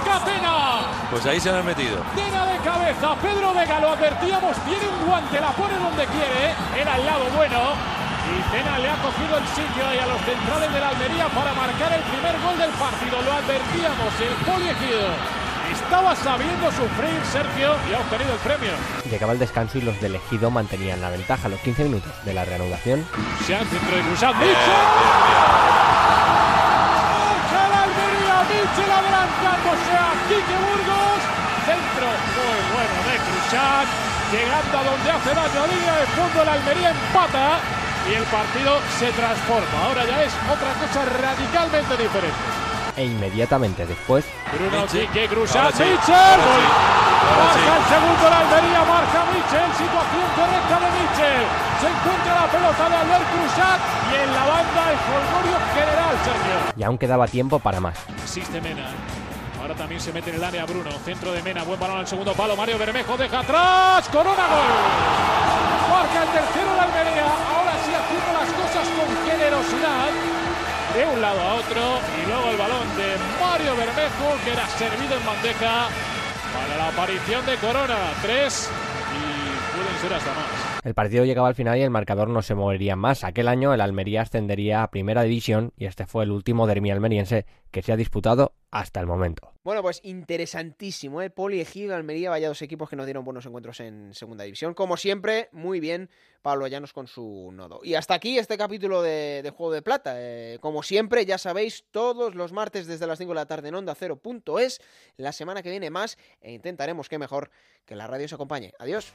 [1.11, 1.97] Pues ahí se lo han metido.
[2.15, 3.17] Tena de cabeza.
[3.21, 4.57] Pedro Vega lo advertíamos.
[4.65, 6.81] Tiene un guante, la pone donde quiere.
[6.81, 8.04] Era el lado bueno.
[8.25, 11.53] Y Tena le ha cogido el sitio ahí a los centrales de la Almería para
[11.53, 13.21] marcar el primer gol del partido.
[13.21, 15.13] Lo advertíamos, el poliegido.
[15.71, 18.73] Estaba sabiendo sufrir Sergio y ha obtenido el premio.
[19.11, 22.33] Llegaba el descanso y los del Ejido mantenían la ventaja a los 15 minutos de
[22.33, 23.05] la reanudación.
[23.47, 24.35] Se han centro de Cruzat.
[24.37, 24.55] ¡Michel!
[27.85, 28.37] Almería!
[28.49, 31.21] ¡Michel adelantándose a Quique Burgos!
[31.65, 33.89] Centro muy bueno de Cruzat.
[34.33, 37.61] Llegando a donde hace daño a línea de fondo, la Almería empata
[38.11, 39.85] y el partido se transforma.
[39.85, 42.65] Ahora ya es otra cosa radicalmente diferente.
[42.97, 44.25] E inmediatamente después.
[44.53, 46.41] Bruno Quique Cruzat, Michel.
[47.25, 49.71] Marca el segundo la Almería, marca Michel.
[49.75, 51.45] Situación correcta de Michel.
[51.81, 53.81] Se encuentra la pelota de Albert Cruzat
[54.13, 56.75] y en la banda el folgorio general, Sergio.
[56.77, 57.99] Y aún quedaba tiempo para más.
[58.23, 58.87] Existe Mena.
[59.61, 60.91] Ahora también se mete en el área Bruno.
[61.05, 61.65] Centro de Mena.
[61.65, 62.55] Buen balón al segundo palo.
[62.55, 64.09] Mario Bermejo deja atrás.
[64.11, 65.91] Corona gol.
[65.91, 67.64] Marca el tercero de Almería.
[68.85, 70.11] Con generosidad
[70.95, 75.17] de un lado a otro y luego el balón de Mario Bermejo que era servido
[75.17, 75.89] en bandeja
[76.53, 77.97] para la aparición de Corona.
[78.23, 78.71] Tres
[79.13, 80.74] y pueden ser hasta más.
[80.85, 83.25] El partido llegaba al final y el marcador no se movería más.
[83.25, 87.47] Aquel año el Almería ascendería a Primera División y este fue el último dermi almeriense
[87.71, 89.51] que se ha disputado hasta el momento.
[89.63, 91.31] Bueno, pues interesantísimo, ¿eh?
[91.31, 94.75] Poli, Ejido Almería, vaya dos equipos que nos dieron buenos encuentros en Segunda División.
[94.75, 96.11] Como siempre, muy bien
[96.43, 97.81] Pablo Llanos con su nodo.
[97.83, 100.17] Y hasta aquí este capítulo de, Juego de Plata.
[100.19, 103.77] Eh, como siempre, ya sabéis, todos los martes desde las 5 de la tarde en
[103.77, 104.83] Onda 0.es.
[105.17, 107.51] La semana que viene más e intentaremos que mejor
[107.87, 108.75] que la radio os acompañe.
[108.79, 109.15] Adiós.